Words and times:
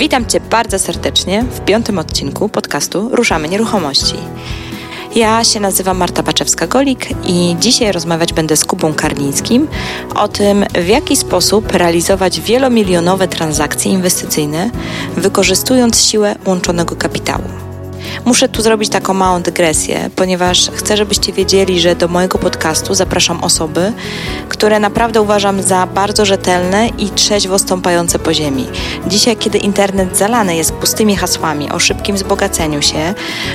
Witam 0.00 0.26
Cię 0.26 0.40
bardzo 0.40 0.78
serdecznie 0.78 1.42
w 1.42 1.60
piątym 1.60 1.98
odcinku 1.98 2.48
podcastu 2.48 3.08
Ruszamy 3.12 3.48
Nieruchomości. 3.48 4.14
Ja 5.14 5.44
się 5.44 5.60
nazywam 5.60 5.96
Marta 5.96 6.22
Baczewska-Golik 6.22 7.14
i 7.26 7.56
dzisiaj 7.60 7.92
rozmawiać 7.92 8.32
będę 8.32 8.56
z 8.56 8.64
Kubą 8.64 8.94
Karlińskim 8.94 9.68
o 10.14 10.28
tym, 10.28 10.64
w 10.74 10.86
jaki 10.86 11.16
sposób 11.16 11.72
realizować 11.72 12.40
wielomilionowe 12.40 13.28
transakcje 13.28 13.92
inwestycyjne, 13.92 14.70
wykorzystując 15.16 16.04
siłę 16.04 16.36
łączonego 16.46 16.96
kapitału. 16.96 17.69
Muszę 18.24 18.48
tu 18.48 18.62
zrobić 18.62 18.88
taką 18.88 19.14
małą 19.14 19.42
dygresję, 19.42 20.10
ponieważ 20.16 20.70
chcę, 20.70 20.96
żebyście 20.96 21.32
wiedzieli, 21.32 21.80
że 21.80 21.96
do 21.96 22.08
mojego 22.08 22.38
podcastu 22.38 22.94
zapraszam 22.94 23.44
osoby, 23.44 23.92
które 24.48 24.80
naprawdę 24.80 25.22
uważam 25.22 25.62
za 25.62 25.86
bardzo 25.86 26.24
rzetelne 26.24 26.88
i 26.88 27.10
trzeźwo 27.10 27.58
stąpające 27.58 28.18
po 28.18 28.34
ziemi. 28.34 28.66
Dzisiaj, 29.06 29.36
kiedy 29.36 29.58
internet 29.58 30.16
zalany 30.16 30.56
jest 30.56 30.72
pustymi 30.72 31.16
hasłami 31.16 31.70
o 31.70 31.78
szybkim 31.78 32.16
wzbogaceniu 32.16 32.82
się, 32.82 33.14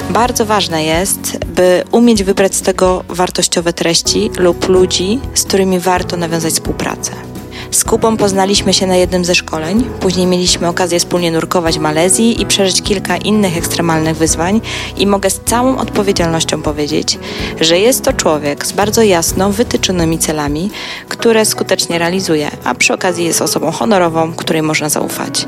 bardzo 0.10 0.46
ważne 0.46 0.84
jest, 0.84 1.38
by 1.46 1.84
umieć 1.92 2.24
wybrać 2.24 2.56
z 2.56 2.62
tego 2.62 3.04
wartościowe 3.10 3.74
treści 3.74 4.32
lub 4.38 4.70
ludzi, 4.70 5.20
z 5.34 5.44
którymi 5.44 5.80
warto 5.80 6.18
nawiązać 6.18 6.54
współpracę. 6.54 7.35
Z 7.76 7.84
Kubą 7.84 8.18
poznaliśmy 8.18 8.74
się 8.74 8.88
na 8.88 8.96
jednym 8.96 9.26
ze 9.26 9.36
szkoleń, 9.36 9.84
później 10.00 10.28
mieliśmy 10.28 10.68
okazję 10.68 11.00
wspólnie 11.00 11.32
nurkować 11.32 11.80
w 11.80 11.82
Malezji 11.82 12.42
i 12.42 12.46
przeżyć 12.46 12.82
kilka 12.82 13.18
innych 13.18 13.58
ekstremalnych 13.58 14.18
wyzwań 14.18 14.62
i 14.98 15.08
mogę 15.08 15.30
z 15.30 15.40
całą 15.46 15.78
odpowiedzialnością 15.78 16.62
powiedzieć, 16.62 17.20
że 17.62 17.80
jest 17.80 18.04
to 18.04 18.14
człowiek 18.14 18.66
z 18.66 18.72
bardzo 18.72 19.02
jasno 19.02 19.52
wytyczonymi 19.52 20.20
celami, 20.20 20.72
które 21.10 21.46
skutecznie 21.46 22.00
realizuje, 22.00 22.52
a 22.64 22.76
przy 22.76 22.94
okazji 22.94 23.26
jest 23.26 23.42
osobą 23.42 23.72
honorową, 23.72 24.34
której 24.34 24.62
można 24.62 24.90
zaufać. 24.90 25.46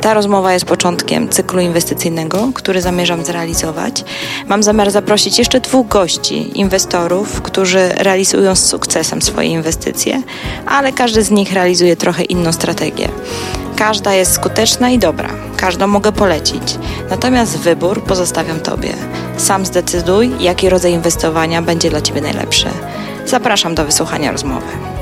Ta 0.00 0.14
rozmowa 0.14 0.52
jest 0.52 0.64
początkiem 0.64 1.28
cyklu 1.28 1.60
inwestycyjnego, 1.60 2.48
który 2.54 2.80
zamierzam 2.82 3.24
zrealizować. 3.24 4.04
Mam 4.46 4.62
zamiar 4.62 4.90
zaprosić 4.90 5.38
jeszcze 5.38 5.60
dwóch 5.60 5.88
gości, 5.88 6.60
inwestorów, 6.60 7.42
którzy 7.42 7.88
realizują 7.88 8.54
z 8.54 8.66
sukcesem 8.66 9.22
swoje 9.22 9.48
inwestycje, 9.48 10.22
ale 10.66 10.92
każdy 10.92 11.22
z 11.22 11.30
nich 11.30 11.52
realizuje 11.52 11.65
trochę 11.96 12.24
inną 12.24 12.52
strategię. 12.52 13.08
Każda 13.76 14.14
jest 14.14 14.32
skuteczna 14.32 14.90
i 14.90 14.98
dobra, 14.98 15.28
każdą 15.56 15.86
mogę 15.86 16.12
polecić. 16.12 16.78
Natomiast 17.10 17.58
wybór 17.58 18.02
pozostawiam 18.02 18.60
Tobie. 18.60 18.94
Sam 19.36 19.66
zdecyduj, 19.66 20.30
jaki 20.40 20.68
rodzaj 20.68 20.92
inwestowania 20.92 21.62
będzie 21.62 21.90
dla 21.90 22.00
Ciebie 22.00 22.20
najlepszy. 22.20 22.68
Zapraszam 23.26 23.74
do 23.74 23.84
wysłuchania 23.84 24.32
rozmowy. 24.32 24.95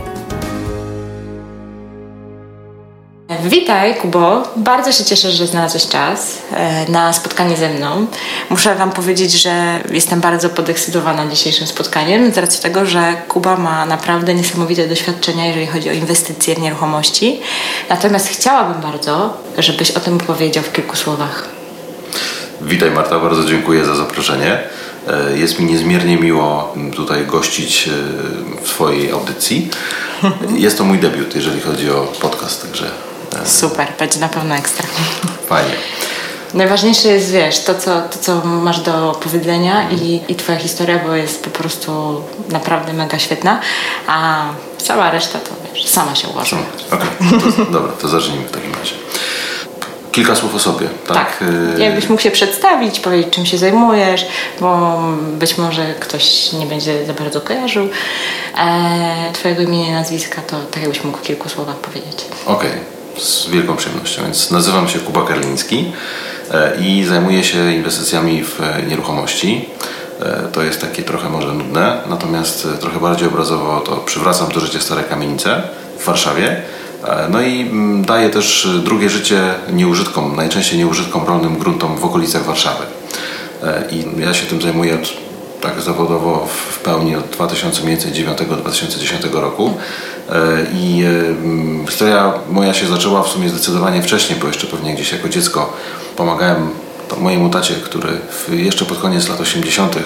Witaj, 3.45 3.95
Kubo. 3.95 4.43
Bardzo 4.57 4.93
się 4.93 5.05
cieszę, 5.05 5.31
że 5.31 5.47
znalazłeś 5.47 5.87
czas 5.87 6.39
e, 6.53 6.91
na 6.91 7.13
spotkanie 7.13 7.57
ze 7.57 7.69
mną. 7.69 8.07
Muszę 8.51 8.75
Wam 8.75 8.93
powiedzieć, 8.93 9.33
że 9.33 9.81
jestem 9.91 10.21
bardzo 10.21 10.49
podekscytowana 10.49 11.27
dzisiejszym 11.27 11.67
spotkaniem 11.67 12.33
z 12.33 12.39
racji 12.39 12.63
tego, 12.63 12.87
że 12.87 13.15
Kuba 13.29 13.57
ma 13.57 13.87
naprawdę 13.87 14.35
niesamowite 14.35 14.89
doświadczenia, 14.89 15.47
jeżeli 15.47 15.67
chodzi 15.67 15.91
o 15.91 15.93
inwestycje 15.93 16.55
w 16.55 16.59
nieruchomości. 16.59 17.41
Natomiast 17.89 18.29
chciałabym 18.29 18.83
bardzo, 18.83 19.37
żebyś 19.59 19.91
o 19.91 20.01
tym 20.01 20.19
powiedział 20.19 20.65
w 20.65 20.73
kilku 20.73 20.97
słowach. 20.97 21.49
Witaj 22.61 22.91
Marta, 22.91 23.19
bardzo 23.19 23.45
dziękuję 23.45 23.85
za 23.85 23.95
zaproszenie. 23.95 24.59
E, 25.09 25.39
jest 25.39 25.59
mi 25.59 25.67
niezmiernie 25.67 26.17
miło 26.17 26.75
tutaj 26.97 27.27
gościć 27.27 27.89
e, 27.89 27.91
w 28.63 28.69
Twojej 28.69 29.11
audycji. 29.11 29.71
Jest 30.65 30.79
to 30.79 30.85
mój 30.85 30.99
debiut, 30.99 31.35
jeżeli 31.35 31.61
chodzi 31.61 31.91
o 31.91 32.13
podcast, 32.21 32.63
także 32.63 33.14
Super, 33.45 33.93
będzie 33.99 34.21
na 34.21 34.29
pewno 34.29 34.55
ekstra. 34.55 34.87
Fajnie. 35.49 35.75
Najważniejsze 36.55 37.09
jest, 37.09 37.33
wiesz, 37.33 37.59
to 37.59 37.75
co, 37.75 38.03
to, 38.03 38.19
co 38.21 38.45
masz 38.45 38.81
do 38.81 39.19
powiedzenia 39.23 39.91
i, 39.91 40.21
i 40.29 40.35
Twoja 40.35 40.59
historia, 40.59 40.99
bo 41.07 41.15
jest 41.15 41.45
po 41.45 41.51
prostu 41.51 42.23
naprawdę 42.49 42.93
mega 42.93 43.19
świetna, 43.19 43.61
a 44.07 44.45
cała 44.79 45.11
reszta 45.11 45.39
to, 45.39 45.51
wiesz, 45.75 45.87
sama 45.87 46.15
się 46.15 46.29
ułoży. 46.29 46.57
Okej, 46.91 47.09
okay. 47.21 47.73
dobra, 47.73 47.93
to 47.93 48.09
zacznijmy 48.09 48.47
w 48.47 48.51
takim 48.51 48.73
razie. 48.75 48.95
Kilka 50.13 50.35
słów 50.35 50.55
o 50.55 50.59
sobie, 50.59 50.89
tak? 51.07 51.17
Tak. 51.17 51.43
Y, 51.77 51.81
Jakbyś 51.83 52.09
mógł 52.09 52.23
się 52.23 52.31
przedstawić, 52.31 53.01
powiedzieć, 53.01 53.35
czym 53.35 53.47
się 53.47 53.59
zajmujesz, 53.59 54.27
bo 54.61 54.99
być 55.33 55.59
może 55.59 55.95
ktoś 56.01 56.53
nie 56.53 56.67
będzie 56.67 57.07
za 57.07 57.13
bardzo 57.13 57.41
kojarzył 57.41 57.89
e, 58.59 59.33
Twojego 59.33 59.63
imienia 59.63 59.89
i 59.89 59.93
nazwiska, 59.93 60.43
to 60.43 60.57
tak 60.71 60.83
jakbyś 60.83 61.05
mógł 61.05 61.19
w 61.19 61.23
kilku 61.23 61.49
słowach 61.49 61.77
powiedzieć. 61.77 62.25
Okej. 62.47 62.71
Okay 62.71 63.04
z 63.19 63.47
wielką 63.49 63.77
przyjemnością. 63.77 64.23
Więc 64.23 64.51
nazywam 64.51 64.89
się 64.89 64.99
Kuba 64.99 65.27
Karliński 65.27 65.93
e, 66.51 66.77
i 66.81 67.05
zajmuję 67.05 67.45
się 67.45 67.75
inwestycjami 67.75 68.45
w 68.45 68.61
nieruchomości. 68.89 69.69
E, 70.21 70.49
to 70.53 70.63
jest 70.63 70.81
takie 70.81 71.03
trochę 71.03 71.29
może 71.29 71.55
nudne, 71.55 72.01
natomiast 72.07 72.69
trochę 72.81 73.01
bardziej 73.01 73.29
obrazowo 73.29 73.81
to 73.81 73.97
przywracam 73.97 74.49
do 74.49 74.61
życia 74.61 74.81
stare 74.81 75.03
kamienice 75.03 75.63
w 75.99 76.05
Warszawie. 76.05 76.63
E, 77.05 77.29
no 77.31 77.43
i 77.43 77.61
mm, 77.61 78.05
daję 78.05 78.31
też 78.31 78.69
drugie 78.85 79.11
życie 79.11 79.55
nieużytkom, 79.73 80.37
najczęściej 80.37 80.79
nieużytkom 80.79 81.27
rolnym 81.27 81.59
gruntom 81.59 81.97
w 81.97 82.05
okolicach 82.05 82.45
Warszawy. 82.45 82.85
I 83.91 84.05
ja 84.21 84.35
się 84.35 84.47
tym 84.47 84.63
zajmuję 84.63 84.99
tak 85.65 85.81
zawodowo 85.81 86.49
w 86.73 86.79
pełni 86.79 87.17
od 87.17 87.37
2009-2010 87.37 89.33
roku. 89.33 89.75
E, 90.31 90.67
I 90.75 91.05
e, 91.05 91.87
historia 91.91 92.33
moja 92.51 92.75
się 92.75 92.87
zaczęła 92.87 93.23
w 93.23 93.29
sumie 93.29 93.49
zdecydowanie 93.49 94.03
wcześniej, 94.03 94.39
bo 94.41 94.47
jeszcze 94.47 94.67
pewnie 94.67 94.95
gdzieś 94.95 95.13
jako 95.13 95.29
dziecko 95.29 95.73
pomagałem 96.17 96.71
mojemu 97.21 97.51
tacie, 97.51 97.75
który 97.75 98.09
jeszcze 98.49 98.85
pod 98.85 98.99
koniec 98.99 99.29
lat 99.29 99.41
80. 99.41 99.97
E, 99.97 100.01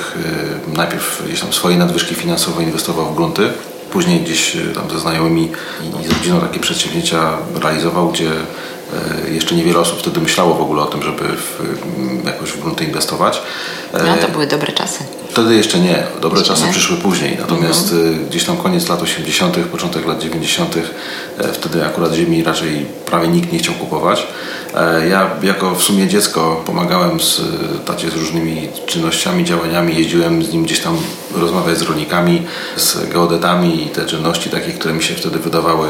najpierw 0.76 1.22
gdzieś 1.26 1.40
tam 1.40 1.52
swoje 1.52 1.76
nadwyżki 1.76 2.14
finansowe 2.14 2.62
inwestował 2.62 3.06
w 3.06 3.16
grunty. 3.16 3.50
Później 3.92 4.20
gdzieś 4.20 4.56
tam 4.74 4.90
ze 4.90 4.98
znajomymi 4.98 5.50
i 6.04 6.08
z 6.08 6.10
rodziną 6.10 6.40
takie 6.40 6.60
przedsięwzięcia 6.60 7.32
realizował, 7.62 8.08
gdzie 8.08 8.30
jeszcze 9.32 9.54
niewiele 9.54 9.78
osób 9.78 9.98
wtedy 9.98 10.20
myślało 10.20 10.54
w 10.54 10.60
ogóle 10.60 10.82
o 10.82 10.86
tym, 10.86 11.02
żeby 11.02 11.24
w, 11.24 11.62
jakoś 12.24 12.50
w 12.50 12.60
grunty 12.60 12.84
inwestować. 12.84 13.42
No 13.92 14.16
to 14.20 14.28
były 14.28 14.46
dobre 14.46 14.72
czasy. 14.72 15.04
Wtedy 15.30 15.54
jeszcze 15.54 15.78
nie. 15.78 16.02
Dobre 16.20 16.42
czasy 16.42 16.64
nie? 16.64 16.70
przyszły 16.70 16.96
później. 16.96 17.36
Natomiast 17.40 17.92
mhm. 17.92 18.26
gdzieś 18.28 18.44
tam 18.44 18.56
koniec 18.56 18.88
lat 18.88 19.02
80., 19.02 19.56
początek 19.58 20.06
lat 20.06 20.22
90., 20.22 20.76
e, 20.76 20.82
wtedy 21.52 21.86
akurat 21.86 22.12
ziemi 22.12 22.44
raczej 22.44 22.86
prawie 23.06 23.28
nikt 23.28 23.52
nie 23.52 23.58
chciał 23.58 23.74
kupować. 23.74 24.26
E, 24.74 25.08
ja 25.08 25.30
jako 25.42 25.74
w 25.74 25.82
sumie 25.82 26.08
dziecko 26.08 26.62
pomagałem 26.66 27.20
z 27.20 27.40
tacie 27.84 28.10
z 28.10 28.14
różnymi 28.14 28.68
czynnościami, 28.86 29.44
działaniami. 29.44 29.96
Jeździłem 29.96 30.42
z 30.42 30.52
nim 30.52 30.64
gdzieś 30.64 30.80
tam 30.80 30.98
rozmawiać 31.34 31.78
z 31.78 31.82
rolnikami, 31.82 32.46
z 32.76 33.08
geodetami 33.08 33.86
i 33.86 33.88
te 33.88 34.06
czynności 34.06 34.50
takie, 34.50 34.72
które 34.72 34.94
mi 34.94 35.02
się 35.02 35.14
wtedy 35.14 35.38
wydawały 35.38 35.88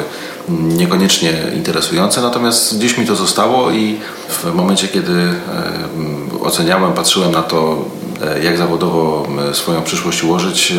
niekoniecznie 0.49 1.33
interesujące. 1.55 2.23
Natomiast 2.23 2.79
gdzieś 2.79 2.99
mi 2.99 3.07
to 3.07 3.17
zostało 3.17 3.71
i 3.71 3.99
w 4.29 4.55
momencie, 4.55 4.89
kiedy 4.89 5.35
oceniałem, 6.41 6.93
patrzyłem 6.93 7.33
na 7.33 7.43
to, 7.43 7.85
E, 8.23 8.45
jak 8.45 8.57
zawodowo 8.57 9.29
swoją 9.53 9.83
przyszłość 9.83 10.25
ułożyć, 10.25 10.73
e, 10.73 10.75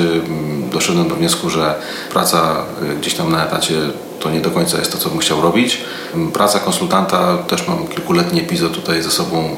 doszedłem 0.71 1.07
do 1.07 1.15
wniosku, 1.15 1.49
że 1.49 1.75
praca 2.13 2.65
e, 2.91 2.95
gdzieś 2.95 3.13
tam 3.13 3.31
na 3.31 3.45
etacie 3.45 3.73
to 4.19 4.29
nie 4.29 4.41
do 4.41 4.51
końca 4.51 4.77
jest 4.77 4.91
to, 4.91 4.97
co 4.97 5.09
bym 5.09 5.19
chciał 5.19 5.41
robić. 5.41 5.81
Praca 6.33 6.59
konsultanta, 6.59 7.37
też 7.37 7.67
mam 7.67 7.87
kilkuletni 7.87 8.39
epizod 8.39 8.73
tutaj 8.73 9.01
ze 9.01 9.11
sobą, 9.11 9.55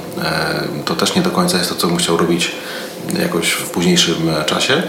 to 0.86 0.96
też 0.96 1.16
nie 1.16 1.22
do 1.22 1.30
końca 1.30 1.58
jest 1.58 1.70
to, 1.70 1.76
co 1.76 1.88
bym 1.88 1.98
chciał 1.98 2.18
robić 2.18 2.52
jakoś 3.20 3.52
w 3.52 3.70
późniejszym 3.70 4.16
czasie. 4.46 4.84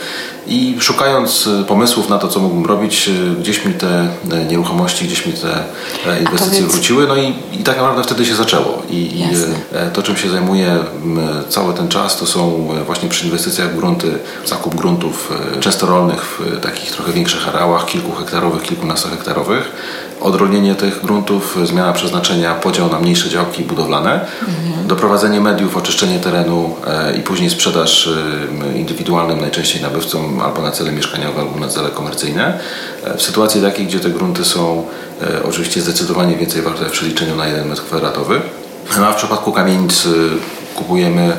I 0.47 0.77
szukając 0.81 1.49
pomysłów 1.69 2.09
na 2.09 2.19
to, 2.19 2.29
co 2.29 2.41
mógłbym 2.41 2.67
robić, 2.67 3.11
gdzieś 3.41 3.65
mi 3.65 3.75
te 3.75 4.09
nieruchomości, 4.49 5.05
gdzieś 5.05 5.27
mi 5.27 5.33
te 5.33 5.65
inwestycje 6.21 6.67
wróciły, 6.67 7.07
no 7.07 7.17
i, 7.17 7.35
i 7.53 7.59
tak 7.65 7.77
naprawdę 7.77 8.03
wtedy 8.03 8.27
się 8.27 8.35
zaczęło. 8.35 8.83
I, 8.91 8.97
i 8.97 9.29
to, 9.93 10.03
czym 10.03 10.17
się 10.17 10.31
zajmuję 10.31 10.79
cały 11.49 11.75
ten 11.75 11.89
czas, 11.89 12.17
to 12.17 12.27
są 12.27 12.69
właśnie 12.87 13.09
przy 13.09 13.25
inwestycjach 13.25 13.73
w 13.73 13.77
grunty, 13.77 14.19
zakup 14.47 14.75
gruntów 14.75 15.33
często 15.61 15.87
rolnych 15.87 16.25
w 16.25 16.61
takich 16.61 16.91
trochę 16.91 17.13
większych 17.13 17.49
areałach, 17.49 17.87
kilku 17.87 18.13
hektarowych, 18.13 18.63
kilkunastohektarowych, 18.63 19.73
odrolnienie 20.23 20.75
tych 20.75 21.01
gruntów, 21.01 21.59
zmiana 21.65 21.93
przeznaczenia, 21.93 22.55
podział 22.55 22.91
na 22.91 22.99
mniejsze 22.99 23.29
działki 23.29 23.63
budowlane, 23.63 24.13
mhm. 24.13 24.87
doprowadzenie 24.87 25.41
mediów, 25.41 25.77
oczyszczenie 25.77 26.21
terenu 26.21 26.77
e, 26.87 27.17
i 27.17 27.21
później 27.21 27.51
sprzedaż 27.51 28.07
e, 28.75 28.79
indywidualnym 28.79 29.41
najczęściej 29.41 29.83
nabywcom 29.83 30.41
albo 30.41 30.63
na 30.63 30.71
cele 30.71 30.93
mieszkaniowe, 30.93 31.41
albo 31.41 31.61
na 31.61 31.69
cele 31.69 31.89
komercyjne. 31.91 32.59
E, 33.05 33.17
w 33.17 33.23
sytuacji 33.23 33.63
takiej, 33.63 33.87
gdzie 33.87 34.01
te 34.01 34.11
grunty 34.11 34.45
są 34.45 34.87
oczywiście 35.49 35.81
zdecydowanie 35.81 36.37
więcej 36.37 36.63
warte 36.63 36.85
w 36.85 36.91
przeliczeniu 36.91 37.37
na 37.37 37.47
1 37.47 37.69
metr 37.69 37.83
kwadratowy. 37.83 38.41
No 38.99 39.07
a 39.07 39.13
w 39.13 39.17
przypadku 39.17 39.53
kamienic 39.53 40.09
kupujemy 40.75 41.37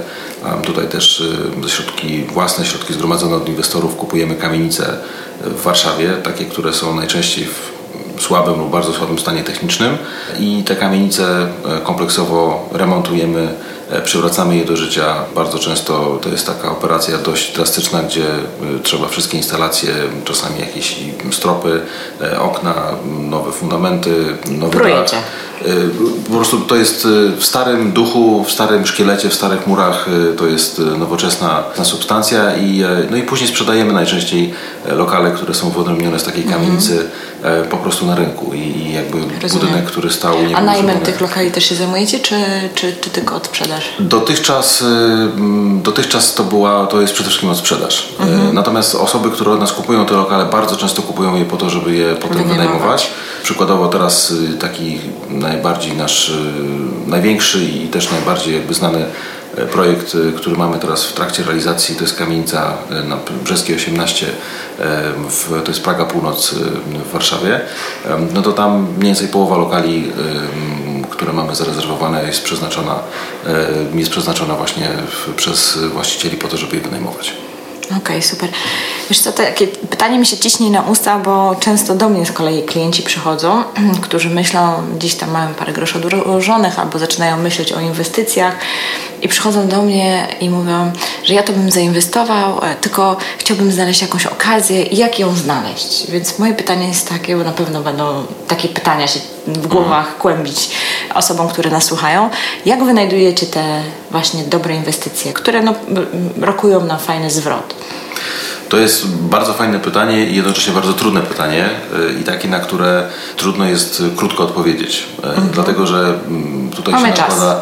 tutaj 0.64 0.88
też 0.88 1.24
środki, 1.68 2.24
własne 2.24 2.66
środki 2.66 2.94
zgromadzone 2.94 3.36
od 3.36 3.50
inwestorów, 3.50 3.96
kupujemy 3.96 4.36
kamienice 4.36 4.98
w 5.42 5.62
Warszawie, 5.62 6.10
takie, 6.24 6.46
które 6.46 6.74
są 6.74 6.96
najczęściej 6.96 7.46
w 7.46 7.73
słabym 8.19 8.60
lub 8.60 8.69
bardzo 8.71 8.94
słabym 8.94 9.19
stanie 9.19 9.44
technicznym 9.44 9.98
i 10.39 10.63
te 10.63 10.75
kamienice 10.75 11.48
kompleksowo 11.83 12.69
remontujemy 12.71 13.54
E, 13.94 14.01
przywracamy 14.01 14.57
je 14.57 14.65
do 14.65 14.77
życia. 14.77 15.15
Bardzo 15.36 15.60
często 15.60 16.19
to 16.21 16.30
jest 16.30 16.48
taka 16.48 16.71
operacja 16.71 17.18
dość 17.18 17.56
drastyczna, 17.56 18.04
gdzie 18.04 18.25
e, 18.25 18.80
trzeba 18.83 19.07
wszystkie 19.07 19.38
instalacje, 19.38 19.94
czasami 20.25 20.60
jakieś 20.60 20.95
stropy, 21.31 21.81
e, 22.21 22.39
okna, 22.39 22.74
nowe 23.06 23.51
fundamenty, 23.51 24.38
nowe 24.51 24.77
Projekcie. 24.77 25.18
Po 26.26 26.32
prostu 26.32 26.60
to 26.60 26.76
jest 26.76 27.08
w 27.38 27.46
starym 27.46 27.92
duchu, 27.92 28.44
w 28.44 28.52
starym 28.52 28.86
szkielecie, 28.86 29.30
w 29.30 29.34
starych 29.34 29.68
murach 29.68 30.06
to 30.38 30.48
jest 30.48 30.80
nowoczesna 30.80 31.64
substancja 31.84 32.58
i, 32.58 32.84
no 33.12 33.18
i 33.18 33.24
później 33.24 33.50
sprzedajemy 33.50 33.94
najczęściej 33.94 34.54
lokale, 34.86 35.32
które 35.32 35.54
są 35.54 35.70
wyodrębnione 35.70 36.20
z 36.20 36.24
takiej 36.24 36.44
kamienicy 36.44 37.08
mm. 37.44 37.68
po 37.70 37.78
prostu 37.78 38.06
na 38.06 38.16
rynku 38.16 38.54
i 38.54 38.94
jakby 38.94 39.18
Rozumiem. 39.42 39.68
budynek, 39.68 39.86
który 39.86 40.12
stał... 40.12 40.36
A 40.56 40.62
najmem 40.62 41.00
tych 41.00 41.22
lokali 41.22 41.52
też 41.52 41.66
się 41.66 41.76
zajmujecie, 41.76 42.20
czy, 42.20 42.36
czy, 42.76 42.96
czy 43.02 43.10
tylko 43.10 43.36
od 43.36 43.46
sprzedaż? 43.46 43.84
Dotychczas, 44.00 44.82
y, 44.82 44.86
dotychczas 45.84 46.36
to, 46.36 46.44
była, 46.44 46.88
to 46.88 47.02
jest 47.02 47.14
przede 47.14 47.30
wszystkim 47.30 47.50
od 47.50 47.58
sprzedaż. 47.58 48.10
Y, 48.20 48.24
mhm. 48.24 48.56
Natomiast 48.56 48.96
osoby, 48.96 49.32
które 49.32 49.52
od 49.52 49.60
nas 49.60 49.72
kupują 49.72 50.06
te 50.06 50.14
lokale, 50.14 50.46
bardzo 50.46 50.76
często 50.76 51.02
kupują 51.02 51.36
je 51.36 51.46
po 51.46 51.58
to, 51.58 51.70
żeby 51.70 51.96
je 51.96 52.16
potem 52.16 52.48
wynajmować. 52.48 53.12
Przykładowo 53.44 53.88
teraz 53.88 54.32
y, 54.32 54.58
taki 54.58 55.00
najbardziej 55.44 55.94
nasz, 55.98 56.34
największy 57.07 57.63
i 57.63 57.88
też 57.88 58.12
najbardziej 58.12 58.54
jakby 58.54 58.74
znany 58.74 59.06
projekt, 59.72 60.18
który 60.38 60.57
mamy 60.57 60.80
teraz 60.80 61.06
w 61.06 61.13
trakcie 61.13 61.44
realizacji, 61.44 61.95
to 61.95 62.01
jest 62.04 62.18
kamienica 62.18 62.74
na 63.07 63.18
Brzeskiej 63.44 63.75
18, 63.75 64.25
w, 65.30 65.62
to 65.63 65.72
jest 65.72 65.84
Praga 65.84 66.06
Północ 66.06 66.56
w 67.06 67.12
Warszawie. 67.12 67.62
No 68.34 68.42
to 68.42 68.51
tam 68.51 68.88
mniej 68.98 69.06
więcej 69.06 69.28
połowa 69.28 69.57
lokali 69.57 70.12
które 71.13 71.34
mamy 71.34 71.56
zarezerwowane, 71.56 72.28
jest 72.28 72.44
przeznaczona, 72.44 73.00
e, 73.48 74.00
jest 74.00 74.12
przeznaczona 74.12 74.56
właśnie 74.56 74.89
przez 75.36 75.78
właścicieli 75.78 76.38
po 76.38 76.48
to, 76.48 76.57
żeby 76.57 76.75
je 76.75 76.81
wynajmować. 76.81 77.34
Okej, 77.98 78.18
okay, 78.18 78.22
super. 78.22 78.50
Wiesz 79.10 79.19
co, 79.19 79.31
takie 79.31 79.68
pytanie 79.68 80.19
mi 80.19 80.25
się 80.25 80.38
ciśnie 80.38 80.69
na 80.69 80.81
usta, 80.81 81.19
bo 81.19 81.56
często 81.56 81.95
do 81.95 82.10
mnie 82.10 82.25
z 82.25 82.31
kolei 82.31 82.63
klienci 82.63 83.04
przychodzą, 83.04 83.63
którzy 84.01 84.30
myślą, 84.30 84.74
gdzieś 84.95 85.16
tam 85.16 85.31
mają 85.31 85.54
parę 85.54 85.74
groszy 85.74 85.98
odłożonych 85.98 86.80
albo 86.80 87.00
zaczynają 87.00 87.38
myśleć 87.38 87.74
o 87.74 87.80
inwestycjach 87.80 88.56
i 89.22 89.28
przychodzą 89.28 89.68
do 89.68 89.81
mnie 89.81 90.28
i 90.40 90.50
mówią, 90.50 90.92
że 91.24 91.34
ja 91.34 91.44
to 91.44 91.54
bym 91.54 91.72
zainwestował, 91.72 92.60
e, 92.64 92.75
tylko 92.75 93.18
chciałbym 93.38 93.72
znaleźć 93.72 94.02
jakąś 94.02 94.25
okazję 94.25 94.84
i 94.84 94.98
jak 94.98 95.20
ją 95.20 95.36
znaleźć. 95.36 96.12
Więc 96.12 96.40
moje 96.40 96.54
pytanie 96.54 96.88
jest 96.88 97.10
takie, 97.10 97.38
bo 97.38 97.44
na 97.44 97.52
pewno 97.52 97.81
będą 97.81 98.25
takie 98.48 98.68
pytania 98.70 99.08
się 99.08 99.20
w 99.48 99.68
głowach 99.68 100.06
mhm. 100.06 100.20
kłębić 100.20 100.70
osobom, 101.14 101.48
które 101.48 101.72
nas 101.72 101.84
słuchają. 101.84 102.30
Jak 102.66 102.84
wynajdujecie 102.84 103.46
te 103.46 103.81
właśnie 104.12 104.44
dobre 104.44 104.75
inwestycje, 104.75 105.34
które 105.34 105.62
no, 105.62 105.74
rokują 106.42 106.86
nam 106.86 107.00
fajny 107.00 107.30
zwrot? 107.30 107.75
To 108.74 108.78
jest 108.78 109.08
bardzo 109.08 109.54
fajne 109.54 109.80
pytanie 109.80 110.25
i 110.25 110.36
jednocześnie 110.36 110.74
bardzo 110.74 110.94
trudne 110.94 111.22
pytanie 111.22 111.70
y, 112.10 112.20
i 112.22 112.24
takie, 112.24 112.48
na 112.48 112.60
które 112.60 113.08
trudno 113.38 113.66
jest 113.66 114.04
krótko 114.16 114.44
odpowiedzieć. 114.44 115.08
Y, 115.24 115.28
mhm. 115.28 115.48
Dlatego, 115.54 115.88
że 115.88 116.14
mm, 116.28 116.70
tutaj 116.70 116.94
Mamy 116.94 117.08
się 117.08 117.22
nakłada, 117.22 117.62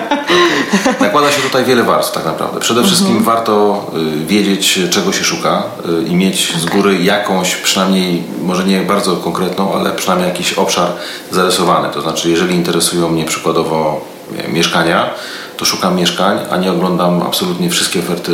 nakłada 1.00 1.30
się 1.30 1.42
tutaj 1.42 1.64
wiele 1.64 1.82
warstw 1.82 2.12
tak 2.12 2.24
naprawdę. 2.24 2.60
Przede 2.60 2.80
mhm. 2.80 2.94
wszystkim 2.94 3.24
warto 3.24 3.86
y, 4.22 4.26
wiedzieć, 4.26 4.80
czego 4.90 5.12
się 5.12 5.24
szuka 5.24 5.62
i 6.06 6.14
mieć 6.14 6.50
okay. 6.50 6.60
z 6.60 6.64
góry 6.66 7.02
jakąś, 7.02 7.56
przynajmniej 7.56 8.24
może 8.42 8.64
nie 8.64 8.80
bardzo 8.80 9.16
konkretną, 9.16 9.74
ale 9.74 9.90
przynajmniej 9.90 10.28
jakiś 10.28 10.52
obszar 10.52 10.92
zarysowany. 11.30 11.88
To 11.94 12.00
znaczy, 12.00 12.30
jeżeli 12.30 12.54
interesują 12.54 13.08
mnie 13.08 13.24
przykładowo 13.24 14.00
mieszkania, 14.48 15.10
to 15.56 15.64
szukam 15.64 15.96
mieszkań, 15.96 16.38
a 16.50 16.56
nie 16.56 16.72
oglądam 16.72 17.22
absolutnie 17.22 17.70
wszystkie 17.70 18.00
oferty 18.00 18.32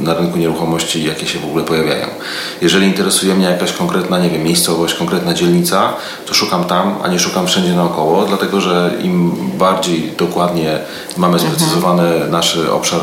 na 0.00 0.14
rynku 0.14 0.38
nieruchomości, 0.38 1.04
jakie 1.04 1.26
się 1.26 1.38
w 1.38 1.44
ogóle 1.44 1.64
pojawiają. 1.64 2.06
Jeżeli 2.60 2.86
interesuje 2.86 3.34
mnie 3.34 3.46
jakaś 3.46 3.72
konkretna, 3.72 4.18
nie 4.18 4.30
wiem, 4.30 4.42
miejscowość, 4.42 4.94
konkretna 4.94 5.34
dzielnica, 5.34 5.92
to 6.26 6.34
szukam 6.34 6.64
tam, 6.64 6.94
a 7.02 7.08
nie 7.08 7.18
szukam 7.18 7.46
wszędzie 7.46 7.72
naokoło, 7.72 8.24
dlatego 8.24 8.60
że 8.60 8.90
im 9.02 9.32
bardziej 9.58 10.12
dokładnie 10.18 10.78
mamy 11.16 11.34
mhm. 11.34 11.52
sprecyzowany 11.52 12.28
nasz 12.30 12.56
obszar 12.56 13.00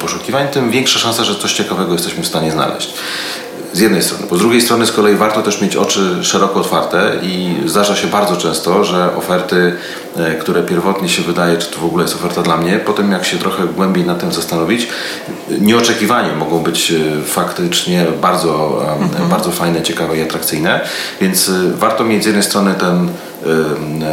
poszukiwań, 0.00 0.48
tym 0.48 0.70
większa 0.70 0.98
szansa, 0.98 1.24
że 1.24 1.34
coś 1.34 1.52
ciekawego 1.52 1.92
jesteśmy 1.92 2.22
w 2.22 2.26
stanie 2.26 2.52
znaleźć. 2.52 2.94
Z 3.74 3.80
jednej 3.80 4.02
strony. 4.02 4.26
Po 4.26 4.36
z 4.36 4.38
drugiej 4.38 4.60
strony 4.60 4.86
z 4.86 4.92
kolei 4.92 5.16
warto 5.16 5.42
też 5.42 5.60
mieć 5.60 5.76
oczy 5.76 6.24
szeroko 6.24 6.60
otwarte 6.60 7.12
i 7.22 7.54
zdarza 7.66 7.96
się 7.96 8.06
bardzo 8.06 8.36
często, 8.36 8.84
że 8.84 9.16
oferty, 9.16 9.76
e, 10.16 10.34
które 10.34 10.62
pierwotnie 10.62 11.08
się 11.08 11.22
wydaje, 11.22 11.56
czy 11.56 11.70
to 11.70 11.80
w 11.80 11.84
ogóle 11.84 12.04
jest 12.04 12.14
oferta 12.14 12.42
dla 12.42 12.56
mnie, 12.56 12.80
potem 12.86 13.12
jak 13.12 13.24
się 13.24 13.38
trochę 13.38 13.66
głębiej 13.66 14.04
nad 14.04 14.20
tym 14.20 14.32
zastanowić, 14.32 14.88
nieoczekiwanie 15.60 16.32
mogą 16.32 16.58
być 16.58 16.92
e, 16.92 17.22
faktycznie 17.24 18.06
bardzo, 18.20 18.82
mhm. 19.02 19.28
bardzo 19.28 19.50
fajne, 19.50 19.82
ciekawe 19.82 20.18
i 20.18 20.22
atrakcyjne. 20.22 20.80
Więc 21.20 21.48
e, 21.48 21.52
warto 21.76 22.04
mieć 22.04 22.22
z 22.22 22.26
jednej 22.26 22.44
strony 22.44 22.74
ten 22.74 23.08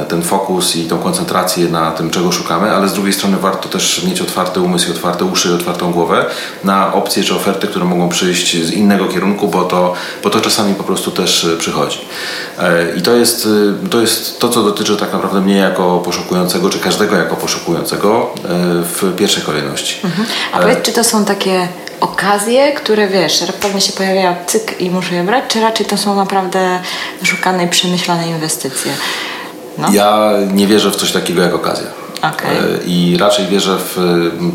ten 0.07 0.21
fokus 0.21 0.75
i 0.75 0.85
tą 0.85 0.99
koncentrację 0.99 1.69
na 1.69 1.91
tym, 1.91 2.09
czego 2.09 2.31
szukamy, 2.31 2.71
ale 2.71 2.89
z 2.89 2.93
drugiej 2.93 3.13
strony 3.13 3.37
warto 3.37 3.69
też 3.69 4.03
mieć 4.03 4.21
otwarte 4.21 4.61
umysł, 4.61 4.91
otwarte 4.91 5.25
uszy 5.25 5.49
i 5.49 5.53
otwartą 5.53 5.91
głowę 5.91 6.25
na 6.63 6.93
opcje 6.93 7.23
czy 7.23 7.35
oferty, 7.35 7.67
które 7.67 7.85
mogą 7.85 8.09
przyjść 8.09 8.65
z 8.65 8.71
innego 8.71 9.07
kierunku, 9.07 9.47
bo 9.47 9.63
to, 9.63 9.93
bo 10.23 10.29
to 10.29 10.41
czasami 10.41 10.75
po 10.75 10.83
prostu 10.83 11.11
też 11.11 11.45
e, 11.45 11.57
przychodzi. 11.57 11.99
E, 12.59 12.95
I 12.97 13.01
to 13.01 13.15
jest, 13.15 13.47
to 13.89 14.01
jest 14.01 14.39
to, 14.39 14.49
co 14.49 14.63
dotyczy 14.63 14.97
tak 14.97 15.13
naprawdę 15.13 15.41
mnie 15.41 15.55
jako 15.55 15.99
poszukującego, 15.99 16.69
czy 16.69 16.79
każdego 16.79 17.15
jako 17.15 17.35
poszukującego 17.35 18.33
w 18.83 19.15
pierwszej 19.17 19.43
kolejności. 19.43 19.99
Mhm. 20.03 20.27
A 20.53 20.59
powiedz, 20.59 20.81
czy 20.81 20.91
to 20.91 21.03
są 21.03 21.25
takie 21.25 21.67
okazje, 22.01 22.71
które 22.71 23.07
wiesz, 23.07 23.43
pewnie 23.61 23.81
się 23.81 23.93
pojawiają 23.93 24.35
cyk 24.47 24.81
i 24.81 24.89
muszę 24.89 25.15
je 25.15 25.23
brać, 25.23 25.43
czy 25.47 25.61
raczej 25.61 25.85
to 25.85 25.97
są 25.97 26.15
naprawdę 26.15 26.79
wyszukane 27.19 27.65
i 27.65 27.67
przemyślane 27.67 28.27
inwestycje? 28.27 28.91
No. 29.77 29.87
Ja 29.93 30.31
nie 30.53 30.67
wierzę 30.67 30.91
w 30.91 30.95
coś 30.95 31.11
takiego 31.11 31.41
jak 31.41 31.53
okazja. 31.53 31.87
Okay. 32.21 32.51
E, 32.51 32.83
I 32.85 33.17
raczej 33.17 33.47
wierzę 33.47 33.77
w 33.79 33.97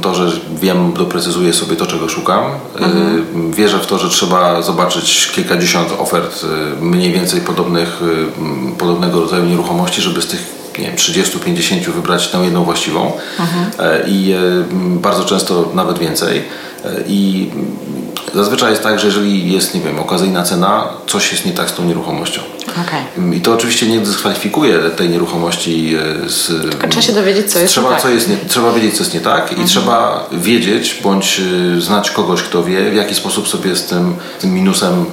to, 0.03 0.15
że 0.15 0.41
wiem, 0.61 0.93
doprecyzuję 0.93 1.53
sobie 1.53 1.77
to, 1.77 1.87
czego 1.87 2.09
szukam. 2.09 2.45
E, 2.45 2.79
mhm. 2.79 3.53
Wierzę 3.53 3.79
w 3.79 3.87
to, 3.87 3.99
że 3.99 4.09
trzeba 4.09 4.63
zobaczyć 4.63 5.31
kilkadziesiąt 5.35 5.93
ofert 5.99 6.45
e, 6.45 6.81
mniej 6.85 7.13
więcej 7.13 7.41
podobnych, 7.41 8.01
podobnego 8.79 9.21
rodzaju 9.21 9.45
nieruchomości, 9.45 10.03
żeby 10.03 10.23
z 10.23 10.27
tych 10.27 10.57
nie 10.79 10.87
wiem, 10.87 10.97
30-50 10.97 11.91
wybrać 11.91 12.29
tę 12.29 12.39
jedną 12.39 12.65
właściwą. 12.65 13.13
Mhm. 13.39 13.71
I 14.07 14.35
bardzo 14.79 15.25
często 15.25 15.71
nawet 15.75 15.99
więcej. 15.99 16.45
I 17.07 17.51
zazwyczaj 18.35 18.71
jest 18.71 18.83
tak, 18.83 18.99
że 18.99 19.07
jeżeli 19.07 19.53
jest, 19.53 19.75
nie 19.75 19.81
wiem, 19.81 19.99
okazyjna 19.99 20.43
cena, 20.43 20.89
coś 21.07 21.33
jest 21.33 21.47
nie 21.47 21.53
tak 21.53 21.71
z 21.71 21.75
tą 21.75 21.85
nieruchomością. 21.85 22.41
Okay. 22.71 23.37
I 23.37 23.41
to 23.41 23.53
oczywiście 23.53 23.87
nie 23.87 24.01
dyskwalifikuje 24.01 24.79
tej 24.79 25.09
nieruchomości 25.09 25.95
e, 26.25 26.29
z... 26.29 26.47
Tylko 26.71 26.89
trzeba 26.89 27.03
się 27.03 27.13
dowiedzieć, 27.13 27.53
co 27.53 27.59
jest 27.59 27.73
trzeba, 27.73 27.89
nie 27.89 27.95
tak. 27.95 28.03
Co 28.03 28.09
jest 28.09 28.29
nie, 28.29 28.37
trzeba 28.49 28.73
wiedzieć, 28.73 28.95
co 28.95 29.03
jest 29.03 29.15
nie 29.15 29.21
tak 29.21 29.43
mhm. 29.43 29.63
i 29.63 29.71
trzeba 29.71 30.29
wiedzieć, 30.33 31.01
bądź 31.03 31.41
e, 31.77 31.81
znać 31.81 32.11
kogoś, 32.11 32.43
kto 32.43 32.65
wie, 32.65 32.91
w 32.91 32.95
jaki 32.95 33.15
sposób 33.15 33.49
sobie 33.49 33.77
z 33.77 33.87
tym, 33.87 34.17
tym 34.41 34.55
minusem, 34.55 35.05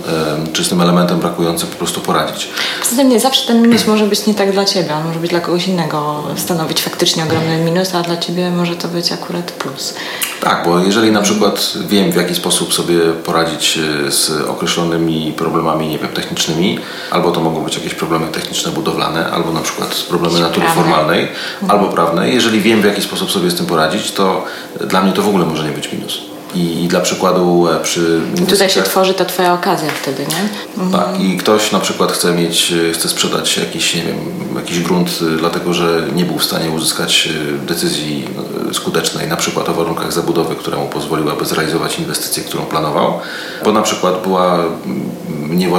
czy 0.53 0.63
z 0.63 0.69
tym 0.69 0.81
elementem 0.81 1.19
brakującym 1.19 1.69
po 1.69 1.75
prostu 1.75 2.01
poradzić. 2.01 2.49
Poza 2.79 2.95
tym 2.95 3.09
nie 3.09 3.19
zawsze 3.19 3.47
ten 3.47 3.61
minus 3.61 3.87
może 3.87 4.05
być 4.05 4.25
nie 4.25 4.33
tak 4.33 4.51
dla 4.51 4.65
Ciebie, 4.65 4.95
on 4.95 5.07
może 5.07 5.19
być 5.19 5.29
dla 5.29 5.39
kogoś 5.39 5.67
innego, 5.67 6.23
stanowić 6.35 6.81
faktycznie 6.81 7.23
ogromny 7.23 7.57
minus, 7.57 7.95
a 7.95 8.01
dla 8.01 8.17
Ciebie 8.17 8.51
może 8.51 8.75
to 8.75 8.87
być 8.87 9.11
akurat 9.11 9.51
plus. 9.51 9.93
Tak, 10.41 10.65
bo 10.65 10.79
jeżeli 10.79 11.11
na 11.11 11.21
przykład 11.21 11.73
wiem, 11.87 12.11
w 12.11 12.15
jaki 12.15 12.35
sposób 12.35 12.73
sobie 12.73 12.99
poradzić 13.25 13.77
e, 14.07 14.11
z 14.11 14.31
określonymi 14.47 15.33
problemami, 15.37 15.87
nie 15.87 15.99
wiem, 15.99 16.09
technicznymi, 16.09 16.79
albo 17.11 17.31
to 17.31 17.41
mogą 17.43 17.63
być 17.63 17.75
jakieś 17.75 17.93
problemy 17.93 18.27
techniczne, 18.27 18.71
budowlane, 18.71 19.31
albo 19.31 19.51
na 19.51 19.61
przykład 19.61 20.05
problemy 20.09 20.39
natury 20.39 20.67
formalnej, 20.67 21.27
mhm. 21.61 21.71
albo 21.71 21.93
prawnej. 21.93 22.33
Jeżeli 22.33 22.61
wiem, 22.61 22.81
w 22.81 22.85
jaki 22.85 23.01
sposób 23.01 23.31
sobie 23.31 23.49
z 23.51 23.55
tym 23.55 23.65
poradzić, 23.65 24.11
to 24.11 24.45
dla 24.87 25.01
mnie 25.01 25.13
to 25.13 25.21
w 25.21 25.27
ogóle 25.27 25.45
może 25.45 25.63
nie 25.63 25.71
być 25.71 25.91
minus. 25.91 26.32
I, 26.55 26.87
dla 26.87 27.01
przykładu 27.01 27.67
e, 27.67 27.79
przy... 27.79 28.21
Tutaj 28.49 28.69
się 28.69 28.83
tworzy 28.83 29.13
ta 29.13 29.25
Twoja 29.25 29.53
okazja 29.53 29.89
wtedy, 30.01 30.25
nie? 30.27 30.49
Mhm. 30.83 31.03
Tak. 31.03 31.21
I 31.21 31.37
ktoś 31.37 31.71
na 31.71 31.79
przykład 31.79 32.11
chce 32.11 32.33
mieć, 32.33 32.73
e, 32.89 32.93
chce 32.93 33.09
sprzedać 33.09 33.57
jakiś, 33.57 33.95
nie 33.95 34.01
wiem, 34.01 34.17
jakiś 34.55 34.79
grunt, 34.79 35.09
e, 35.21 35.37
dlatego 35.37 35.73
że 35.73 36.03
nie 36.15 36.25
był 36.25 36.37
w 36.39 36.43
stanie 36.43 36.71
uzyskać 36.71 37.29
decyzji 37.67 38.27
skutecznej, 38.73 39.27
na 39.27 39.37
przykład 39.37 39.69
o 39.69 39.73
warunkach 39.73 40.13
zabudowy, 40.13 40.55
która 40.55 40.77
mu 40.77 40.87
pozwoliłaby 40.87 41.45
zrealizować 41.45 41.99
inwestycję, 41.99 42.43
którą 42.43 42.65
planował, 42.65 43.19
bo 43.65 43.71
na 43.71 43.81
przykład 43.81 44.21
była 44.23 44.57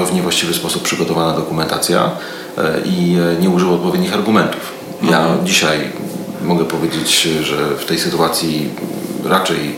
w 0.07 0.13
niewłaściwy 0.15 0.55
sposób 0.55 0.83
przygotowana 0.83 1.33
dokumentacja 1.33 2.11
i 2.85 3.17
nie 3.41 3.51
użył 3.51 3.75
odpowiednich 3.75 4.15
argumentów. 4.15 4.73
Ja 5.03 5.21
mhm. 5.21 5.47
dzisiaj 5.47 5.93
mogę 6.43 6.65
powiedzieć, 6.65 7.29
że 7.43 7.57
w 7.77 7.85
tej 7.85 7.99
sytuacji 7.99 8.71
raczej 9.25 9.77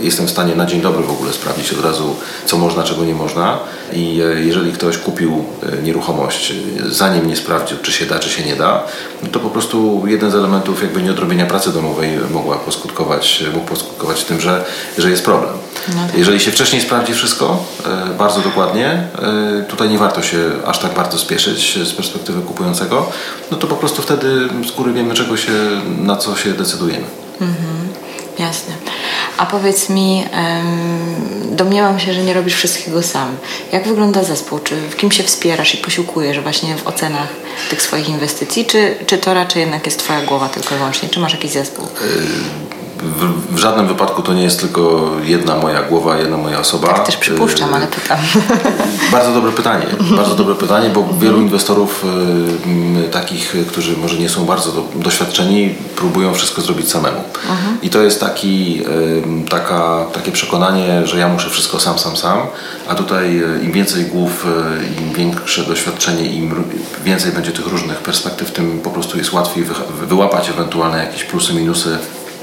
jestem 0.00 0.26
w 0.26 0.30
stanie 0.30 0.54
na 0.54 0.66
dzień 0.66 0.80
dobry 0.80 1.02
w 1.02 1.10
ogóle 1.10 1.32
sprawdzić 1.32 1.72
od 1.72 1.84
razu, 1.84 2.16
co 2.46 2.58
można, 2.58 2.82
czego 2.82 3.04
nie 3.04 3.14
można. 3.14 3.58
I 3.92 4.20
jeżeli 4.44 4.72
ktoś 4.72 4.98
kupił 4.98 5.44
nieruchomość, 5.82 6.52
zanim 6.88 7.26
nie 7.26 7.36
sprawdził, 7.36 7.76
czy 7.82 7.92
się 7.92 8.06
da, 8.06 8.18
czy 8.18 8.30
się 8.30 8.44
nie 8.44 8.56
da, 8.56 8.82
no 9.22 9.28
to 9.28 9.40
po 9.40 9.50
prostu 9.50 10.02
jeden 10.06 10.30
z 10.30 10.34
elementów 10.34 10.82
jakby 10.82 11.02
nieodrobienia 11.02 11.46
pracy 11.46 11.72
domowej 11.72 12.10
mogła 12.30 12.56
poskutkować, 12.56 13.44
mógł 13.54 13.66
poskutkować 13.66 14.24
tym, 14.24 14.40
że, 14.40 14.64
że 14.98 15.10
jest 15.10 15.24
problem. 15.24 15.52
No 15.88 16.06
tak. 16.06 16.18
Jeżeli 16.18 16.40
się 16.40 16.50
wcześniej 16.50 16.82
sprawdzi 16.82 17.14
wszystko 17.14 17.64
bardzo 18.18 18.40
dokładnie, 18.40 19.08
tutaj 19.68 19.88
nie 19.88 19.98
warto 19.98 20.22
się 20.22 20.50
aż 20.66 20.78
tak 20.78 20.94
bardzo 20.94 21.18
spieszyć 21.18 21.78
z 21.84 21.92
perspektywy 21.92 22.42
kupującego, 22.42 23.10
no 23.50 23.56
to 23.56 23.66
po 23.66 23.76
prostu 23.76 24.02
wtedy 24.02 24.48
z 24.68 24.70
góry 24.70 24.92
wiemy, 24.92 25.14
czego 25.14 25.36
się, 25.36 25.52
na 25.98 26.16
co 26.16 26.36
się 26.36 26.52
decydujemy. 26.52 27.04
Mhm, 27.40 27.88
jasne. 28.38 28.74
A 29.36 29.46
powiedz 29.46 29.88
mi, 29.88 30.24
domniemam 31.50 31.98
się, 32.00 32.12
że 32.12 32.22
nie 32.22 32.34
robisz 32.34 32.54
wszystkiego 32.54 33.02
sam. 33.02 33.36
Jak 33.72 33.88
wygląda 33.88 34.24
zespół? 34.24 34.58
Czy 34.58 34.76
w 34.76 34.96
kim 34.96 35.10
się 35.10 35.22
wspierasz 35.22 35.74
i 35.74 35.78
posiłkujesz 35.78 36.40
właśnie 36.40 36.76
w 36.76 36.86
ocenach 36.86 37.28
tych 37.70 37.82
swoich 37.82 38.08
inwestycji? 38.08 38.64
Czy, 38.64 38.96
czy 39.06 39.18
to 39.18 39.34
raczej 39.34 39.60
jednak 39.60 39.86
jest 39.86 39.98
Twoja 39.98 40.22
głowa 40.22 40.48
tylko 40.48 40.74
i 40.74 40.78
wyłącznie? 40.78 41.08
Czy 41.08 41.20
masz 41.20 41.32
jakiś 41.32 41.50
zespół? 41.50 41.88
Y 43.02 43.06
w, 43.06 43.54
w, 43.54 43.58
żadnym 43.58 43.86
wypadku 43.86 44.22
to 44.22 44.32
nie 44.32 44.42
jest 44.42 44.60
tylko 44.60 45.10
jedna 45.24 45.56
moja 45.56 45.82
głowa, 45.82 46.18
jedna 46.18 46.36
moja 46.36 46.60
osoba. 46.60 46.88
Tak 46.88 47.06
też 47.06 47.16
przypuszczam, 47.16 47.74
ale 47.74 47.86
pytam. 47.86 48.18
Bardzo 49.12 49.32
dobre 49.32 49.52
pytanie. 49.52 49.86
Bardzo 50.16 50.34
dobre 50.34 50.54
pytanie, 50.54 50.90
bo 50.90 51.08
wielu 51.20 51.40
inwestorów 51.40 52.04
y, 53.06 53.08
takich, 53.08 53.54
którzy 53.68 53.96
może 53.96 54.16
nie 54.16 54.28
są 54.28 54.44
bardzo 54.44 54.72
do, 54.72 54.84
doświadczeni, 54.94 55.74
próbują 55.96 56.34
wszystko 56.34 56.62
zrobić 56.62 56.90
samemu. 56.90 57.18
Mhm. 57.50 57.78
I 57.82 57.90
to 57.90 58.02
jest 58.02 58.20
taki, 58.20 58.82
y, 59.44 59.48
taka, 59.50 60.06
takie 60.12 60.32
przekonanie, 60.32 61.06
że 61.06 61.18
ja 61.18 61.28
muszę 61.28 61.50
wszystko 61.50 61.80
sam, 61.80 61.98
sam, 61.98 62.16
sam, 62.16 62.38
a 62.88 62.94
tutaj 62.94 63.42
y, 63.42 63.60
im 63.64 63.72
więcej 63.72 64.04
głów, 64.04 64.46
im 65.00 65.12
większe 65.12 65.62
doświadczenie, 65.62 66.26
im 66.26 66.64
więcej 67.04 67.32
będzie 67.32 67.52
tych 67.52 67.66
różnych 67.66 67.98
perspektyw, 67.98 68.50
tym 68.52 68.80
po 68.80 68.90
prostu 68.90 69.18
jest 69.18 69.32
łatwiej 69.32 69.64
wy, 69.64 69.74
wyłapać 70.06 70.48
ewentualne 70.48 70.98
jakieś 70.98 71.24
plusy, 71.24 71.54
minusy 71.54 71.98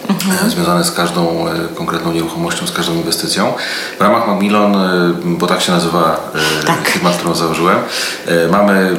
mhm. 0.10 0.50
związane 0.50 0.84
z 0.84 0.92
każdą 0.92 1.48
e, 1.48 1.52
konkretną 1.76 2.12
nieruchomością, 2.12 2.68
z 2.68 2.72
każdą 2.72 2.94
inwestycją. 2.94 3.54
W 4.00 4.02
ramach 4.02 4.28
Macmillan, 4.28 4.76
e, 4.76 5.14
bo 5.26 5.48
tak 5.48 5.62
się 5.62 5.72
nazywa 5.72 6.32
e, 6.62 6.66
tak. 6.66 6.88
firma, 6.88 7.10
którą 7.10 7.36
założyłem, 7.36 7.78
mamy 8.52 8.98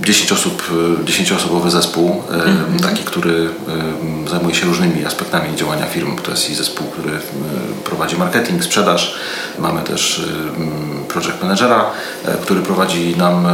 10 0.00 0.32
mm, 0.32 0.40
osób, 0.40 0.62
10-osobowy 1.04 1.70
zespół, 1.70 2.22
mhm. 2.30 2.80
taki, 2.80 3.04
który 3.04 3.48
zajmuje 4.30 4.54
się 4.54 4.66
różnymi 4.66 5.04
aspektami 5.04 5.56
działania 5.56 5.86
firmy. 5.86 6.16
To 6.22 6.30
jest 6.30 6.50
i 6.50 6.54
zespół, 6.54 6.86
który 6.86 7.10
prowadzi 7.84 8.16
marketing, 8.16 8.64
sprzedaż. 8.64 9.14
Mamy 9.58 9.82
też 9.82 10.22
project 11.08 11.42
managera, 11.42 11.84
który 12.42 12.62
prowadzi 12.62 13.16
nam 13.16 13.46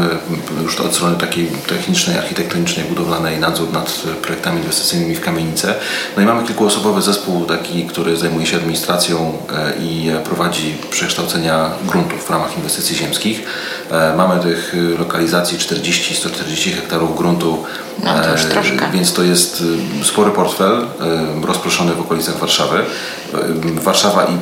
już 0.63 0.81
od 0.81 0.95
strony 0.95 1.17
takiej 1.17 1.47
technicznej, 1.47 2.19
architektonicznej, 2.19 2.85
budowlanej 2.85 3.39
nadzór 3.39 3.73
nad 3.73 4.01
projektami 4.23 4.61
inwestycyjnymi 4.61 5.15
w 5.15 5.21
kamienice. 5.21 5.75
No 6.17 6.23
i 6.23 6.27
mamy 6.27 6.47
kilku 6.47 6.65
osobowy 6.71 7.03
zespół 7.03 7.45
taki, 7.45 7.85
który 7.85 8.17
zajmuje 8.17 8.47
się 8.47 8.57
administracją 8.57 9.33
e, 9.53 9.73
i 9.83 10.11
prowadzi 10.25 10.77
przekształcenia 10.91 11.71
gruntów 11.87 12.25
w 12.25 12.31
ramach 12.31 12.57
inwestycji 12.57 12.97
ziemskich. 12.97 13.43
E, 13.91 14.17
mamy 14.17 14.43
tych 14.43 14.77
lokalizacji 14.99 15.59
40-140 15.59 16.75
hektarów 16.75 17.17
gruntu, 17.17 17.65
no, 18.05 18.15
to 18.23 18.33
już 18.33 18.45
e, 18.45 18.49
troszkę. 18.49 18.91
więc 18.93 19.13
to 19.13 19.23
jest 19.23 19.63
spory 20.03 20.31
portfel 20.31 20.87
rozproszony 21.43 21.93
w 21.95 22.01
okolicach 22.01 22.39
Warszawy. 22.39 22.85
Warszawa 23.83 24.25
i 24.25 24.39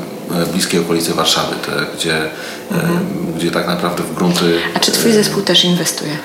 bliskie 0.53 0.81
okolice 0.81 1.15
Warszawy, 1.15 1.57
te, 1.67 1.87
gdzie, 1.97 2.31
mhm. 2.73 3.07
gdzie 3.37 3.51
tak 3.51 3.67
naprawdę 3.67 4.03
w 4.03 4.15
grunty... 4.15 4.61
A 4.75 4.81
czy 4.81 4.93
Twój 4.93 5.13
zespół 5.13 5.43
też 5.43 5.65
inwestuje? 5.65 6.19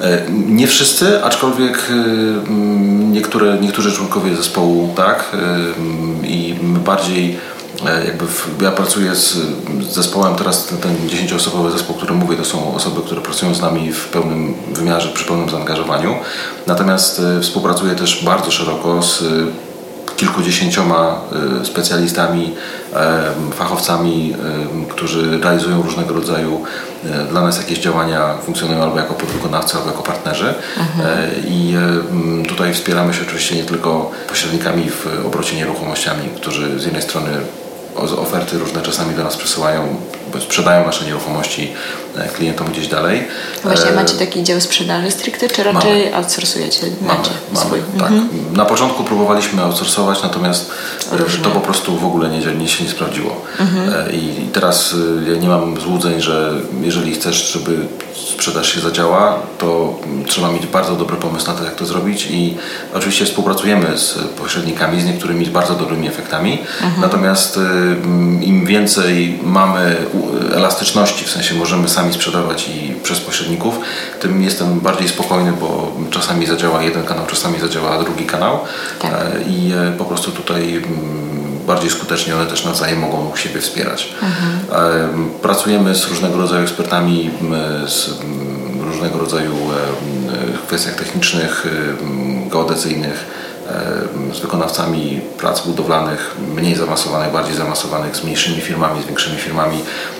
E, 0.00 0.30
nie 0.30 0.66
wszyscy, 0.66 1.24
aczkolwiek 1.24 1.90
e, 1.90 2.52
niektóre, 3.12 3.58
niektórzy 3.60 3.92
członkowie 3.92 4.36
zespołu 4.36 4.92
tak 4.96 5.24
e, 5.34 6.26
i 6.26 6.54
bardziej 6.62 7.38
jakby 8.06 8.26
w, 8.26 8.62
ja 8.62 8.70
pracuję 8.70 9.14
z, 9.14 9.38
zespołem, 9.90 10.34
teraz 10.34 10.66
ten, 10.66 10.78
ten 10.78 10.96
10-osobowy 11.08 11.72
zespół, 11.72 11.96
który 11.96 12.14
mówię, 12.14 12.36
to 12.36 12.44
są 12.44 12.74
osoby, 12.74 13.00
które 13.02 13.20
pracują 13.20 13.54
z 13.54 13.60
nami 13.60 13.92
w 13.92 14.08
pełnym 14.08 14.54
wymiarze, 14.72 15.08
przy 15.08 15.24
pełnym 15.24 15.50
zaangażowaniu. 15.50 16.14
Natomiast 16.66 17.22
współpracuję 17.42 17.94
też 17.94 18.24
bardzo 18.24 18.50
szeroko 18.50 19.02
z 19.02 19.24
kilkudziesięcioma 20.16 21.20
specjalistami, 21.64 22.54
fachowcami, 23.54 24.34
którzy 24.88 25.38
realizują 25.38 25.82
różnego 25.82 26.14
rodzaju 26.14 26.64
E, 27.04 27.24
dla 27.30 27.40
nas 27.40 27.58
jakieś 27.58 27.78
działania 27.78 28.34
funkcjonują 28.44 28.82
albo 28.82 28.98
jako 28.98 29.14
podwykonawcy, 29.14 29.76
albo 29.76 29.90
jako 29.90 30.02
partnerzy. 30.02 30.54
Mhm. 30.78 31.08
E, 31.08 31.30
I 31.48 31.74
e, 32.42 32.48
tutaj 32.48 32.74
wspieramy 32.74 33.14
się 33.14 33.22
oczywiście 33.22 33.56
nie 33.56 33.64
tylko 33.64 34.10
pośrednikami 34.28 34.90
w 34.90 35.26
obrocie 35.26 35.56
nieruchomościami, 35.56 36.28
którzy 36.36 36.80
z 36.80 36.84
jednej 36.84 37.02
strony 37.02 37.30
oferty 37.96 38.58
różne 38.58 38.82
czasami 38.82 39.14
do 39.14 39.24
nas 39.24 39.36
przesyłają, 39.36 39.96
sprzedają 40.40 40.86
nasze 40.86 41.04
nieruchomości 41.04 41.72
klientom 42.36 42.66
gdzieś 42.66 42.88
dalej. 42.88 43.24
Właśnie 43.62 43.92
macie 43.92 44.14
taki 44.14 44.42
dział 44.42 44.60
sprzedaży 44.60 45.10
stricte, 45.10 45.48
czy 45.48 45.62
raczej 45.62 46.04
mamy. 46.04 46.16
outsourcujecie? 46.16 46.86
Mamy, 47.00 47.20
mamy 47.54 47.82
tak. 47.98 48.10
Mhm. 48.10 48.28
Na 48.52 48.64
początku 48.64 49.04
próbowaliśmy 49.04 49.62
outsourcować, 49.62 50.22
natomiast 50.22 50.70
Różnie. 51.12 51.44
to 51.44 51.50
po 51.50 51.60
prostu 51.60 51.96
w 51.96 52.04
ogóle 52.04 52.30
nie, 52.30 52.54
nie 52.54 52.68
się 52.68 52.84
nie 52.84 52.90
sprawdziło. 52.90 53.40
Mhm. 53.60 54.12
I 54.12 54.48
teraz 54.52 54.94
ja 55.28 55.36
nie 55.36 55.48
mam 55.48 55.80
złudzeń, 55.80 56.20
że 56.20 56.52
jeżeli 56.82 57.14
chcesz, 57.14 57.52
żeby 57.52 57.78
sprzedaż 58.36 58.74
się 58.74 58.80
zadziała, 58.80 59.38
to 59.58 59.98
trzeba 60.26 60.52
mieć 60.52 60.66
bardzo 60.66 60.96
dobry 60.96 61.16
pomysł 61.16 61.46
na 61.46 61.54
to, 61.54 61.64
jak 61.64 61.74
to 61.74 61.86
zrobić 61.86 62.26
i 62.30 62.56
oczywiście 62.94 63.24
współpracujemy 63.24 63.98
z 63.98 64.18
pośrednikami, 64.38 65.00
z 65.00 65.04
niektórymi 65.04 65.46
bardzo 65.46 65.74
dobrymi 65.74 66.08
efektami, 66.08 66.58
mhm. 66.82 67.00
natomiast 67.00 67.58
im 68.42 68.66
więcej 68.66 69.38
mamy 69.42 69.96
elastyczności, 70.54 71.24
w 71.24 71.30
sensie 71.30 71.54
możemy 71.54 71.88
sami 71.88 72.12
sprzedawać 72.12 72.68
i 72.68 72.94
przez 73.02 73.20
pośredników, 73.20 73.78
tym 74.20 74.42
jestem 74.42 74.80
bardziej 74.80 75.08
spokojny, 75.08 75.52
bo 75.52 75.92
czasami 76.10 76.46
zadziała 76.46 76.82
jeden 76.82 77.04
kanał, 77.04 77.26
czasami 77.26 77.60
zadziała 77.60 78.02
drugi 78.02 78.24
kanał 78.24 78.58
tak. 78.98 79.12
E, 79.12 79.42
i 79.48 79.72
e, 79.72 79.92
po 79.98 80.04
prostu 80.04 80.30
tutaj 80.30 80.82
bardziej 81.66 81.90
skutecznie 81.90 82.34
one 82.36 82.46
też 82.46 82.64
nawzajem 82.64 82.98
mogą 82.98 83.36
siebie 83.36 83.60
wspierać. 83.60 84.12
Mhm. 84.22 85.30
Pracujemy 85.42 85.94
z 85.94 86.06
różnego 86.08 86.38
rodzaju 86.38 86.62
ekspertami, 86.62 87.30
z 87.86 88.10
różnego 88.80 89.18
rodzaju 89.18 89.54
kwestiach 90.66 90.94
technicznych, 90.94 91.66
geodezyjnych, 92.50 93.26
z 94.34 94.38
wykonawcami 94.38 95.20
prac 95.38 95.66
budowlanych, 95.66 96.36
mniej 96.54 96.74
zaawansowanych, 96.74 97.32
bardziej 97.32 97.56
zaawansowanych, 97.56 98.16
z 98.16 98.24
mniejszymi 98.24 98.60
firmami, 98.60 99.02
z 99.02 99.06
większymi 99.06 99.36
firmami. 99.36 99.78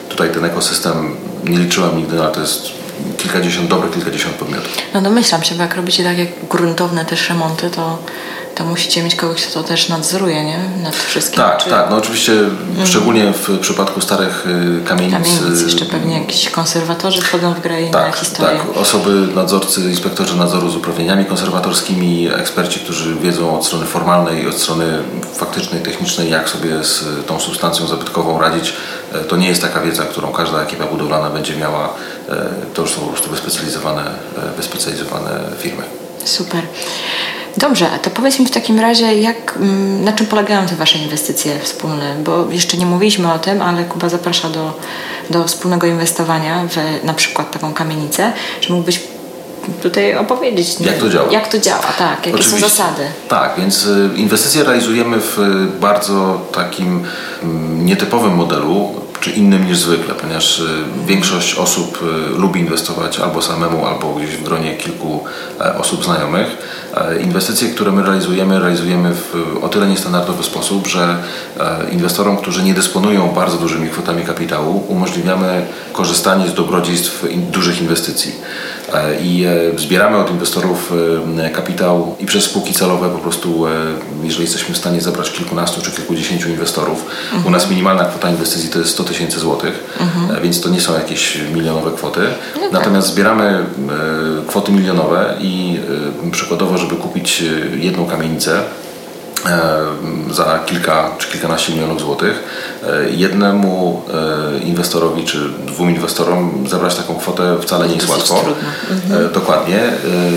Tutaj 0.08 0.30
ten 0.30 0.44
ekosystem 0.44 1.16
nie 1.44 1.58
liczyłem 1.58 1.96
nigdy, 1.96 2.22
ale 2.22 2.32
to 2.32 2.40
jest 2.40 2.62
kilkadziesiąt, 3.16 3.68
dobre 3.68 3.88
kilkadziesiąt 3.90 4.34
podmiotów. 4.34 4.72
No 4.94 5.02
domyślam 5.02 5.42
się, 5.42 5.54
bo 5.54 5.62
jak 5.62 5.76
robicie 5.76 6.04
takie 6.04 6.26
gruntowne 6.50 7.04
też 7.04 7.28
remonty, 7.28 7.70
to 7.70 7.98
to 8.56 8.64
musicie 8.64 9.02
mieć 9.02 9.14
kogoś, 9.14 9.42
kto 9.46 9.62
to 9.62 9.68
też 9.68 9.88
nadzoruje, 9.88 10.44
nie? 10.44 10.58
Nad 10.82 10.96
wszystkim. 10.96 11.42
Tak, 11.42 11.58
czy... 11.58 11.70
tak. 11.70 11.90
No 11.90 11.96
oczywiście 11.96 12.32
mm. 12.32 12.86
szczególnie 12.86 13.32
w 13.32 13.58
przypadku 13.58 14.00
starych 14.00 14.46
y, 14.46 14.84
kamienic. 14.84 15.12
Kamienic, 15.12 15.60
y, 15.60 15.64
jeszcze 15.64 15.84
pewnie 15.84 16.18
jakiś 16.18 16.50
konserwatorzy 16.50 17.22
wchodzą 17.22 17.54
w 17.54 17.60
grę 17.60 17.82
i 17.82 17.90
tak, 17.90 18.06
na 18.06 18.12
historię. 18.12 18.58
Tak, 18.58 18.76
osoby, 18.76 19.28
nadzorcy, 19.34 19.80
inspektorzy 19.80 20.36
nadzoru 20.36 20.70
z 20.70 20.76
uprawnieniami 20.76 21.24
konserwatorskimi, 21.24 22.28
eksperci, 22.28 22.80
którzy 22.80 23.14
wiedzą 23.14 23.58
od 23.58 23.66
strony 23.66 23.86
formalnej 23.86 24.42
i 24.42 24.48
od 24.48 24.58
strony 24.58 24.98
faktycznej, 25.34 25.82
technicznej, 25.82 26.30
jak 26.30 26.48
sobie 26.48 26.84
z 26.84 27.26
tą 27.26 27.40
substancją 27.40 27.86
zabytkową 27.86 28.40
radzić. 28.40 28.72
E, 29.12 29.18
to 29.18 29.36
nie 29.36 29.48
jest 29.48 29.62
taka 29.62 29.80
wiedza, 29.80 30.04
którą 30.04 30.32
każda 30.32 30.62
ekipa 30.62 30.84
budowlana 30.84 31.30
będzie 31.30 31.56
miała. 31.56 31.88
E, 32.28 32.48
to 32.74 32.82
już 32.82 32.90
są 32.90 33.00
po 33.00 33.06
prostu 33.06 33.30
wyspecjalizowane, 33.30 34.02
e, 34.02 34.56
wyspecjalizowane 34.56 35.40
firmy. 35.58 35.82
Super. 36.24 36.62
Dobrze, 37.56 37.86
to 38.02 38.10
powiedz 38.10 38.38
mi 38.38 38.46
w 38.46 38.50
takim 38.50 38.80
razie, 38.80 39.20
jak, 39.20 39.56
mm, 39.56 40.04
na 40.04 40.12
czym 40.12 40.26
polegają 40.26 40.66
te 40.66 40.76
Wasze 40.76 40.98
inwestycje 40.98 41.60
wspólne? 41.60 42.14
Bo 42.24 42.50
jeszcze 42.50 42.76
nie 42.76 42.86
mówiliśmy 42.86 43.32
o 43.32 43.38
tym, 43.38 43.62
ale 43.62 43.84
Kuba 43.84 44.08
zaprasza 44.08 44.48
do, 44.48 44.78
do 45.30 45.44
wspólnego 45.44 45.86
inwestowania 45.86 46.68
w 46.68 47.04
na 47.04 47.14
przykład 47.14 47.50
taką 47.50 47.74
kamienicę. 47.74 48.32
Czy 48.60 48.72
mógłbyś 48.72 49.00
tutaj 49.82 50.16
opowiedzieć. 50.16 50.78
Nie? 50.78 50.86
Jak 50.86 50.98
to 50.98 51.08
działa? 51.08 51.32
Jak 51.32 51.48
to 51.48 51.58
działa, 51.58 51.82
tak. 51.98 52.26
Jakie 52.26 52.34
Oczywiście. 52.34 52.60
są 52.60 52.68
zasady? 52.68 53.02
Tak, 53.28 53.54
więc 53.58 53.86
y, 53.86 54.10
inwestycje 54.16 54.64
realizujemy 54.64 55.16
w 55.20 55.38
bardzo 55.80 56.40
takim 56.52 57.04
mm, 57.42 57.86
nietypowym 57.86 58.34
modelu. 58.34 59.05
Czy 59.20 59.30
innym 59.30 59.66
niż 59.66 59.78
zwykle, 59.78 60.14
ponieważ 60.14 60.62
większość 61.06 61.54
osób 61.54 61.98
lubi 62.36 62.60
inwestować 62.60 63.18
albo 63.18 63.42
samemu, 63.42 63.86
albo 63.86 64.14
gdzieś 64.14 64.36
w 64.36 64.42
gronie 64.42 64.74
kilku 64.74 65.24
osób 65.78 66.04
znajomych. 66.04 66.56
Inwestycje, 67.20 67.68
które 67.68 67.92
my 67.92 68.02
realizujemy, 68.02 68.60
realizujemy 68.60 69.14
w 69.14 69.34
o 69.62 69.68
tyle 69.68 69.86
niestandardowy 69.86 70.42
sposób, 70.42 70.86
że 70.86 71.16
inwestorom, 71.92 72.36
którzy 72.36 72.62
nie 72.62 72.74
dysponują 72.74 73.28
bardzo 73.28 73.56
dużymi 73.56 73.88
kwotami 73.88 74.24
kapitału, 74.24 74.84
umożliwiamy 74.88 75.66
korzystanie 75.92 76.48
z 76.48 76.54
dobrodziejstw 76.54 77.24
dużych 77.50 77.80
inwestycji. 77.80 78.32
E, 78.94 79.20
i 79.20 79.44
e, 79.44 79.78
zbieramy 79.78 80.16
od 80.16 80.30
inwestorów 80.30 80.92
e, 81.38 81.50
kapitał 81.50 82.16
i 82.20 82.26
przez 82.26 82.44
spółki 82.44 82.74
celowe 82.74 83.10
po 83.10 83.18
prostu, 83.18 83.64
jeżeli 84.22 84.44
jesteśmy 84.44 84.74
w 84.74 84.78
stanie 84.78 85.00
zebrać 85.00 85.30
kilkunastu 85.30 85.82
czy 85.82 85.90
kilkudziesięciu 85.90 86.48
inwestorów, 86.48 87.04
mhm. 87.24 87.46
u 87.46 87.50
nas 87.50 87.70
minimalna 87.70 88.04
kwota 88.04 88.30
inwestycji 88.30 88.68
to 88.68 88.78
jest 88.78 88.90
100 88.90 89.04
tysięcy 89.06 89.40
złotych, 89.40 89.96
mhm. 90.00 90.42
więc 90.42 90.60
to 90.60 90.68
nie 90.68 90.80
są 90.80 90.94
jakieś 90.94 91.38
milionowe 91.54 91.90
kwoty. 91.90 92.20
No 92.54 92.60
tak. 92.60 92.72
Natomiast 92.72 93.08
zbieramy 93.08 93.64
kwoty 94.46 94.72
milionowe 94.72 95.34
i 95.40 95.80
przykładowo, 96.32 96.78
żeby 96.78 96.96
kupić 96.96 97.44
jedną 97.76 98.06
kamienicę, 98.06 98.62
za 100.30 100.58
kilka 100.66 101.10
czy 101.18 101.28
kilkanaście 101.28 101.72
milionów 101.72 102.00
złotych. 102.00 102.42
E, 102.86 103.10
jednemu 103.10 104.02
e, 104.54 104.58
inwestorowi 104.58 105.24
czy 105.24 105.48
dwóm 105.66 105.90
inwestorom 105.90 106.64
zebrać 106.68 106.94
taką 106.94 107.14
kwotę 107.14 107.56
wcale 107.62 107.88
nie 107.88 107.94
jest 107.94 108.08
łatwo. 108.08 108.34
E, 108.34 108.92
mhm. 108.92 109.32
Dokładnie. 109.32 109.80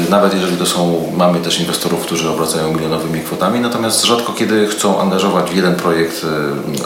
Nawet 0.10 0.34
jeżeli 0.34 0.58
to 0.58 0.66
są, 0.66 1.12
mamy 1.18 1.40
też 1.40 1.60
inwestorów, 1.60 2.02
którzy 2.02 2.30
obracają 2.30 2.74
milionowymi 2.74 3.22
kwotami, 3.22 3.60
natomiast 3.60 4.06
rzadko 4.06 4.34
kiedy 4.34 4.68
chcą 4.68 5.02
angażować 5.02 5.52
w 5.52 5.56
jeden 5.56 5.76
projekt 5.76 6.26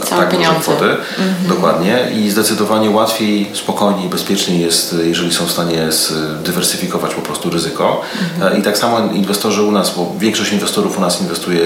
Całe 0.10 0.22
tak 0.22 0.38
duże 0.38 0.56
kwoty. 0.60 0.86
Mhm. 0.86 1.48
Dokładnie. 1.48 2.12
I 2.15 2.30
zdecydowanie 2.30 2.89
łatwiej, 2.89 3.50
spokojniej, 3.53 4.10
bezpieczniej 4.10 4.62
jest, 4.62 4.96
jeżeli 5.03 5.34
są 5.34 5.46
w 5.46 5.51
stanie 5.51 5.92
zdywersyfikować 5.92 7.15
po 7.15 7.22
prostu 7.22 7.50
ryzyko. 7.50 8.01
Mhm. 8.36 8.60
I 8.60 8.62
tak 8.62 8.77
samo 8.77 9.00
inwestorzy 9.13 9.63
u 9.63 9.72
nas, 9.72 9.96
bo 9.96 10.13
większość 10.20 10.51
inwestorów 10.53 10.98
u 10.98 11.01
nas 11.01 11.22
inwestuje 11.22 11.60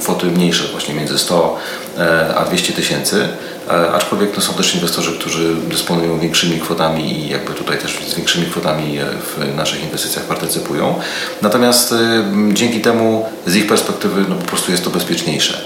kwoty 0.00 0.26
mniejsze, 0.26 0.68
właśnie 0.72 0.94
między 0.94 1.18
100 1.18 1.58
e, 1.98 2.34
a 2.34 2.44
200 2.44 2.72
tysięcy, 2.72 3.28
e, 3.68 3.92
aczkolwiek 3.92 4.36
no, 4.36 4.42
są 4.42 4.54
też 4.54 4.74
inwestorzy, 4.74 5.18
którzy 5.18 5.54
dysponują 5.54 6.18
większymi 6.18 6.60
kwotami 6.60 7.18
i 7.18 7.28
jakby 7.28 7.52
tutaj 7.52 7.78
też 7.78 7.98
z 8.08 8.14
większymi 8.14 8.46
kwotami 8.46 8.98
e, 8.98 9.04
w 9.04 9.56
naszych 9.56 9.82
inwestycjach 9.82 10.24
partycypują. 10.24 10.94
Natomiast 11.42 11.94
dzięki 12.52 12.80
temu 12.80 13.28
z 13.46 13.56
ich 13.56 13.66
perspektywy 13.66 14.24
no, 14.28 14.34
po 14.34 14.44
prostu 14.44 14.70
jest 14.70 14.84
to 14.84 14.90
bezpieczniejsze. 14.90 15.60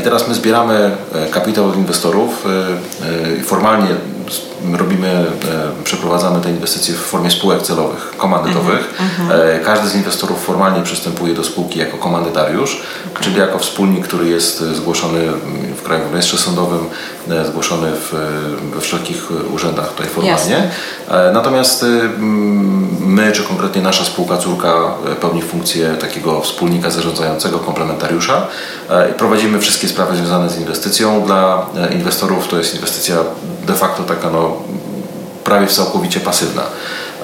I 0.00 0.02
teraz 0.02 0.28
my 0.28 0.34
zbieramy 0.34 0.90
kapitał 1.30 1.68
od 1.68 1.76
inwestorów. 1.76 2.46
Formalnie 3.44 3.88
robimy, 4.72 5.08
e, 5.08 5.84
przeprowadzamy 5.84 6.40
te 6.40 6.50
inwestycje 6.50 6.94
w 6.94 6.98
formie 6.98 7.30
spółek 7.30 7.62
celowych, 7.62 8.14
komandytowych. 8.16 8.94
Mm 9.00 9.10
-hmm. 9.10 9.64
Każdy 9.64 9.88
z 9.88 9.94
inwestorów 9.94 10.44
formalnie 10.44 10.82
przystępuje 10.82 11.34
do 11.34 11.44
spółki 11.44 11.78
jako 11.78 11.98
komandytariusz, 11.98 12.82
okay. 13.12 13.24
czyli 13.24 13.36
jako 13.36 13.58
wspólnik, 13.58 14.04
który 14.04 14.28
jest 14.28 14.60
zgłoszony 14.60 15.32
w 15.76 15.82
Krajowym 15.82 16.10
Rejestrze 16.10 16.38
Sądowym, 16.38 16.78
e, 16.78 16.88
zgłoszony 17.46 17.90
w, 17.92 18.12
we 18.74 18.80
wszelkich 18.80 19.28
urzędach 19.54 19.88
tutaj 19.88 20.06
formalnie. 20.06 20.52
Jasne. 20.52 20.70
Natomiast 21.32 21.84
my, 23.00 23.32
czy 23.32 23.42
konkretnie 23.42 23.82
nasza 23.82 24.04
spółka 24.04 24.36
córka 24.36 24.94
pełni 25.20 25.42
funkcję 25.42 25.94
takiego 26.00 26.40
wspólnika 26.40 26.90
zarządzającego, 26.90 27.58
komplementariusza. 27.58 28.46
Prowadzimy 29.18 29.60
wszystkie 29.60 29.88
sprawy 29.88 30.16
związane 30.16 30.50
z 30.50 30.58
inwestycją. 30.58 31.22
Dla 31.26 31.66
inwestorów 31.92 32.48
to 32.48 32.58
jest 32.58 32.74
inwestycja 32.74 33.16
de 33.66 33.74
facto 33.74 34.02
taka 34.02 34.30
no, 34.30 34.56
prawie 35.44 35.66
całkowicie 35.66 36.20
pasywna. 36.20 36.62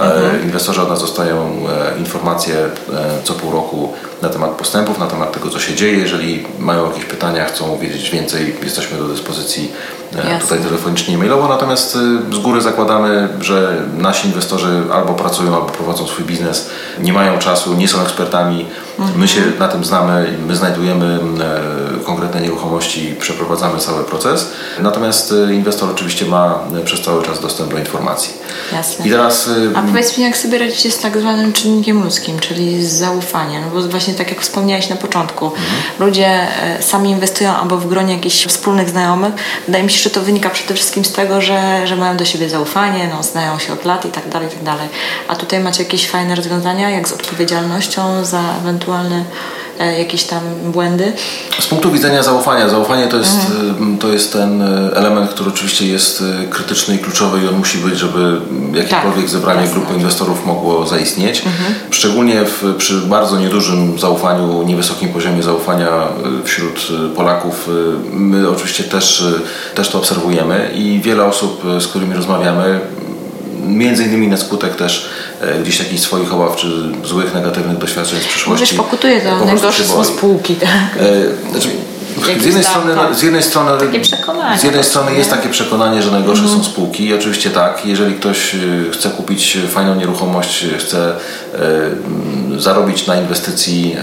E, 0.01 0.03
mhm. 0.03 0.43
Inwestorzy 0.43 0.83
od 0.83 0.89
nas 0.89 1.01
dostają 1.01 1.37
e, 1.47 1.99
informacje 1.99 2.55
e, 2.55 2.69
co 3.25 3.35
pół 3.35 3.53
roku 3.53 3.93
na 4.23 4.29
temat 4.29 4.51
postępów, 4.51 4.99
na 4.99 5.07
temat 5.07 5.33
tego, 5.33 5.51
co 5.51 5.61
się 5.61 5.75
dzieje. 5.75 5.99
Jeżeli 5.99 6.47
mają 6.59 6.87
jakieś 6.91 7.05
pytania, 7.05 7.45
chcą 7.45 7.79
wiedzieć 7.79 8.11
więcej, 8.11 8.55
jesteśmy 8.63 8.99
do 8.99 9.09
dyspozycji 9.09 9.73
Jasne. 10.17 10.39
tutaj 10.41 10.59
telefonicznie 10.59 11.15
i 11.15 11.17
mailowo. 11.17 11.49
Natomiast 11.49 11.93
z 12.33 12.39
góry 12.39 12.61
zakładamy, 12.61 13.29
że 13.41 13.83
nasi 13.99 14.29
inwestorzy 14.29 14.83
albo 14.93 15.13
pracują, 15.15 15.55
albo 15.55 15.67
prowadzą 15.67 16.07
swój 16.07 16.25
biznes, 16.25 16.71
nie 16.99 17.13
mają 17.13 17.39
czasu, 17.39 17.75
nie 17.75 17.89
są 17.89 18.03
ekspertami. 18.03 18.67
My 19.17 19.29
się 19.29 19.41
na 19.59 19.69
tym 19.69 19.85
znamy, 19.85 20.39
my 20.47 20.57
znajdujemy 20.57 21.19
konkretne 22.05 22.41
nieruchomości, 22.41 23.15
przeprowadzamy 23.21 23.79
cały 23.79 24.05
proces. 24.05 24.51
Natomiast 24.81 25.35
inwestor 25.53 25.91
oczywiście 25.91 26.27
ma 26.27 26.59
przez 26.85 27.03
cały 27.03 27.23
czas 27.23 27.41
dostęp 27.41 27.71
do 27.71 27.79
informacji. 27.79 28.33
Jasne. 28.73 29.07
I 29.07 29.11
teraz 29.11 29.51
powiedz 29.87 30.19
mi, 30.19 30.25
jak 30.25 30.37
sobie 30.37 30.59
radzicie 30.59 30.91
z 30.91 30.99
tak 30.99 31.19
zwanym 31.19 31.53
czynnikiem 31.53 32.05
ludzkim, 32.05 32.39
czyli 32.39 32.87
z 32.87 32.93
zaufaniem, 32.93 33.63
no 33.63 33.81
bo 33.81 33.89
właśnie 33.89 34.10
tak 34.15 34.31
jak 34.31 34.41
wspomniałeś 34.41 34.89
na 34.89 34.97
początku, 34.97 35.47
mhm. 35.47 35.65
ludzie 35.99 36.27
e, 36.27 36.83
sami 36.83 37.11
inwestują 37.11 37.57
albo 37.57 37.79
w 37.79 37.89
gronie 37.89 38.15
jakichś 38.15 38.47
wspólnych 38.47 38.89
znajomych. 38.89 39.35
Wydaje 39.67 39.85
mi 39.85 39.91
się, 39.91 40.03
że 40.03 40.11
to 40.11 40.21
wynika 40.21 40.51
przede 40.51 40.75
wszystkim 40.75 41.05
z 41.05 41.13
tego, 41.13 41.41
że, 41.41 41.87
że 41.87 41.97
mają 41.97 42.17
do 42.17 42.25
siebie 42.25 42.49
zaufanie, 42.49 43.09
no, 43.17 43.23
znają 43.23 43.59
się 43.59 43.73
od 43.73 43.85
lat 43.85 44.05
i 44.05 44.09
tak 44.09 44.29
dalej, 44.29 44.49
i 44.49 44.51
tak 44.51 44.63
dalej. 44.63 44.89
A 45.29 45.37
tutaj 45.37 45.61
macie 45.61 45.83
jakieś 45.83 46.09
fajne 46.09 46.35
rozwiązania, 46.35 46.91
jak 46.91 47.09
z 47.09 47.13
odpowiedzialnością 47.13 48.25
za 48.25 48.41
ewentualne 48.61 49.25
jakieś 49.99 50.25
tam 50.25 50.43
błędy? 50.65 51.13
Z 51.61 51.67
punktu 51.67 51.91
widzenia 51.91 52.23
zaufania, 52.23 52.69
zaufanie 52.69 53.07
to 53.07 53.17
jest, 53.17 53.35
mhm. 53.35 53.99
to 53.99 54.09
jest 54.09 54.33
ten 54.33 54.63
e, 54.63 54.97
element, 54.97 55.31
który 55.31 55.51
oczywiście 55.51 55.87
jest 55.87 56.23
e, 56.43 56.47
krytyczny 56.47 56.95
i 56.95 56.99
kluczowy 56.99 57.45
i 57.45 57.49
on 57.49 57.55
musi 57.55 57.79
być, 57.79 57.99
żeby 57.99 58.41
jakiekolwiek 58.73 59.25
tak, 59.25 59.29
zebranie 59.29 59.61
jasne. 59.61 59.75
grupy 59.75 59.95
inwestorów 59.95 60.47
mogło 60.47 60.87
zaistnieć. 60.87 61.43
Mhm. 61.47 61.75
Szczególnie 61.91 62.45
w, 62.45 62.75
przy 62.79 62.95
bardzo 62.95 63.41
niedużym 63.41 63.99
zaufaniu, 63.99 64.63
niewysokim 64.63 65.09
poziomie 65.09 65.43
zaufania 65.43 65.89
wśród 66.45 66.89
Polaków. 67.17 67.69
My 68.13 68.49
oczywiście 68.49 68.85
też, 68.85 69.25
też 69.75 69.89
to 69.89 69.99
obserwujemy 69.99 70.71
i 70.75 71.01
wiele 71.01 71.25
osób, 71.25 71.63
z 71.81 71.87
którymi 71.87 72.15
rozmawiamy, 72.15 72.81
między 73.67 74.05
innymi 74.05 74.29
na 74.29 74.37
skutek 74.37 74.77
też 74.77 75.11
e, 75.41 75.59
gdzieś 75.63 75.79
jakichś 75.79 76.03
swoich 76.03 76.35
obaw 76.35 76.57
czy 76.57 76.67
złych, 77.05 77.35
negatywnych 77.35 77.79
doświadczeń 77.79 78.21
z 78.21 78.27
przyszłości. 78.27 78.65
Mówisz, 78.65 78.73
pokutuje 78.73 79.21
to, 79.21 79.45
najgorsze 79.45 79.85
są 79.85 80.05
spółki, 80.05 80.55
tak? 80.55 80.71
E, 81.01 81.51
znaczy, 81.51 81.69
z 82.41 82.45
jednej, 82.45 82.65
strony, 82.65 83.15
z 83.15 83.23
jednej 83.23 83.43
strony, 83.43 83.71
z 84.59 84.63
jednej 84.63 84.85
strony 84.85 85.15
jest 85.15 85.31
takie 85.31 85.49
przekonanie, 85.49 86.03
że 86.03 86.11
najgorsze 86.11 86.43
mhm. 86.43 86.61
są 86.63 86.71
spółki 86.71 87.05
i 87.05 87.15
oczywiście 87.15 87.51
tak, 87.51 87.87
jeżeli 87.87 88.15
ktoś 88.15 88.55
y, 88.55 88.91
chce 88.93 89.11
kupić 89.11 89.59
fajną 89.69 89.95
nieruchomość, 89.95 90.67
chce 90.79 91.13
zarobić 92.59 93.07
na 93.07 93.17
inwestycji, 93.17 93.97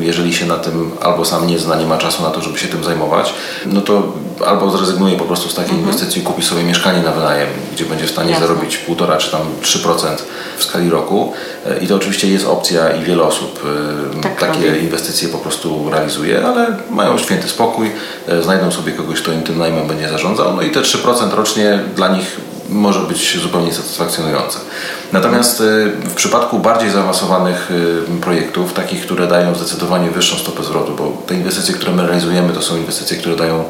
jeżeli 0.00 0.34
się 0.34 0.46
na 0.46 0.56
tym 0.56 0.90
albo 1.02 1.24
sam 1.24 1.46
nie 1.46 1.58
zna, 1.58 1.76
nie 1.76 1.86
ma 1.86 1.98
czasu 1.98 2.22
na 2.22 2.30
to, 2.30 2.40
żeby 2.40 2.58
się 2.58 2.68
tym 2.68 2.84
zajmować, 2.84 3.34
no 3.66 3.80
to 3.80 4.12
albo 4.46 4.70
zrezygnuje 4.70 5.16
po 5.16 5.24
prostu 5.24 5.48
z 5.48 5.54
takiej 5.54 5.70
mhm. 5.70 5.88
inwestycji 5.88 6.22
i 6.22 6.24
kupi 6.24 6.42
sobie 6.42 6.62
mieszkanie 6.62 7.02
na 7.02 7.12
wynajem, 7.12 7.48
gdzie 7.72 7.84
będzie 7.84 8.06
w 8.06 8.10
stanie 8.10 8.30
Jasne. 8.30 8.46
zarobić 8.46 8.84
1,5 8.88 9.18
czy 9.18 9.30
tam 9.30 9.40
3% 9.62 10.06
w 10.58 10.64
skali 10.64 10.90
roku. 10.90 11.32
I 11.80 11.86
to 11.86 11.96
oczywiście 11.96 12.28
jest 12.28 12.46
opcja 12.46 12.90
i 12.90 13.04
wiele 13.04 13.22
osób 13.22 13.60
tak 14.22 14.40
takie 14.40 14.66
robi. 14.66 14.84
inwestycje 14.84 15.28
po 15.28 15.38
prostu 15.38 15.90
realizuje, 15.90 16.46
ale 16.46 16.76
mają 16.90 17.18
święty 17.18 17.48
spokój, 17.48 17.90
e, 18.28 18.42
znajdą 18.42 18.70
sobie 18.70 18.92
kogoś, 18.92 19.22
kto 19.22 19.32
im 19.32 19.42
tym 19.42 19.58
najmem 19.58 19.88
będzie 19.88 20.08
zarządzał, 20.08 20.56
no 20.56 20.62
i 20.62 20.70
te 20.70 20.80
3% 20.80 21.34
rocznie 21.34 21.78
dla 21.96 22.08
nich 22.08 22.36
może 22.68 23.00
być 23.00 23.38
zupełnie 23.42 23.72
satysfakcjonujące. 23.72 24.58
Natomiast 25.12 25.60
e, 25.60 25.64
w 26.08 26.14
przypadku 26.14 26.58
bardziej 26.58 26.90
zaawansowanych 26.90 27.70
e, 28.10 28.20
projektów, 28.20 28.72
takich, 28.72 29.02
które 29.02 29.26
dają 29.26 29.54
zdecydowanie 29.54 30.10
wyższą 30.10 30.36
stopę 30.36 30.62
zwrotu, 30.62 30.94
bo 30.94 31.12
te 31.26 31.34
inwestycje, 31.34 31.74
które 31.74 31.92
my 31.92 32.02
realizujemy, 32.02 32.52
to 32.52 32.62
są 32.62 32.76
inwestycje, 32.76 33.16
które 33.16 33.36
dają 33.36 33.64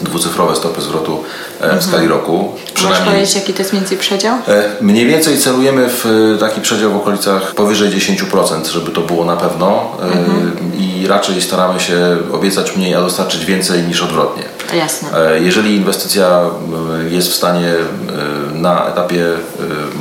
dwucyfrowe 0.00 0.56
stopy 0.56 0.80
zwrotu 0.80 1.24
w 1.60 1.62
mhm. 1.62 1.82
skali 1.82 2.08
roku. 2.08 2.52
Możesz 2.82 3.00
powiedzieć, 3.00 3.34
jaki 3.34 3.52
to 3.52 3.58
jest 3.58 3.72
mniej 3.72 3.80
więcej 3.80 3.98
przedział? 3.98 4.34
Mniej 4.80 5.06
więcej 5.06 5.38
celujemy 5.38 5.88
w 5.88 6.36
taki 6.40 6.60
przedział 6.60 6.92
w 6.92 6.96
okolicach 6.96 7.54
powyżej 7.54 7.90
10%, 7.90 8.66
żeby 8.66 8.90
to 8.90 9.00
było 9.00 9.24
na 9.24 9.36
pewno. 9.36 9.92
Mhm. 10.02 10.56
I 10.78 11.06
raczej 11.06 11.42
staramy 11.42 11.80
się 11.80 12.16
obiecać 12.32 12.76
mniej, 12.76 12.94
a 12.94 13.00
dostarczyć 13.00 13.44
więcej 13.44 13.82
niż 13.82 14.02
odwrotnie. 14.02 14.42
Jasne. 14.74 15.08
E, 15.30 15.40
jeżeli 15.40 15.76
inwestycja 15.76 16.40
e, 17.06 17.10
jest 17.10 17.28
w 17.28 17.34
stanie 17.34 17.72
e, 17.72 18.54
na 18.54 18.86
etapie 18.86 19.26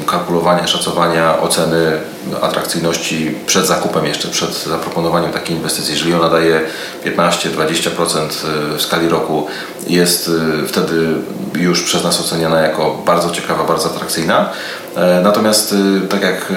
kalkulowania, 0.06 0.68
szaczowania, 0.68 1.42
oceny 1.42 1.98
atrakcyjności 2.42 3.36
przed 3.46 3.68
zakupem 3.68 4.06
jeszcze, 4.06 4.28
przed 4.28 4.64
zaproponowaniem 4.64 5.32
takiej 5.32 5.56
inwestycji, 5.56 5.94
jeżeli 5.94 6.14
ona 6.14 6.30
daje 6.30 6.62
15-20% 7.06 8.28
w 8.78 8.82
skali 8.82 9.10
roku, 9.10 9.48
jest 9.88 10.32
wtedy 10.68 11.08
już 11.56 11.84
przez 11.84 12.04
nas 12.04 12.22
oceniana 12.22 12.60
jako 12.60 13.02
bardzo 13.06 13.32
ciekawa, 13.32 13.64
bardzo 13.64 13.90
atrakcyjna. 13.90 14.50
Natomiast 15.24 15.76
tak 16.10 16.22
jak 16.22 16.54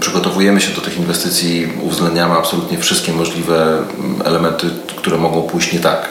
przygotowujemy 0.00 0.60
się 0.60 0.74
do 0.74 0.80
tych 0.80 0.98
inwestycji, 0.98 1.72
uwzględniamy 1.82 2.34
absolutnie 2.34 2.78
wszystkie 2.78 3.12
możliwe 3.12 3.82
elementy, 4.24 4.66
które 4.96 5.16
mogą 5.16 5.42
pójść 5.42 5.72
nie 5.72 5.80
tak. 5.80 6.08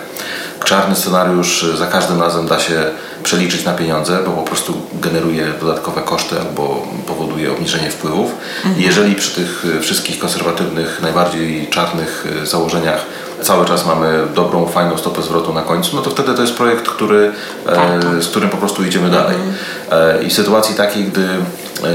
Czarny 0.64 0.96
scenariusz 0.96 1.66
za 1.78 1.88
każdym 1.88 2.22
razem 2.22 2.48
da 2.48 2.60
się 2.60 2.84
przeliczyć 3.24 3.66
na 3.66 3.74
pieniądze, 3.74 4.20
bo 4.26 4.32
po 4.32 4.42
prostu 4.42 4.74
generuje 4.94 5.48
dodatkowe 5.62 6.02
koszty 6.02 6.36
albo 6.40 6.88
powoduje 7.08 7.52
obniżenie 7.52 7.92
wpływów. 7.92 8.32
Mhm. 8.66 8.82
Jeżeli 8.82 9.16
przy 9.16 9.36
tych 9.36 9.66
wszystkich 9.82 10.20
konserwatywnych, 10.20 11.00
najbardziej 11.02 11.68
czarnych 11.68 12.28
założeniach 12.44 13.06
cały 13.42 13.66
czas 13.66 13.86
mamy 13.86 14.28
dobrą, 14.36 14.68
fajną 14.68 14.98
stopę 14.98 15.22
zwrotu 15.22 15.54
na 15.54 15.62
końcu, 15.62 15.96
no 15.96 16.02
to 16.02 16.10
wtedy 16.10 16.34
to 16.34 16.42
jest 16.42 16.54
projekt, 16.54 16.90
który, 16.90 17.32
e, 17.68 18.22
z 18.22 18.28
którym 18.28 18.50
po 18.50 18.58
prostu 18.58 18.84
idziemy 18.84 19.10
dalej. 19.10 19.36
Mhm. 19.36 20.26
I 20.26 20.30
w 20.30 20.34
sytuacji 20.34 20.76
takiej, 20.76 21.04
gdy 21.04 21.28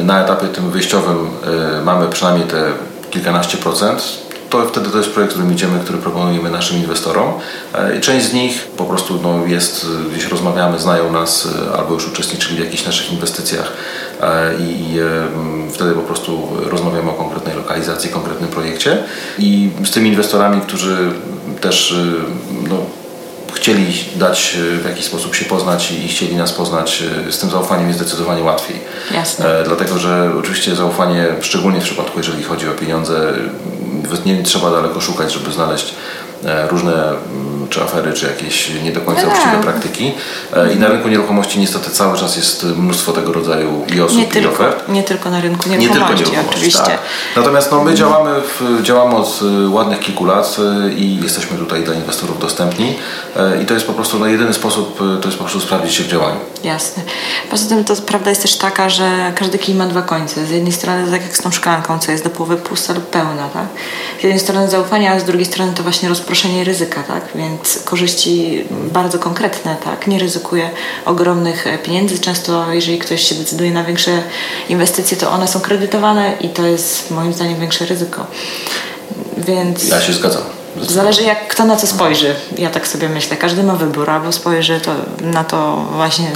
na 0.02 0.24
etapie 0.24 0.46
tym 0.46 0.70
wyjściowym 0.70 1.28
mamy 1.84 2.08
przynajmniej 2.08 2.48
te 2.48 2.72
kilkanaście 3.10 3.58
procent, 3.58 4.23
to 4.54 4.68
wtedy 4.68 4.90
to 4.90 4.98
jest 4.98 5.10
projekt, 5.10 5.32
którym 5.32 5.52
idziemy, 5.52 5.80
który 5.80 5.98
proponujemy 5.98 6.50
naszym 6.50 6.76
inwestorom. 6.76 7.32
E, 7.72 8.00
część 8.00 8.26
z 8.26 8.32
nich 8.32 8.66
po 8.76 8.84
prostu 8.84 9.20
no, 9.22 9.46
jest, 9.46 9.86
gdzieś 10.12 10.28
rozmawiamy, 10.28 10.78
znają 10.78 11.12
nas 11.12 11.48
e, 11.72 11.76
albo 11.78 11.94
już 11.94 12.08
uczestniczyli 12.08 12.56
w 12.56 12.64
jakichś 12.64 12.86
naszych 12.86 13.12
inwestycjach 13.12 13.72
e, 14.20 14.54
i 14.60 14.98
wtedy 15.72 15.92
po 15.92 16.00
prostu 16.00 16.48
rozmawiamy 16.70 17.10
o 17.10 17.14
konkretnej 17.14 17.56
lokalizacji, 17.56 18.10
konkretnym 18.10 18.50
projekcie. 18.50 19.02
I 19.38 19.70
z 19.84 19.90
tymi 19.90 20.08
inwestorami, 20.08 20.60
którzy 20.60 21.10
też 21.60 21.94
no, 22.68 22.76
chcieli 23.54 24.04
dać 24.16 24.56
w 24.82 24.84
jakiś 24.88 25.04
sposób 25.04 25.34
się 25.34 25.44
poznać 25.44 25.92
i 25.92 26.08
chcieli 26.08 26.36
nas 26.36 26.52
poznać, 26.52 27.02
z 27.30 27.38
tym 27.38 27.50
zaufaniem 27.50 27.88
jest 27.88 28.00
zdecydowanie 28.00 28.42
łatwiej. 28.42 28.76
Jasne. 29.14 29.62
dlatego, 29.64 29.98
że 29.98 30.32
oczywiście 30.38 30.76
zaufanie, 30.76 31.26
szczególnie 31.40 31.80
w 31.80 31.84
przypadku, 31.84 32.18
jeżeli 32.18 32.42
chodzi 32.42 32.68
o 32.68 32.72
pieniądze, 32.72 33.32
nie 34.26 34.42
trzeba 34.42 34.70
daleko 34.70 35.00
szukać, 35.00 35.32
żeby 35.32 35.52
znaleźć 35.52 35.94
różne 36.68 37.08
mm, 37.08 37.68
czy 37.70 37.82
afery, 37.82 38.12
czy 38.12 38.26
jakieś 38.26 38.70
nie 38.82 38.92
do 38.92 39.00
końca 39.00 39.22
no 39.22 39.28
uczciwe 39.28 39.50
tak. 39.52 39.60
praktyki. 39.60 40.12
E, 40.56 40.72
I 40.72 40.76
na 40.76 40.88
rynku 40.88 41.08
nieruchomości 41.08 41.58
niestety 41.58 41.90
cały 41.90 42.18
czas 42.18 42.36
jest 42.36 42.64
mnóstwo 42.64 43.12
tego 43.12 43.32
rodzaju 43.32 43.84
i 43.96 44.00
osób, 44.00 44.18
nie 44.18 44.24
i 44.24 44.28
tylko, 44.28 44.50
ofert. 44.50 44.88
Nie 44.88 45.02
tylko 45.02 45.30
na 45.30 45.40
rynku 45.40 45.68
nieruchomości, 45.68 46.00
nie 46.00 46.06
tylko 46.06 46.14
nieruchomości 46.14 46.56
oczywiście. 46.56 46.82
Tak. 46.82 46.98
Natomiast 47.36 47.70
no, 47.72 47.84
my 47.84 47.94
działamy, 47.94 48.30
w, 48.40 48.82
działamy 48.82 49.16
od 49.16 49.40
e, 49.42 49.68
ładnych 49.68 50.00
kilku 50.00 50.24
lat 50.24 50.56
i 50.96 51.18
jesteśmy 51.22 51.58
tutaj 51.58 51.82
dla 51.82 51.94
inwestorów 51.94 52.38
dostępni 52.38 52.96
i 53.62 53.66
to 53.66 53.74
jest 53.74 53.86
po 53.86 53.92
prostu 53.92 54.18
no, 54.18 54.26
jedyny 54.26 54.54
sposób, 54.54 54.98
to 54.98 55.28
jest 55.28 55.38
po 55.38 55.44
prostu 55.44 55.60
sprawdzić 55.60 55.94
się 55.94 56.04
w 56.04 56.06
działaniu. 56.06 56.36
Jasne. 56.64 57.02
Poza 57.50 57.68
tym 57.68 57.84
to 57.84 57.96
prawda 57.96 58.30
jest 58.30 58.42
też 58.42 58.56
taka, 58.56 58.90
że 58.90 59.32
każdy 59.36 59.58
kij 59.58 59.74
ma 59.74 59.86
dwa 59.86 60.02
końce. 60.02 60.46
Z 60.46 60.50
jednej 60.50 60.72
strony 60.72 61.10
tak 61.10 61.22
jak 61.22 61.36
z 61.36 61.42
tą 61.42 61.50
szklanką, 61.50 61.98
co 61.98 62.12
jest 62.12 62.24
do 62.24 62.30
połowy 62.30 62.56
pusta 62.56 62.92
lub 62.92 63.06
pełna, 63.06 63.48
tak? 63.48 63.66
Z 64.20 64.22
jednej 64.22 64.40
strony 64.40 64.70
zaufanie, 64.70 65.12
a 65.12 65.20
z 65.20 65.24
drugiej 65.24 65.46
strony 65.46 65.72
to 65.74 65.82
właśnie 65.82 66.08
rozproszenie 66.08 66.33
ryzyka, 66.64 67.02
tak? 67.02 67.22
Więc 67.34 67.78
korzyści 67.84 68.64
bardzo 68.70 69.18
konkretne, 69.18 69.76
tak? 69.84 70.06
Nie 70.06 70.18
ryzykuje 70.18 70.70
ogromnych 71.04 71.66
pieniędzy. 71.84 72.18
Często 72.18 72.72
jeżeli 72.72 72.98
ktoś 72.98 73.28
się 73.28 73.34
decyduje 73.34 73.70
na 73.70 73.84
większe 73.84 74.22
inwestycje, 74.68 75.16
to 75.16 75.30
one 75.30 75.48
są 75.48 75.60
kredytowane 75.60 76.32
i 76.40 76.48
to 76.48 76.66
jest 76.66 77.10
moim 77.10 77.32
zdaniem 77.32 77.60
większe 77.60 77.86
ryzyko. 77.86 78.26
Więc... 79.36 79.88
Ja 79.88 80.00
się 80.00 80.12
zgadzam. 80.12 80.42
Zależy 80.82 81.22
jak 81.22 81.48
kto 81.48 81.64
na 81.64 81.76
co 81.76 81.86
spojrzy. 81.86 82.34
Ja 82.58 82.70
tak 82.70 82.88
sobie 82.88 83.08
myślę. 83.08 83.36
Każdy 83.36 83.62
ma 83.62 83.76
wybór, 83.76 84.10
albo 84.10 84.32
spojrzy 84.32 84.80
to, 84.80 84.92
na 85.20 85.44
to 85.44 85.86
właśnie 85.92 86.30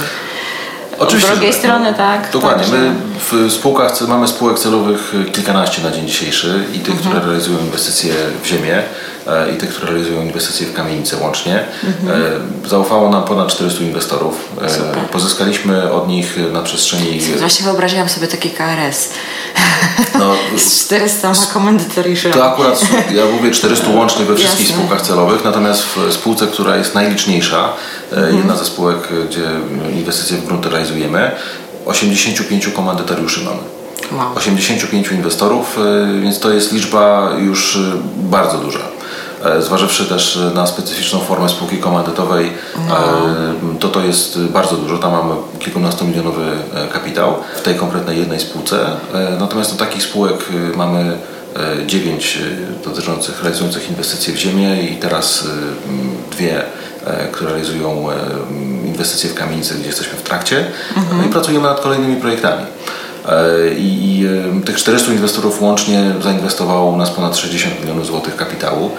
Oczywiście, 0.99 1.27
z 1.27 1.31
drugiej 1.31 1.51
tak. 1.51 1.59
strony, 1.59 1.93
tak. 1.93 2.31
Dokładnie. 2.31 2.77
My 2.77 2.93
w 3.31 3.51
spółkach 3.53 4.01
mamy 4.07 4.27
spółek 4.27 4.59
celowych 4.59 5.13
kilkanaście 5.31 5.81
na 5.81 5.91
dzień 5.91 6.07
dzisiejszy 6.07 6.65
i 6.73 6.79
tych, 6.79 6.95
mhm. 6.95 6.99
które 6.99 7.25
realizują 7.25 7.59
inwestycje 7.59 8.13
w 8.43 8.47
ziemię 8.47 8.75
e, 8.75 8.83
i 9.55 9.57
tych, 9.57 9.69
które 9.69 9.91
realizują 9.91 10.21
inwestycje 10.21 10.67
w 10.67 10.73
kamienice 10.73 11.17
łącznie. 11.17 11.65
Mhm. 11.83 12.21
E, 12.65 12.69
zaufało 12.69 13.09
nam 13.09 13.23
ponad 13.23 13.47
400 13.47 13.83
inwestorów. 13.83 14.49
E, 14.61 14.69
Super. 14.69 14.97
Pozyskaliśmy 15.11 15.91
od 15.91 16.07
nich 16.07 16.37
na 16.53 16.61
przestrzeni... 16.61 17.21
Właśnie 17.39 17.65
wyobraziłam 17.65 18.09
sobie 18.09 18.27
taki 18.27 18.49
KRS. 18.49 19.09
No, 20.19 20.35
z 20.65 20.85
400 20.85 21.31
komendytoriuszy. 21.53 22.29
To 22.29 22.51
akurat, 22.51 22.81
ja 23.13 23.25
mówię 23.25 23.51
400 23.51 23.89
łącznie 23.89 24.25
we 24.25 24.35
wszystkich 24.35 24.67
Jasne. 24.67 24.75
spółkach 24.75 25.01
celowych, 25.01 25.43
natomiast 25.43 25.83
w 25.83 26.13
spółce, 26.13 26.47
która 26.47 26.77
jest 26.77 26.95
najliczniejsza, 26.95 27.73
mhm. 28.11 28.37
jedna 28.37 28.55
ze 28.55 28.65
spółek, 28.65 28.97
gdzie 29.29 29.43
inwestycje 29.93 30.37
w 30.37 30.45
grunty 30.45 30.69
realizujemy, 30.69 31.31
85 31.85 32.67
komandytariuszy 32.67 33.39
mamy. 33.43 33.59
Wow. 34.11 34.35
85 34.35 35.07
inwestorów, 35.11 35.77
więc 36.21 36.39
to 36.39 36.51
jest 36.51 36.73
liczba 36.73 37.31
już 37.39 37.79
bardzo 38.15 38.57
duża. 38.57 38.98
E, 39.45 39.61
zważywszy 39.61 40.05
też 40.05 40.39
na 40.53 40.67
specyficzną 40.67 41.19
formę 41.19 41.49
spółki 41.49 41.77
komandytowej, 41.77 42.51
no. 42.89 42.95
to 43.79 43.87
to 43.87 44.01
jest 44.01 44.39
bardzo 44.39 44.75
dużo. 44.75 44.97
Tam 44.97 45.11
mamy 45.11 45.35
kilkunastomilionowy 45.59 46.45
e, 46.73 46.87
kapitał 46.87 47.35
w 47.57 47.61
tej 47.61 47.75
konkretnej 47.75 48.19
jednej 48.19 48.39
spółce. 48.39 48.85
Natomiast 49.39 49.71
do 49.71 49.85
takich 49.85 50.03
spółek 50.03 50.45
mamy 50.75 51.17
dziewięć 51.87 52.39
dotyczących 52.85 53.43
realizujących 53.43 53.89
inwestycje 53.89 54.33
w 54.33 54.37
ziemię 54.37 54.83
i 54.83 54.95
teraz 54.95 55.47
dwie 56.31 56.63
E, 57.05 57.27
które 57.27 57.49
realizują 57.49 58.11
e, 58.11 58.15
inwestycje 58.87 59.29
w 59.29 59.33
kamienice, 59.33 59.75
gdzie 59.75 59.87
jesteśmy 59.87 60.17
w 60.17 60.23
trakcie 60.23 60.65
mhm. 60.97 61.17
no 61.17 61.23
i 61.23 61.29
pracujemy 61.29 61.67
nad 61.67 61.79
kolejnymi 61.79 62.15
projektami. 62.15 62.65
E, 63.29 63.73
I 63.77 64.27
tych 64.65 64.77
400 64.77 65.11
inwestorów 65.11 65.61
łącznie 65.61 66.11
zainwestowało 66.23 66.91
u 66.91 66.97
nas 66.97 67.09
ponad 67.09 67.37
60 67.37 67.81
milionów 67.81 68.05
złotych 68.05 68.35
kapitału. 68.35 68.91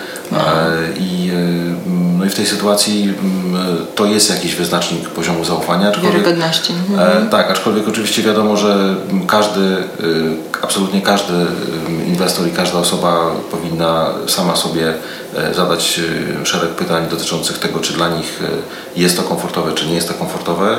I, 1.00 1.32
no 2.18 2.24
i 2.24 2.28
w 2.28 2.34
tej 2.34 2.46
sytuacji 2.46 3.14
to 3.94 4.06
jest 4.06 4.30
jakiś 4.30 4.54
wyznacznik 4.54 5.08
poziomu 5.08 5.44
zaufania. 5.44 5.92
Wiarygodności. 6.02 6.72
Mhm. 6.72 7.28
Tak, 7.28 7.50
aczkolwiek 7.50 7.88
oczywiście 7.88 8.22
wiadomo, 8.22 8.56
że 8.56 8.94
każdy, 9.26 9.76
absolutnie 10.62 11.02
każdy 11.02 11.32
inwestor 12.06 12.48
i 12.48 12.50
każda 12.50 12.78
osoba 12.78 13.30
powinna 13.50 14.06
sama 14.26 14.56
sobie 14.56 14.94
E, 14.94 15.19
zadać 15.52 16.00
e, 16.42 16.46
szereg 16.46 16.70
pytań 16.70 17.08
dotyczących 17.10 17.58
tego, 17.58 17.80
czy 17.80 17.92
dla 17.92 18.08
nich 18.08 18.42
e, 18.96 19.00
jest 19.00 19.16
to 19.16 19.22
komfortowe, 19.22 19.72
czy 19.72 19.86
nie 19.86 19.94
jest 19.94 20.08
to 20.08 20.14
komfortowe, 20.14 20.76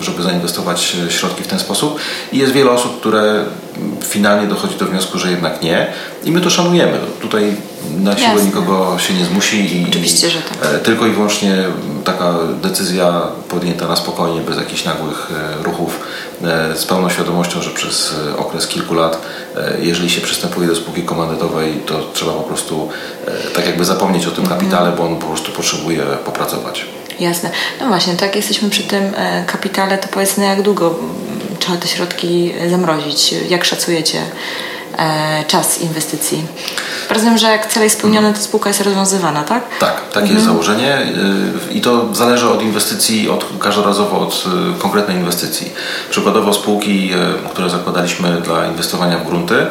żeby 0.00 0.22
zainwestować 0.22 0.96
środki 1.08 1.42
w 1.42 1.46
ten 1.46 1.58
sposób. 1.58 1.98
I 2.32 2.38
jest 2.38 2.52
wiele 2.52 2.70
osób, 2.70 3.00
które 3.00 3.44
finalnie 4.00 4.46
dochodzi 4.46 4.76
do 4.76 4.86
wniosku, 4.86 5.18
że 5.18 5.30
jednak 5.30 5.62
nie 5.62 5.92
i 6.24 6.32
my 6.32 6.40
to 6.40 6.50
szanujemy. 6.50 6.98
Tutaj 7.20 7.56
na 7.98 8.16
siłę 8.16 8.28
Jasne. 8.28 8.44
nikogo 8.44 8.98
się 8.98 9.14
nie 9.14 9.24
zmusi 9.24 9.80
i, 9.80 9.86
Oczywiście, 9.88 10.30
że 10.30 10.38
tak. 10.38 10.80
tylko 10.80 11.06
i 11.06 11.10
wyłącznie 11.10 11.64
taka 12.04 12.34
decyzja 12.62 13.22
podjęta 13.48 13.88
na 13.88 13.96
spokojnie, 13.96 14.40
bez 14.40 14.56
jakichś 14.56 14.84
nagłych 14.84 15.28
ruchów, 15.62 16.00
z 16.74 16.84
pełną 16.84 17.10
świadomością, 17.10 17.62
że 17.62 17.70
przez 17.70 18.14
okres 18.36 18.66
kilku 18.66 18.94
lat, 18.94 19.22
jeżeli 19.82 20.10
się 20.10 20.20
przystępuje 20.20 20.68
do 20.68 20.76
spółki 20.76 21.02
komandytowej, 21.02 21.72
to 21.86 22.00
trzeba 22.12 22.32
po 22.32 22.42
prostu 22.42 22.88
tak 23.54 23.66
jakby 23.66 23.84
zapomnieć 23.84 24.26
o 24.26 24.30
tym 24.30 24.44
mhm. 24.44 24.60
kapitale, 24.60 24.92
bo 24.92 25.04
on 25.04 25.16
po 25.16 25.26
prostu 25.26 25.52
potrzebuje 25.52 26.02
popracować. 26.24 26.84
Jasne. 27.20 27.50
No 27.80 27.88
właśnie, 27.88 28.14
tak 28.14 28.36
jesteśmy 28.36 28.70
przy 28.70 28.82
tym 28.82 29.12
e, 29.16 29.44
kapitale, 29.46 29.98
to 29.98 30.08
powiedzmy 30.08 30.44
jak 30.44 30.62
długo 30.62 30.94
trzeba 31.58 31.76
te 31.76 31.88
środki 31.88 32.52
zamrozić? 32.70 33.34
Jak 33.48 33.64
szacujecie 33.64 34.18
e, 34.18 34.24
czas 35.46 35.80
inwestycji? 35.80 36.46
Rozumiem, 37.10 37.38
że 37.38 37.46
jak 37.46 37.66
cel 37.72 37.82
jest 37.82 37.98
spełniony, 37.98 38.34
to 38.34 38.40
spółka 38.40 38.70
jest 38.70 38.80
rozwiązywana, 38.80 39.44
tak? 39.44 39.64
Tak, 39.78 40.00
takie 40.08 40.18
mhm. 40.18 40.34
jest 40.34 40.46
założenie 40.46 40.98
y, 41.70 41.74
i 41.74 41.80
to 41.80 42.14
zależy 42.14 42.48
od 42.48 42.62
inwestycji, 42.62 43.30
od, 43.30 43.44
każdorazowo 43.60 44.20
od 44.20 44.44
y, 44.76 44.78
konkretnej 44.78 45.16
inwestycji. 45.16 45.72
Przykładowo 46.10 46.52
spółki, 46.52 47.10
które 47.50 47.70
zakładaliśmy 47.70 48.40
dla 48.40 48.66
inwestowania 48.66 49.18
w 49.18 49.26
grunty, 49.26 49.66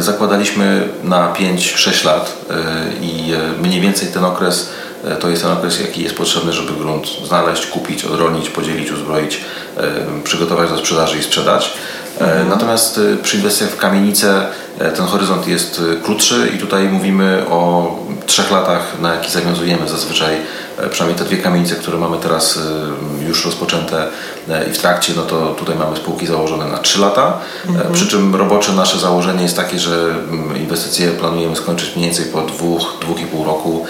zakładaliśmy 0.00 0.88
na 1.02 1.32
5-6 1.32 2.04
lat 2.04 2.36
i 3.00 3.32
mniej 3.62 3.80
więcej 3.80 4.08
ten 4.08 4.24
okres 4.24 4.68
to 5.20 5.28
jest 5.28 5.42
ten 5.42 5.52
okres, 5.52 5.80
jaki 5.80 6.02
jest 6.02 6.14
potrzebny, 6.14 6.52
żeby 6.52 6.72
grunt 6.72 7.06
znaleźć, 7.26 7.66
kupić, 7.66 8.04
odrolnić, 8.04 8.50
podzielić, 8.50 8.90
uzbroić, 8.90 9.40
przygotować 10.24 10.70
do 10.70 10.78
sprzedaży 10.78 11.18
i 11.18 11.22
sprzedać. 11.22 11.72
Mhm. 12.20 12.48
Natomiast 12.48 13.00
przy 13.22 13.36
inwestycjach 13.36 13.70
w 13.70 13.76
kamienicę 13.76 14.46
ten 14.78 15.06
horyzont 15.06 15.48
jest 15.48 15.80
krótszy 16.02 16.50
i 16.54 16.58
tutaj 16.58 16.88
mówimy 16.88 17.44
o 17.50 17.90
trzech 18.26 18.50
latach, 18.50 19.00
na 19.00 19.14
jaki 19.14 19.30
zawiązujemy 19.30 19.88
zazwyczaj 19.88 20.36
E, 20.78 20.88
przynajmniej 20.88 21.18
te 21.18 21.24
dwie 21.24 21.36
kamienice, 21.36 21.74
które 21.74 21.98
mamy 21.98 22.18
teraz 22.18 22.58
e, 23.22 23.24
już 23.28 23.44
rozpoczęte 23.44 24.08
e, 24.48 24.68
i 24.68 24.72
w 24.72 24.78
trakcie, 24.78 25.12
no 25.16 25.22
to 25.22 25.54
tutaj 25.54 25.76
mamy 25.76 25.96
spółki 25.96 26.26
założone 26.26 26.66
na 26.66 26.78
3 26.78 27.00
lata. 27.00 27.38
Mhm. 27.68 27.92
Przy 27.92 28.06
czym 28.06 28.34
robocze 28.34 28.72
nasze 28.72 28.98
założenie 28.98 29.42
jest 29.42 29.56
takie, 29.56 29.78
że 29.78 29.94
mm, 29.94 30.56
inwestycje 30.56 31.08
planujemy 31.08 31.56
skończyć 31.56 31.96
mniej 31.96 32.08
więcej 32.08 32.26
po 32.26 32.42
dwóch, 32.42 32.98
dwóch 33.00 33.20
i 33.20 33.26
pół 33.26 33.44
roku. 33.44 33.86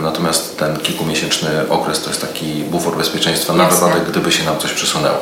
Natomiast 0.00 0.58
ten 0.58 0.76
kilkumiesięczny 0.76 1.48
okres 1.68 2.02
to 2.02 2.10
jest 2.10 2.20
taki 2.20 2.46
bufor 2.46 2.96
bezpieczeństwa 2.96 3.52
na 3.52 3.68
wypadek, 3.68 4.10
gdyby 4.10 4.32
się 4.32 4.44
nam 4.44 4.58
coś 4.58 4.72
przesunęło. 4.72 5.18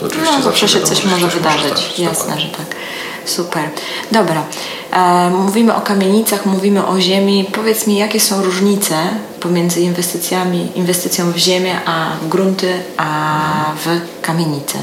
To 0.00 0.06
oczywiście 0.06 0.38
no, 0.38 0.44
zawsze 0.44 0.68
się 0.68 0.82
coś 0.82 1.04
może 1.04 1.26
wydarzyć. 1.26 1.67
Może 1.70 2.02
Jasne, 2.02 2.40
że 2.40 2.48
tak. 2.48 2.66
Super. 3.24 3.70
Dobra. 4.12 4.44
E, 4.92 5.30
mówimy 5.30 5.74
o 5.74 5.80
kamienicach, 5.80 6.46
mówimy 6.46 6.86
o 6.86 7.00
ziemi. 7.00 7.46
Powiedz 7.52 7.86
mi, 7.86 7.96
jakie 7.96 8.20
są 8.20 8.42
różnice 8.42 8.94
pomiędzy 9.40 9.80
inwestycjami, 9.80 10.68
inwestycją 10.74 11.32
w 11.32 11.36
ziemię, 11.36 11.80
a 11.86 12.10
w 12.22 12.28
grunty, 12.28 12.72
a 12.96 13.74
w 13.84 14.00
kamienice? 14.22 14.78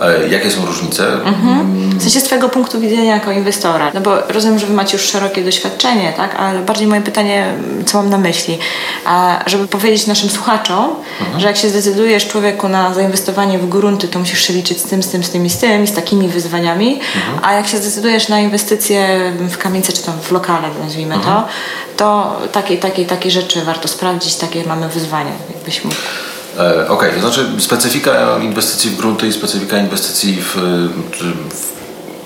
E, 0.00 0.28
jakie 0.28 0.50
są 0.50 0.66
różnice? 0.66 1.12
Mhm. 1.12 1.98
W 1.98 2.02
sensie 2.02 2.20
z 2.20 2.24
Twojego 2.24 2.48
punktu 2.48 2.80
widzenia 2.80 3.14
jako 3.14 3.32
inwestora. 3.32 3.90
No 3.94 4.00
bo 4.00 4.18
rozumiem, 4.28 4.58
że 4.58 4.66
Wy 4.66 4.74
macie 4.74 4.96
już 4.96 5.06
szerokie 5.06 5.44
doświadczenie, 5.44 6.12
tak? 6.16 6.34
Ale 6.34 6.60
bardziej 6.60 6.86
moje 6.86 7.00
pytanie, 7.00 7.54
co 7.86 7.98
mam 7.98 8.10
na 8.10 8.18
myśli? 8.18 8.58
A 9.04 9.44
żeby 9.46 9.68
powiedzieć 9.68 10.06
naszym 10.06 10.30
słuchaczom, 10.30 10.90
mhm. 11.20 11.40
że 11.40 11.46
jak 11.46 11.56
się 11.56 11.68
zdecydujesz 11.68 12.28
człowieku 12.28 12.68
na 12.68 12.94
zainwestowanie 12.94 13.58
w 13.58 13.68
grunty, 13.68 14.08
to 14.08 14.18
musisz 14.18 14.46
się 14.46 14.52
liczyć 14.52 14.80
z 14.80 14.84
tym, 14.84 15.02
z 15.02 15.08
tym, 15.08 15.24
z 15.24 15.30
tym 15.30 15.46
i 15.46 15.50
z 15.50 15.58
tym 15.58 15.84
i 15.84 15.86
z 15.86 15.92
takimi 15.92 16.28
wyzwaniami, 16.28 17.00
mhm. 17.16 17.38
a 17.42 17.52
jak 17.52 17.66
się 17.66 17.78
zdecydujesz 17.78 18.28
na 18.28 18.40
inwestycje 18.40 19.32
w 19.40 19.58
kamienice 19.58 19.92
czy 19.92 20.02
tam 20.02 20.14
w 20.20 20.32
lokale, 20.32 20.68
nazwijmy 20.84 21.14
to, 21.14 21.20
mhm. 21.20 21.44
to 21.96 22.36
takie, 22.52 22.78
takie, 22.78 23.06
takie 23.06 23.30
rzeczy 23.30 23.64
warto 23.64 23.88
sprawdzić, 23.88 24.34
takie 24.34 24.64
mamy 24.64 24.88
wyzwania, 24.88 25.32
jakbyś 25.54 25.84
mógł. 25.84 25.96
E, 26.58 26.88
okej, 26.88 27.10
okay, 27.10 27.12
to 27.12 27.20
znaczy 27.20 27.46
specyfika 27.58 28.38
inwestycji 28.38 28.90
w 28.90 28.96
grunty 28.96 29.26
i 29.26 29.32
specyfika 29.32 29.78
inwestycji 29.78 30.36
w, 30.42 30.56
w 31.50 31.76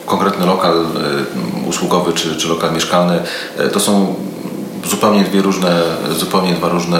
konkretny 0.07 0.47
lokal 0.47 0.73
e, 0.73 1.69
usługowy 1.69 2.13
czy, 2.13 2.37
czy 2.37 2.49
lokal 2.49 2.73
mieszkalny 2.73 3.23
e, 3.59 3.69
to 3.69 3.81
są 3.81 4.15
zupełnie 4.85 5.25
dwie 5.25 5.43
różne, 5.43 5.83
zupełnie 6.19 6.55
dwa 6.55 6.69
różne 6.69 6.99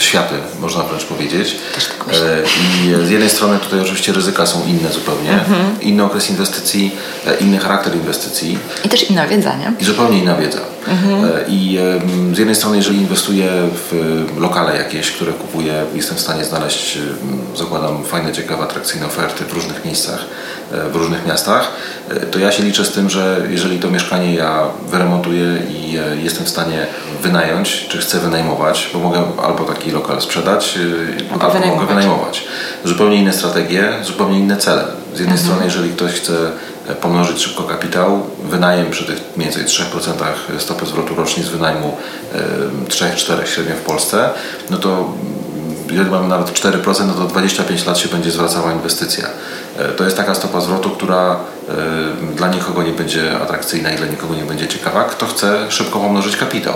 światy, 0.00 0.34
można 0.60 0.82
wręcz 0.82 1.04
powiedzieć. 1.04 1.56
Tak 1.74 2.14
I 2.46 3.06
z 3.06 3.10
jednej 3.10 3.30
strony 3.30 3.58
tutaj 3.58 3.80
oczywiście 3.80 4.12
ryzyka 4.12 4.46
są 4.46 4.66
inne 4.66 4.92
zupełnie, 4.92 5.32
mhm. 5.32 5.80
inny 5.80 6.04
okres 6.04 6.30
inwestycji, 6.30 6.90
inny 7.40 7.58
charakter 7.58 7.94
inwestycji. 7.94 8.58
I 8.84 8.88
też 8.88 9.10
inna 9.10 9.26
wiedza, 9.26 9.56
nie? 9.56 9.72
I 9.80 9.84
zupełnie 9.84 10.18
inna 10.18 10.36
wiedza. 10.36 10.60
Mhm. 10.88 11.30
I 11.48 11.78
z 12.32 12.38
jednej 12.38 12.56
strony, 12.56 12.76
jeżeli 12.76 12.98
inwestuję 12.98 13.50
w 13.72 13.92
lokale 14.38 14.76
jakieś, 14.76 15.10
które 15.10 15.32
kupuję, 15.32 15.84
jestem 15.94 16.16
w 16.16 16.20
stanie 16.20 16.44
znaleźć, 16.44 16.98
zakładam, 17.56 18.04
fajne, 18.04 18.32
ciekawe, 18.32 18.62
atrakcyjne 18.62 19.06
oferty 19.06 19.44
w 19.44 19.52
różnych 19.52 19.84
miejscach, 19.84 20.24
e, 20.72 20.88
w 20.88 20.96
różnych 20.96 21.26
miastach, 21.26 21.72
e, 22.10 22.20
to 22.20 22.38
ja 22.38 22.52
się 22.52 22.62
liczę 22.62 22.84
z 22.84 22.92
tym, 22.92 23.10
że 23.10 23.46
jeżeli 23.50 23.78
to 23.78 23.90
mieszkanie 23.90 24.34
ja 24.34 24.62
wyremontuję 24.88 25.62
i 25.70 25.98
e, 25.98 26.16
jestem 26.22 26.46
w 26.46 26.48
stanie 26.48 26.86
wynająć, 27.22 27.86
czy 27.88 27.98
chcę 27.98 28.20
wynajmować, 28.20 28.90
bo 28.92 28.98
mogę 28.98 29.22
albo 29.42 29.64
taki 29.64 29.89
lokal 29.92 30.22
sprzedać, 30.22 30.78
albo, 31.32 31.44
albo 31.44 31.54
wynajmować. 31.54 31.80
mogę 31.80 31.94
wynajmować. 31.94 32.44
Zupełnie 32.84 33.16
inne 33.16 33.32
strategie, 33.32 33.92
zupełnie 34.02 34.38
inne 34.38 34.56
cele. 34.56 34.84
Z 35.14 35.18
jednej 35.18 35.38
mhm. 35.38 35.38
strony, 35.38 35.64
jeżeli 35.64 35.90
ktoś 35.90 36.12
chce 36.12 36.32
pomnożyć 37.00 37.42
szybko 37.42 37.62
kapitał, 37.62 38.26
wynajem 38.44 38.90
przy 38.90 39.04
tych 39.04 39.20
mniej 39.36 39.50
więcej 39.50 39.64
3% 39.64 40.12
stopy 40.58 40.86
zwrotu 40.86 41.14
rocznej 41.14 41.46
z 41.46 41.48
wynajmu 41.48 41.96
3-4 42.88 43.44
średnio 43.44 43.74
w 43.74 43.80
Polsce, 43.80 44.30
no 44.70 44.76
to 44.76 45.12
jeżeli 45.90 46.10
mamy 46.10 46.28
nawet 46.28 46.52
4%, 46.52 47.06
no 47.06 47.14
to 47.14 47.24
25 47.24 47.86
lat 47.86 47.98
się 47.98 48.08
będzie 48.08 48.30
zwracała 48.30 48.72
inwestycja. 48.72 49.26
E, 49.78 49.88
to 49.88 50.04
jest 50.04 50.16
taka 50.16 50.34
stopa 50.34 50.60
zwrotu, 50.60 50.90
która 50.90 51.32
e, 51.32 51.38
dla 52.36 52.48
nikogo 52.48 52.82
nie 52.82 52.92
będzie 52.92 53.40
atrakcyjna 53.40 53.92
i 53.92 53.96
dla 53.96 54.06
nikogo 54.06 54.34
nie 54.34 54.44
będzie 54.44 54.68
ciekawa, 54.68 55.04
kto 55.04 55.26
chce 55.26 55.70
szybko 55.70 56.00
pomnożyć 56.00 56.36
kapitał. 56.36 56.74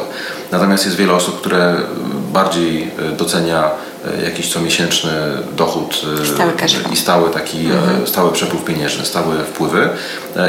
Natomiast 0.53 0.85
jest 0.85 0.97
wiele 0.97 1.13
osób, 1.13 1.41
które 1.41 1.77
bardziej 2.33 2.83
e, 2.83 3.17
docenia 3.17 3.71
jakiś 4.25 4.53
comiesięczny 4.53 5.11
dochód 5.57 6.03
stały 6.35 6.53
i 6.93 6.97
stały 6.97 7.31
taki 7.31 7.67
mhm. 7.67 8.07
stały 8.07 8.33
przepływ 8.33 8.65
pieniężny, 8.65 9.05
stałe 9.05 9.45
wpływy 9.45 9.89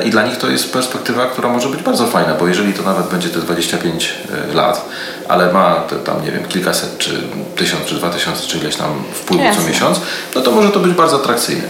i 0.06 0.10
dla 0.10 0.26
nich 0.28 0.38
to 0.38 0.50
jest 0.50 0.74
perspektywa, 0.74 1.26
która 1.26 1.50
może 1.50 1.70
być 1.70 1.84
bardzo 1.84 2.08
fajna, 2.08 2.34
bo 2.34 2.48
jeżeli 2.48 2.74
to 2.74 2.84
nawet 2.84 3.08
będzie 3.08 3.30
te 3.30 3.40
25 3.40 4.14
lat, 4.54 4.86
ale 5.28 5.54
ma 5.54 5.76
te, 5.76 5.96
tam 5.96 6.26
nie 6.26 6.32
wiem 6.32 6.46
kilkaset 6.46 6.98
czy 6.98 7.22
tysiąc 7.56 7.86
czy 7.86 7.96
dwa 7.96 8.10
tysiące 8.10 8.48
czy 8.48 8.58
ileś 8.58 8.76
tam 8.76 9.04
wpływu 9.14 9.44
Jasne. 9.44 9.62
co 9.62 9.70
miesiąc, 9.70 10.00
no 10.36 10.42
to 10.42 10.52
może 10.52 10.70
to 10.70 10.80
być 10.80 10.94
bardzo 10.94 11.16
atrakcyjne. 11.16 11.64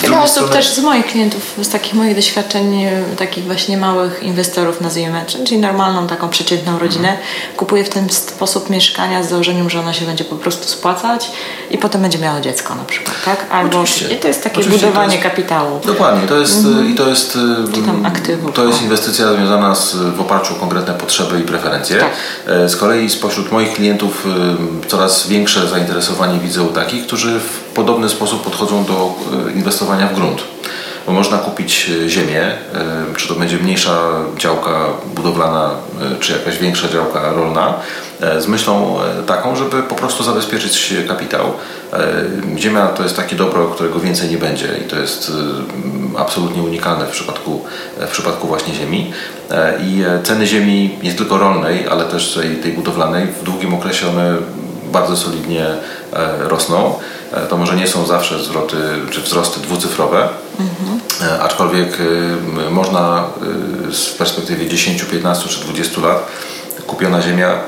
Wiele 0.00 0.20
osób 0.20 0.32
strony... 0.32 0.52
też 0.52 0.68
z 0.68 0.78
moich 0.78 1.06
klientów, 1.06 1.54
z 1.62 1.68
takich 1.68 1.94
moich 1.94 2.16
doświadczeń, 2.16 2.86
takich 3.18 3.44
właśnie 3.44 3.76
małych 3.76 4.22
inwestorów 4.22 4.80
nazwijmy, 4.80 5.24
czyli 5.26 5.58
normalną 5.58 6.06
taką 6.06 6.28
przeciętną 6.28 6.78
rodzinę, 6.78 7.08
mhm. 7.08 7.28
kupuje 7.56 7.84
w 7.84 7.88
ten 7.88 8.10
sposób 8.10 8.70
mieszkania 8.70 9.22
z 9.22 9.30
założeniem, 9.30 9.70
że 9.70 9.80
ona 9.80 9.92
się 9.92 10.06
będzie 10.06 10.24
po 10.24 10.36
prostu 10.36 10.68
spłacać 10.68 11.29
i 11.70 11.78
potem 11.78 12.02
będzie 12.02 12.18
miało 12.18 12.40
dziecko 12.40 12.74
na 12.74 12.84
przykład, 12.84 13.16
tak? 13.24 13.46
Albo 13.50 13.80
Oczywiście. 13.80 14.14
I 14.14 14.18
to 14.18 14.28
jest 14.28 14.44
takie 14.44 14.60
Oczywiście 14.60 14.86
budowanie 14.86 15.12
jest, 15.14 15.24
kapitału. 15.24 15.80
Dokładnie, 15.86 16.28
to 16.28 16.36
jest 16.36 16.56
mhm. 16.56 16.90
i 16.90 16.94
to 16.94 17.08
jest 17.08 17.38
Czy 17.74 17.82
tam 17.82 18.06
aktywów, 18.06 18.54
to 18.54 18.64
jest 18.64 18.82
inwestycja 18.82 19.32
związana 19.34 19.74
z, 19.74 19.96
w 19.96 20.20
oparciu 20.20 20.54
o 20.54 20.56
konkretne 20.56 20.94
potrzeby 20.94 21.40
i 21.40 21.42
preferencje. 21.42 22.00
Tak. 22.00 22.10
E, 22.46 22.68
z 22.68 22.76
kolei 22.76 23.10
spośród 23.10 23.52
moich 23.52 23.74
klientów 23.74 24.26
coraz 24.88 25.26
większe 25.26 25.68
zainteresowanie 25.68 26.38
widzę 26.38 26.62
u 26.62 26.68
takich, 26.68 27.06
którzy 27.06 27.40
w 27.40 27.58
podobny 27.74 28.08
sposób 28.08 28.44
podchodzą 28.44 28.84
do 28.84 29.14
e, 29.48 29.52
inwestowania 29.52 30.06
w 30.06 30.14
grunt 30.14 30.42
bo 31.10 31.14
można 31.14 31.38
kupić 31.38 31.90
e, 32.04 32.08
ziemię, 32.08 32.42
e, 32.42 32.56
czy 33.16 33.28
to 33.28 33.34
będzie 33.34 33.56
mniejsza 33.56 33.98
działka 34.38 34.84
budowlana, 35.14 35.70
e, 36.02 36.20
czy 36.20 36.32
jakaś 36.32 36.58
większa 36.58 36.88
działka 36.88 37.32
rolna, 37.32 37.74
z 38.38 38.46
myślą 38.46 38.98
taką, 39.26 39.56
żeby 39.56 39.82
po 39.82 39.94
prostu 39.94 40.24
zabezpieczyć 40.24 40.94
kapitał. 41.08 41.52
Ziemia 42.56 42.86
to 42.86 43.02
jest 43.02 43.16
takie 43.16 43.36
dobro, 43.36 43.66
którego 43.66 44.00
więcej 44.00 44.30
nie 44.30 44.36
będzie 44.38 44.68
i 44.84 44.88
to 44.88 44.98
jest 44.98 45.32
absolutnie 46.18 46.62
unikalne 46.62 47.06
w 47.06 47.10
przypadku, 47.10 47.64
w 47.96 48.10
przypadku 48.10 48.48
właśnie 48.48 48.74
ziemi. 48.74 49.12
I 49.82 50.02
ceny 50.22 50.46
ziemi 50.46 50.98
nie 51.02 51.12
tylko 51.12 51.38
rolnej, 51.38 51.88
ale 51.88 52.04
też 52.04 52.34
tej, 52.34 52.56
tej 52.56 52.72
budowlanej 52.72 53.26
w 53.26 53.42
długim 53.42 53.74
okresie 53.74 54.08
one 54.08 54.36
bardzo 54.92 55.16
solidnie 55.16 55.66
rosną. 56.40 56.94
E, 57.32 57.46
to 57.46 57.56
może 57.56 57.76
nie 57.76 57.86
są 57.86 58.06
zawsze 58.06 58.44
zwroty 58.44 58.76
czy 59.10 59.20
wzrosty 59.20 59.60
dwucyfrowe, 59.60 60.28
mhm. 60.60 61.00
aczkolwiek 61.42 61.98
e, 62.66 62.70
można 62.70 63.24
w 63.92 64.16
perspektywie 64.18 64.68
10, 64.68 65.02
15 65.04 65.48
czy 65.48 65.60
20 65.60 66.00
lat 66.00 66.26
kupiona 66.86 67.22
ziemia 67.22 67.60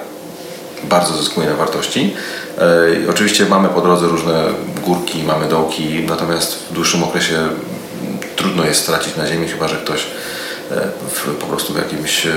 bardzo 0.84 1.16
zyskuje 1.16 1.50
na 1.50 1.56
wartości. 1.56 2.14
Oczywiście 3.10 3.46
mamy 3.46 3.68
po 3.68 3.80
drodze 3.80 4.06
różne 4.06 4.44
górki, 4.84 5.22
mamy 5.22 5.48
dołki, 5.48 6.04
natomiast 6.08 6.58
w 6.70 6.72
dłuższym 6.72 7.04
okresie 7.04 7.48
trudno 8.36 8.64
jest 8.64 8.80
stracić 8.80 9.16
na 9.16 9.26
ziemi, 9.26 9.48
chyba 9.48 9.68
że 9.68 9.76
ktoś 9.76 10.06
w, 11.10 11.34
po 11.40 11.46
prostu 11.46 11.72
w 11.72 11.76
jakimś 11.76 12.26
e, 12.26 12.32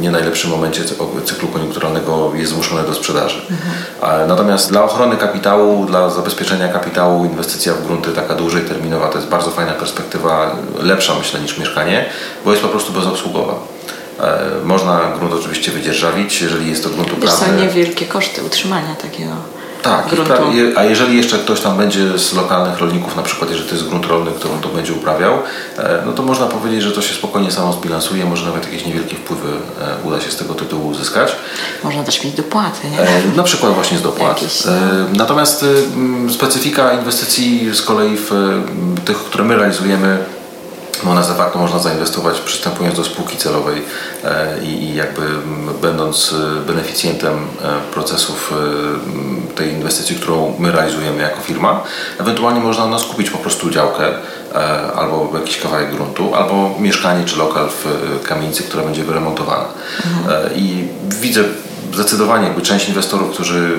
nie 0.00 0.10
najlepszym 0.10 0.50
momencie 0.50 0.82
cyklu 1.24 1.48
koniunkturalnego 1.48 2.32
jest 2.34 2.52
zmuszone 2.52 2.82
do 2.82 2.94
sprzedaży. 2.94 3.40
Mhm. 3.50 4.28
Natomiast 4.28 4.70
dla 4.70 4.84
ochrony 4.84 5.16
kapitału, 5.16 5.86
dla 5.86 6.10
zabezpieczenia 6.10 6.68
kapitału, 6.68 7.24
inwestycja 7.24 7.74
w 7.74 7.86
grunty 7.86 8.12
taka 8.12 8.34
dłużej 8.34 8.62
terminowa 8.62 9.08
to 9.08 9.18
jest 9.18 9.28
bardzo 9.28 9.50
fajna 9.50 9.72
perspektywa, 9.72 10.56
lepsza 10.82 11.14
myślę 11.14 11.40
niż 11.40 11.58
mieszkanie, 11.58 12.04
bo 12.44 12.50
jest 12.50 12.62
po 12.62 12.68
prostu 12.68 12.92
bezobsługowa. 12.92 13.54
E, 14.20 14.44
można 14.64 15.00
grunt 15.18 15.34
oczywiście 15.34 15.70
wydzierżawić, 15.70 16.42
jeżeli 16.42 16.70
jest 16.70 16.84
to 16.84 16.90
grunt 16.90 17.12
uprawny. 17.12 17.46
To 17.46 17.52
są 17.52 17.52
niewielkie 17.52 18.06
koszty 18.06 18.42
utrzymania 18.42 18.94
takiego 18.94 19.32
tak, 19.82 20.04
a 20.76 20.84
jeżeli 20.84 21.16
jeszcze 21.16 21.38
ktoś 21.38 21.60
tam 21.60 21.76
będzie 21.76 22.18
z 22.18 22.32
lokalnych 22.32 22.78
rolników, 22.78 23.16
na 23.16 23.22
przykład 23.22 23.50
jeżeli 23.50 23.68
to 23.68 23.74
jest 23.74 23.88
grunt 23.88 24.06
rolny, 24.06 24.30
którą 24.30 24.60
to 24.60 24.68
będzie 24.68 24.92
uprawiał, 24.92 25.34
e, 25.78 26.02
no 26.06 26.12
to 26.12 26.22
można 26.22 26.46
powiedzieć, 26.46 26.82
że 26.82 26.92
to 26.92 27.02
się 27.02 27.14
spokojnie 27.14 27.52
samo 27.52 27.72
zbilansuje, 27.72 28.24
może 28.24 28.46
nawet 28.46 28.64
jakieś 28.64 28.86
niewielkie 28.86 29.16
wpływy 29.16 29.48
e, 29.48 30.06
uda 30.08 30.20
się 30.20 30.30
z 30.30 30.36
tego 30.36 30.54
tytułu 30.54 30.88
uzyskać. 30.88 31.36
Można 31.84 32.04
też 32.04 32.24
mieć 32.24 32.34
dopłaty, 32.34 32.90
nie? 32.90 33.00
E, 33.00 33.36
na 33.36 33.42
przykład 33.42 33.74
właśnie 33.74 33.98
z 33.98 34.02
dopłat. 34.02 34.42
Jakieś, 34.42 34.64
no. 34.64 34.72
Natomiast 35.12 35.64
specyfika 36.30 36.92
inwestycji 36.92 37.74
z 37.74 37.82
kolei 37.82 38.16
w 38.16 38.30
tych, 39.04 39.16
które 39.16 39.44
my 39.44 39.56
realizujemy, 39.56 40.18
no 41.04 41.14
na 41.14 41.20
de 41.20 41.34
facto 41.34 41.58
można 41.58 41.78
zainwestować 41.78 42.40
przystępując 42.40 42.96
do 42.96 43.04
spółki 43.04 43.36
celowej 43.36 43.82
e, 44.24 44.64
i, 44.64 44.94
jakby 44.94 45.22
będąc 45.82 46.34
e, 46.34 46.66
beneficjentem 46.66 47.34
e, 47.34 47.92
procesów 47.92 48.52
tej 49.54 49.72
inwestycji, 49.72 50.16
którą 50.16 50.54
my 50.58 50.72
realizujemy 50.72 51.22
jako 51.22 51.40
firma. 51.40 51.82
Ewentualnie 52.18 52.60
można 52.60 52.86
nas 52.86 53.04
kupić 53.04 53.30
po 53.30 53.38
prostu 53.38 53.70
działkę 53.70 54.14
albo 54.96 55.30
jakiś 55.34 55.60
kawałek 55.60 55.90
gruntu, 55.90 56.34
albo 56.34 56.74
mieszkanie 56.78 57.24
czy 57.24 57.36
lokal 57.36 57.68
w 57.68 57.84
kamienicy, 58.22 58.62
która 58.62 58.82
będzie 58.82 59.04
wyremontowana. 59.04 59.64
Mhm. 60.06 60.56
I 60.56 60.88
widzę 61.20 61.44
zdecydowanie 61.94 62.46
jakby 62.46 62.62
część 62.62 62.88
inwestorów, 62.88 63.30
którzy 63.30 63.78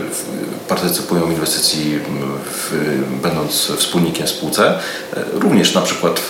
partycypują 0.69 1.25
w 1.25 1.31
inwestycji, 1.31 1.99
w, 2.45 2.73
będąc 3.21 3.53
wspólnikiem 3.77 4.27
w 4.27 4.29
spółce. 4.29 4.79
Również 5.33 5.73
na 5.73 5.81
przykład 5.81 6.21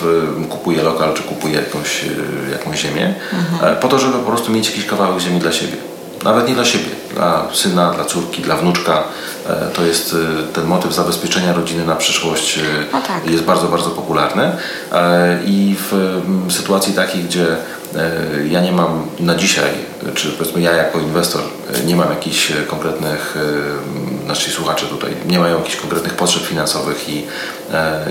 kupuje 0.48 0.82
lokal, 0.82 1.14
czy 1.14 1.22
kupuje 1.22 1.54
jakąś, 1.54 2.04
jakąś 2.52 2.80
ziemię, 2.80 3.14
mhm. 3.32 3.76
po 3.76 3.88
to, 3.88 3.98
żeby 3.98 4.12
po 4.12 4.30
prostu 4.30 4.52
mieć 4.52 4.66
jakiś 4.66 4.86
kawałek 4.86 5.20
ziemi 5.20 5.40
dla 5.40 5.52
siebie. 5.52 5.76
Nawet 6.24 6.48
nie 6.48 6.54
dla 6.54 6.64
siebie, 6.64 6.90
dla 7.14 7.48
syna, 7.52 7.92
dla 7.92 8.04
córki, 8.04 8.42
dla 8.42 8.56
wnuczka. 8.56 9.02
E, 9.48 9.70
to 9.74 9.82
jest 9.82 10.14
e, 10.14 10.52
ten 10.52 10.64
motyw 10.64 10.94
zabezpieczenia 10.94 11.52
rodziny 11.52 11.84
na 11.84 11.96
przyszłość 11.96 12.58
no 12.92 13.00
tak. 13.02 13.30
jest 13.30 13.44
bardzo, 13.44 13.68
bardzo 13.68 13.90
popularny. 13.90 14.52
I 15.46 15.76
w 15.90 16.52
sytuacji 16.52 16.92
takiej, 16.92 17.22
gdzie 17.22 17.46
ja 18.50 18.60
nie 18.60 18.72
mam 18.72 19.06
na 19.20 19.34
dzisiaj 19.34 19.70
czy 20.14 20.28
powiedzmy 20.28 20.60
ja 20.60 20.72
jako 20.72 20.98
inwestor 20.98 21.42
nie 21.86 21.96
mam 21.96 22.10
jakichś 22.10 22.52
konkretnych, 22.66 23.36
nasi 24.30 24.50
słuchacze 24.50 24.86
tutaj 24.86 25.16
nie 25.26 25.38
mają 25.38 25.58
jakichś 25.58 25.76
konkretnych 25.76 26.14
potrzeb 26.14 26.42
finansowych 26.42 27.08
i, 27.08 27.26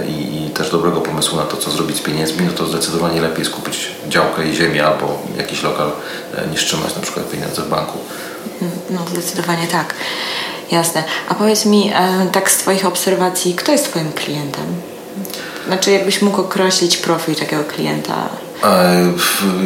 i, 0.07 0.45
i 0.45 0.49
też 0.49 0.71
dobrego 0.71 1.01
pomysłu 1.01 1.37
na 1.37 1.43
to, 1.43 1.57
co 1.57 1.71
zrobić 1.71 1.97
z 1.97 2.01
pieniędzmi, 2.01 2.45
no 2.45 2.51
to 2.51 2.65
zdecydowanie 2.65 3.21
lepiej 3.21 3.45
skupić 3.45 3.91
działkę 4.07 4.47
i 4.47 4.55
ziemię 4.55 4.85
albo 4.85 5.21
jakiś 5.37 5.63
lokal 5.63 5.91
niż 6.51 6.65
trzymać 6.65 6.95
na 6.95 7.01
przykład 7.01 7.29
pieniądze 7.29 7.61
w 7.61 7.69
banku. 7.69 7.97
No 8.89 8.99
zdecydowanie 9.11 9.67
tak. 9.67 9.93
Jasne. 10.71 11.03
A 11.29 11.35
powiedz 11.35 11.65
mi, 11.65 11.93
tak 12.31 12.51
z 12.51 12.57
Twoich 12.57 12.85
obserwacji, 12.85 13.53
kto 13.53 13.71
jest 13.71 13.89
Twoim 13.89 14.11
klientem? 14.11 14.65
Znaczy, 15.67 15.91
jakbyś 15.91 16.21
mógł 16.21 16.41
określić 16.41 16.97
profil 16.97 17.35
takiego 17.35 17.63
klienta? 17.63 18.29
E, 18.63 19.13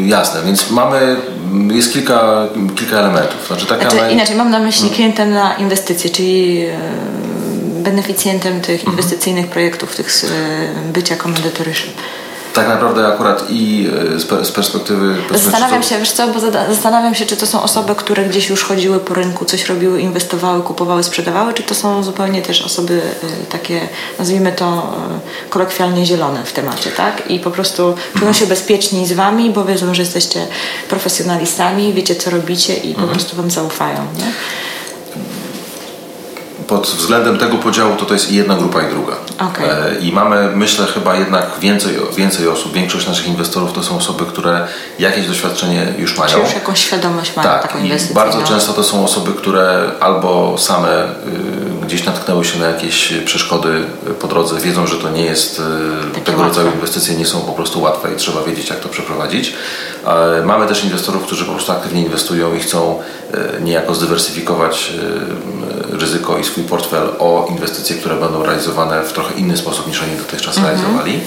jasne, 0.06 0.42
więc 0.46 0.72
mamy, 0.72 1.16
jest 1.72 1.94
kilka, 1.94 2.48
kilka 2.76 2.98
elementów. 2.98 3.48
Znaczy, 3.48 3.66
taka 3.66 3.82
znaczy, 3.82 3.98
naj... 3.98 4.14
Inaczej, 4.14 4.36
mam 4.36 4.52
na 4.52 4.60
myśli 4.60 4.82
hmm. 4.82 4.96
klientem 4.96 5.34
na 5.34 5.54
inwestycje, 5.54 6.10
czyli 6.10 6.66
e, 6.66 6.78
beneficjentem 7.84 8.62
tych 8.62 8.80
mhm. 8.80 8.92
inwestycyjnych 8.92 9.48
projektów, 9.48 9.96
tych 9.96 10.24
e, 10.24 10.28
bycia 10.94 11.16
komandytoryszem 11.16 11.90
tak 12.54 12.68
naprawdę 12.68 13.08
akurat 13.08 13.46
i 13.50 13.90
e, 14.16 14.20
z 14.20 14.52
perspektywy... 14.52 15.16
Zastanawiam 15.34 15.84
się, 15.84 16.00
wiesz 16.00 16.12
co, 16.12 16.28
bo 16.28 16.40
zastanawiam 16.70 17.16
się, 17.16 17.26
czy 17.26 17.38
to 17.38 17.46
są 17.46 17.64
osoby, 17.64 17.96
które 17.96 18.26
gdzieś 18.26 18.50
już 18.50 18.64
chodziły 18.64 19.00
po 19.00 19.14
rynku, 19.14 19.46
coś 19.46 19.70
robiły, 19.70 20.02
inwestowały, 20.02 20.62
kupowały, 20.62 21.04
sprzedawały, 21.04 21.54
czy 21.54 21.64
to 21.64 21.76
są 21.76 22.04
zupełnie 22.04 22.42
też 22.42 22.62
osoby 22.62 23.02
e, 23.24 23.46
takie, 23.52 23.88
nazwijmy 24.20 24.52
to 24.52 24.66
e, 24.66 25.50
kolokwialnie 25.50 26.06
zielone 26.06 26.44
w 26.46 26.54
temacie, 26.54 26.92
tak? 26.92 27.32
I 27.32 27.40
po 27.40 27.52
prostu 27.52 27.96
czują 28.20 28.34
się 28.34 28.48
bezpieczni 28.48 29.08
z 29.08 29.14
Wami, 29.14 29.50
bo 29.50 29.66
wiedzą, 29.66 29.94
że 29.94 30.02
jesteście 30.02 30.48
profesjonalistami, 30.90 31.94
wiecie 31.94 32.16
co 32.16 32.30
robicie 32.30 32.74
i 32.74 32.94
po 32.94 33.02
mhm. 33.02 33.10
prostu 33.10 33.38
Wam 33.38 33.52
zaufają, 33.52 33.98
nie? 34.18 34.32
Pod 36.68 36.88
względem 36.88 37.38
tego 37.38 37.58
podziału 37.58 37.96
to 37.96 38.06
to 38.06 38.14
jest 38.14 38.32
i 38.32 38.36
jedna 38.36 38.56
grupa 38.56 38.82
i 38.82 38.90
druga. 38.90 39.14
Okay. 39.40 39.72
E, 39.72 40.00
I 40.00 40.12
mamy, 40.12 40.50
myślę, 40.56 40.86
chyba 40.86 41.16
jednak 41.16 41.46
więcej, 41.60 41.96
więcej 42.18 42.48
osób, 42.48 42.74
większość 42.74 43.08
naszych 43.08 43.28
inwestorów 43.28 43.74
to 43.74 43.84
są 43.84 43.98
osoby, 43.98 44.26
które 44.26 44.68
jakieś 45.00 45.28
doświadczenie 45.28 45.94
już 45.98 46.18
mają. 46.18 46.32
Czy 46.32 46.40
już 46.40 46.54
jakąś 46.54 46.80
świadomość 46.80 47.36
mają 47.36 47.50
tak, 47.50 47.62
taką 47.62 47.80
inwestycję. 47.80 48.16
bardzo 48.16 48.42
często 48.42 48.74
to 48.74 48.84
są 48.84 49.04
osoby, 49.04 49.32
które 49.32 49.92
albo 50.00 50.58
same 50.58 51.04
y, 51.04 51.08
gdzieś 51.86 52.06
natknęły 52.06 52.46
się 52.46 52.60
na 52.60 52.68
jakieś 52.68 53.14
przeszkody 53.26 53.84
po 54.20 54.28
drodze, 54.28 54.60
wiedzą, 54.60 54.88
że 54.88 54.96
to 54.96 55.10
nie 55.10 55.26
jest 55.26 55.60
y, 55.60 56.22
tego 56.22 56.42
łatwe. 56.42 56.48
rodzaju 56.48 56.72
inwestycje, 56.76 57.16
nie 57.16 57.26
są 57.26 57.42
po 57.42 57.52
prostu 57.52 57.82
łatwe 57.82 58.14
i 58.14 58.16
trzeba 58.16 58.44
wiedzieć, 58.44 58.70
jak 58.70 58.80
to 58.80 58.90
przeprowadzić. 58.90 59.54
E, 60.06 60.46
mamy 60.46 60.68
też 60.68 60.84
inwestorów, 60.84 61.24
którzy 61.24 61.46
po 61.46 61.52
prostu 61.52 61.72
aktywnie 61.72 62.02
inwestują 62.02 62.56
i 62.56 62.60
chcą 62.60 63.00
e, 63.34 63.62
niejako 63.62 63.96
zdywersyfikować 63.96 64.94
e, 65.92 65.98
ryzyko 65.98 66.38
i 66.38 66.44
swój 66.44 66.64
portfel 66.64 67.10
o 67.20 67.48
inwestycje, 67.50 67.96
które 67.96 68.16
będą 68.16 68.44
realizowane 68.44 69.04
w 69.04 69.14
trochę 69.14 69.34
inny 69.34 69.58
sposób 69.58 69.88
niż 69.88 70.02
oni 70.02 70.18
dotychczas 70.18 70.58
mhm. 70.58 70.76
realizowali. 70.76 71.20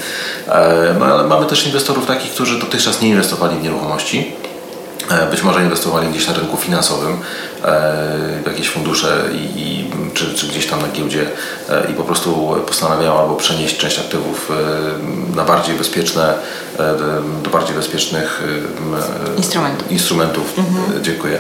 No 0.99 1.07
ale 1.07 1.25
mamy 1.25 1.47
też 1.47 1.67
inwestorów 1.67 2.07
takich, 2.07 2.31
którzy 2.31 2.59
dotychczas 2.59 3.03
nie 3.03 3.09
inwestowali 3.09 3.59
w 3.59 3.63
nieruchomości. 3.63 4.33
Być 5.31 5.43
może 5.43 5.63
inwestowali 5.63 6.09
gdzieś 6.09 6.27
na 6.27 6.35
rynku 6.35 6.57
finansowym, 6.57 7.19
w 8.43 8.47
jakieś 8.47 8.69
fundusze 8.69 9.25
i, 9.33 9.61
i 9.61 9.91
czy, 10.15 10.35
czy, 10.35 10.47
gdzieś 10.47 10.67
tam 10.67 10.83
na 10.83 10.89
giełdzie 10.89 11.27
i 11.91 11.95
po 11.95 12.03
prostu 12.03 12.57
postanawiają 12.67 13.19
albo 13.19 13.35
przenieść 13.35 13.77
część 13.77 13.99
aktywów 13.99 14.53
na 15.37 15.45
bardziej 15.45 15.77
bezpieczne 15.77 16.35
E, 16.79 16.97
do 17.43 17.51
bardziej 17.51 17.77
bezpiecznych 17.77 18.43
e, 19.35 19.37
instrumentów, 19.37 19.93
instrumentów. 19.93 20.59
Mhm. 20.59 20.99
E, 20.99 21.03
dziękuję, 21.03 21.39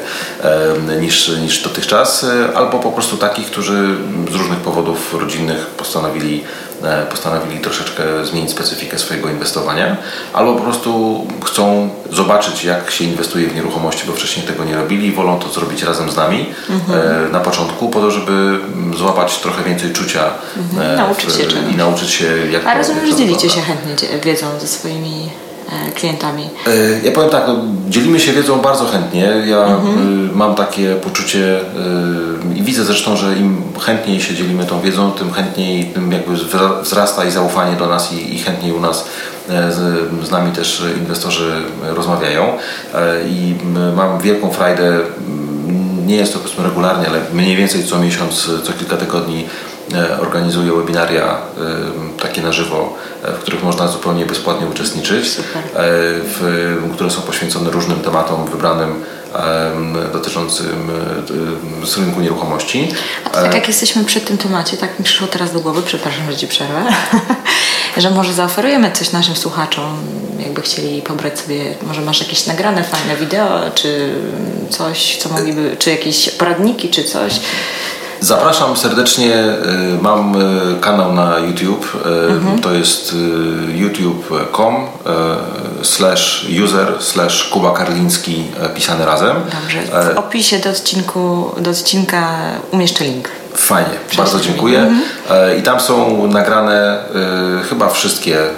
niż, 1.01 1.29
niż 1.29 1.63
dotychczas, 1.63 2.27
albo 2.55 2.79
po 2.79 2.93
prostu 2.93 3.17
takich, 3.17 3.47
którzy 3.47 3.97
z 4.31 4.35
różnych 4.35 4.59
powodów 4.59 5.15
rodzinnych 5.15 5.67
postanowili 5.67 6.45
postanowili 7.11 7.61
troszeczkę 7.61 8.27
zmienić 8.27 8.51
specyfikę 8.51 8.99
swojego 8.99 9.31
inwestowania, 9.31 9.97
albo 10.33 10.55
po 10.55 10.63
prostu 10.63 11.21
chcą 11.45 11.91
zobaczyć, 12.13 12.65
jak 12.65 12.91
się 12.91 13.05
inwestuje 13.05 13.49
w 13.49 13.55
nieruchomości, 13.55 14.07
bo 14.07 14.13
wcześniej 14.13 14.47
tego 14.47 14.65
nie 14.65 14.77
robili 14.77 15.07
i 15.07 15.13
wolą 15.13 15.39
to 15.39 15.49
zrobić 15.49 15.83
razem 15.83 16.11
z 16.11 16.17
nami 16.17 16.47
mhm. 16.71 17.33
na 17.33 17.41
początku, 17.41 17.89
po 17.89 18.01
to, 18.01 18.11
żeby 18.11 18.59
złapać 18.97 19.39
trochę 19.39 19.65
więcej 19.65 19.93
czucia 19.93 20.31
mhm. 20.57 20.97
nauczyć 20.97 21.31
w, 21.31 21.37
się 21.37 21.71
i 21.73 21.77
nauczyć 21.77 22.11
się, 22.11 22.27
jak 22.51 22.67
A 22.67 22.79
rozumiem, 22.79 23.07
że 23.07 23.17
dzielicie 23.17 23.51
się 23.51 23.61
chętnie 23.61 24.09
wiedzą 24.25 24.47
ze 24.61 24.67
swoimi 24.67 25.31
E, 25.46 25.46
klientami? 25.95 26.51
E, 26.67 27.07
ja 27.07 27.13
powiem 27.13 27.31
tak, 27.31 27.45
no, 27.49 27.57
dzielimy 27.89 28.21
się 28.21 28.33
wiedzą 28.33 28.59
bardzo 28.59 28.85
chętnie. 28.85 29.33
Ja 29.47 29.65
mhm. 29.65 30.29
Y, 30.31 30.37
mam 30.37 30.55
takie 30.55 30.95
poczucie 30.95 31.61
i 32.55 32.63
widzę 32.63 32.85
zresztą, 32.85 33.17
że 33.17 33.37
im 33.37 33.63
chętniej 33.81 34.21
się 34.21 34.35
dzielimy 34.35 34.67
tą 34.67 34.81
wiedzą, 34.81 35.11
tym 35.11 35.33
chętniej 35.33 35.85
tym 35.85 36.13
jakby 36.13 36.33
wzrasta 36.83 37.25
i 37.25 37.31
zaufanie 37.31 37.77
do 37.77 37.87
nas 37.87 38.13
i, 38.13 38.35
i 38.35 38.39
chętniej 38.39 38.73
u 38.73 38.81
nas 38.81 39.05
e, 39.49 39.73
z, 39.73 39.79
z, 40.27 40.31
nami 40.31 40.53
też 40.53 40.83
inwestorzy 40.97 41.53
rozmawiają 41.83 42.53
i 43.29 43.55
mam 43.97 44.21
wielką 44.21 44.51
frajdę 44.51 44.99
nie 46.07 46.17
jest 46.17 46.33
to 46.33 46.39
powiedzmy 46.39 46.65
regularnie, 46.65 47.09
ale 47.09 47.21
mniej 47.33 47.57
więcej 47.57 47.85
co 47.85 47.99
miesiąc, 47.99 48.51
co 48.65 48.73
kilka 48.73 48.97
tygodni 48.97 49.45
E, 49.45 49.76
organizuje 50.21 50.73
webinaria 50.73 51.25
e, 51.25 52.23
takie 52.23 52.43
na 52.43 52.53
żywo, 52.53 52.95
e, 53.23 53.33
w 53.33 53.39
których 53.39 53.63
można 53.63 53.89
zupełnie 53.89 54.27
bezpłatnie 54.27 54.67
uczestniczyć, 54.67 55.29
w, 56.25 56.91
które 56.95 57.11
są 57.11 57.23
poświęcone 57.23 57.71
różnym 57.71 58.01
tematom 58.01 58.47
wybranym 58.47 59.05
dotyczącym 60.13 60.91
z 61.85 61.99
rynku 61.99 62.21
nieruchomości. 62.21 62.89
A 63.25 63.31
to 63.31 63.43
tak 63.43 63.55
jak 63.55 63.69
jesteśmy 63.69 64.05
przy 64.05 64.21
tym 64.21 64.39
temacie, 64.39 64.77
tak 64.77 64.99
mi 64.99 65.05
przyszło 65.05 65.27
teraz 65.27 65.53
do 65.53 65.61
głowy, 65.61 65.83
przepraszam, 65.87 66.31
że 66.31 66.37
Ci 66.37 66.49
przerwę, 66.49 66.83
że 67.97 68.11
może 68.11 68.33
zaoferujemy 68.33 68.93
coś 68.93 69.13
naszym 69.13 69.37
słuchaczom, 69.37 69.97
jakby 70.39 70.63
chcieli 70.63 71.03
pobrać 71.03 71.41
sobie, 71.41 71.75
może 71.83 72.01
masz 72.01 72.21
jakieś 72.21 72.47
nagrane 72.47 72.85
fajne 72.85 73.17
wideo, 73.17 73.71
czy 73.75 74.15
coś, 74.71 75.17
co 75.17 75.29
mogliby, 75.29 75.77
czy 75.79 75.91
jakieś 75.91 76.31
poradniki, 76.31 76.89
czy 76.89 77.05
coś, 77.05 77.41
Zapraszam 78.21 78.77
serdecznie. 78.77 79.35
Y, 79.35 80.03
mam 80.03 80.37
y, 80.37 80.81
kanał 80.81 81.13
na 81.13 81.39
YouTube. 81.39 81.95
Y, 82.07 82.33
mhm. 82.33 82.61
To 82.61 82.73
jest 82.73 83.15
youtube.com 83.75 84.87
slash 85.83 86.47
user 86.65 86.95
slash 87.01 87.49
Kuba 87.51 87.73
Karliński 87.73 88.45
pisany 88.75 89.05
razem. 89.07 89.37
Dobrze. 89.63 89.83
W 90.15 90.19
opisie 90.19 90.59
do, 90.59 90.71
odcinku, 90.71 91.55
do 91.59 91.71
odcinka 91.71 92.29
umieszczę 92.71 93.05
link. 93.05 93.29
Fajnie, 93.57 93.99
bardzo 94.17 94.41
dziękuję. 94.41 94.79
Mhm. 94.79 95.03
E, 95.31 95.59
I 95.59 95.63
tam 95.63 95.81
są 95.81 96.27
nagrane 96.27 96.99
y, 97.61 97.63
chyba 97.63 97.89
wszystkie 97.91 98.39
y, 98.45 98.51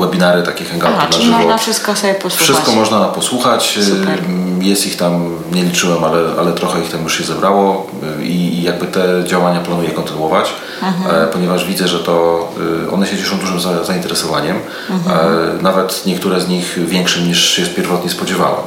webinary, 0.00 0.42
takie 0.42 0.64
hangouty 0.64 0.94
Aha, 0.98 1.08
na 1.12 1.18
żywo. 1.18 1.38
można 1.38 1.58
wszystko 1.58 1.96
sobie 1.96 2.14
posłuchać. 2.14 2.44
Wszystko 2.44 2.72
można 2.72 3.04
posłuchać. 3.04 3.78
Super. 3.82 4.18
Jest 4.60 4.86
ich 4.86 4.96
tam, 4.96 5.38
nie 5.52 5.62
liczyłem, 5.62 6.04
ale, 6.04 6.18
ale 6.38 6.52
trochę 6.52 6.80
ich 6.80 6.90
tam 6.90 7.02
już 7.02 7.18
się 7.18 7.24
zebrało 7.24 7.90
i, 8.22 8.62
jakby 8.62 8.86
te 8.86 9.24
działania 9.24 9.60
planuję 9.60 9.90
kontynuować, 9.90 10.52
mhm. 10.82 11.28
ponieważ 11.28 11.64
widzę, 11.64 11.88
że 11.88 11.98
to 11.98 12.48
one 12.92 13.06
się 13.06 13.18
cieszą 13.18 13.38
dużym 13.38 13.60
za, 13.60 13.84
zainteresowaniem. 13.84 14.56
Mhm. 14.90 15.62
Nawet 15.62 16.06
niektóre 16.06 16.40
z 16.40 16.48
nich 16.48 16.78
większym 16.86 17.28
niż 17.28 17.50
się 17.50 17.62
pierwotnie 17.66 18.10
spodziewałem. 18.10 18.60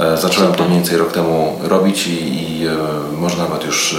Zacząłem 0.00 0.50
Super. 0.50 0.56
to 0.56 0.64
mniej 0.64 0.78
więcej 0.78 0.98
rok 0.98 1.12
temu 1.12 1.58
robić 1.62 2.06
i, 2.06 2.42
i 2.42 2.66
może 3.18 3.36
nawet 3.36 3.64
już 3.64 3.96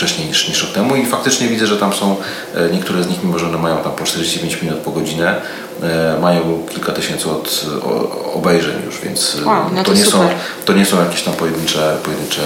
wcześniej 0.00 0.28
niż, 0.28 0.48
niż 0.48 0.62
rok 0.62 0.72
temu 0.72 0.96
i 0.96 1.06
faktycznie 1.06 1.48
widzę, 1.48 1.66
że 1.66 1.76
tam 1.76 1.92
są 1.92 2.16
e, 2.54 2.70
niektóre 2.70 3.02
z 3.04 3.08
nich, 3.08 3.24
mimo 3.24 3.38
że 3.38 3.46
one 3.46 3.58
mają 3.58 3.76
tam 3.76 3.92
po 3.92 4.04
45 4.04 4.62
minut 4.62 4.78
po 4.78 4.90
godzinę, 4.90 5.40
e, 5.82 6.18
mają 6.20 6.66
kilka 6.70 6.92
tysięcy 6.92 7.30
od, 7.30 7.66
obejrzeń 8.34 8.74
już, 8.86 9.00
więc 9.00 9.36
e, 9.42 9.46
wow, 9.46 9.64
no 9.74 9.82
to, 9.82 9.90
to, 9.90 9.96
nie 9.96 10.04
są, 10.04 10.28
to 10.64 10.72
nie 10.72 10.86
są 10.86 11.00
jakieś 11.00 11.22
tam 11.22 11.34
pojedyncze, 11.34 11.96
pojedyncze 12.04 12.40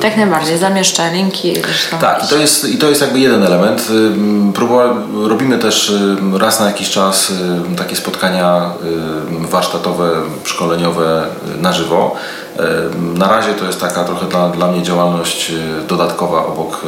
Tak 0.00 0.16
najbardziej, 0.16 0.58
zamieszczę 0.58 1.10
linki. 1.12 1.54
Tak, 2.00 2.24
i 2.24 2.28
to, 2.28 2.36
jest, 2.36 2.68
i 2.68 2.76
to 2.76 2.88
jest 2.88 3.00
jakby 3.00 3.20
jeden 3.20 3.42
element. 3.42 3.88
robimy 5.28 5.58
też 5.58 5.92
raz 6.38 6.60
na 6.60 6.66
jakiś 6.66 6.90
czas 6.90 7.32
takie 7.76 7.96
spotkania 7.96 8.70
warsztatowe, 9.30 10.10
szkoleniowe 10.44 11.26
na 11.60 11.72
żywo 11.72 12.16
Na 13.14 13.28
razie 13.28 13.54
to 13.54 13.64
jest 13.64 13.80
taka 13.80 14.04
trochę 14.04 14.26
dla, 14.26 14.48
dla 14.48 14.72
mnie 14.72 14.82
działalność 14.82 15.52
dodatkowa 15.88 16.46
obok, 16.46 16.80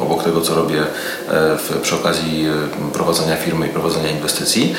obok 0.00 0.24
tego, 0.24 0.40
co 0.40 0.54
robię 0.54 0.82
w, 1.28 1.78
przy 1.82 1.94
okazji 1.94 2.46
prowadzenia 2.92 3.36
firmy 3.36 3.66
i 3.66 3.70
prowadzenia 3.70 4.10
inwestycji. 4.10 4.74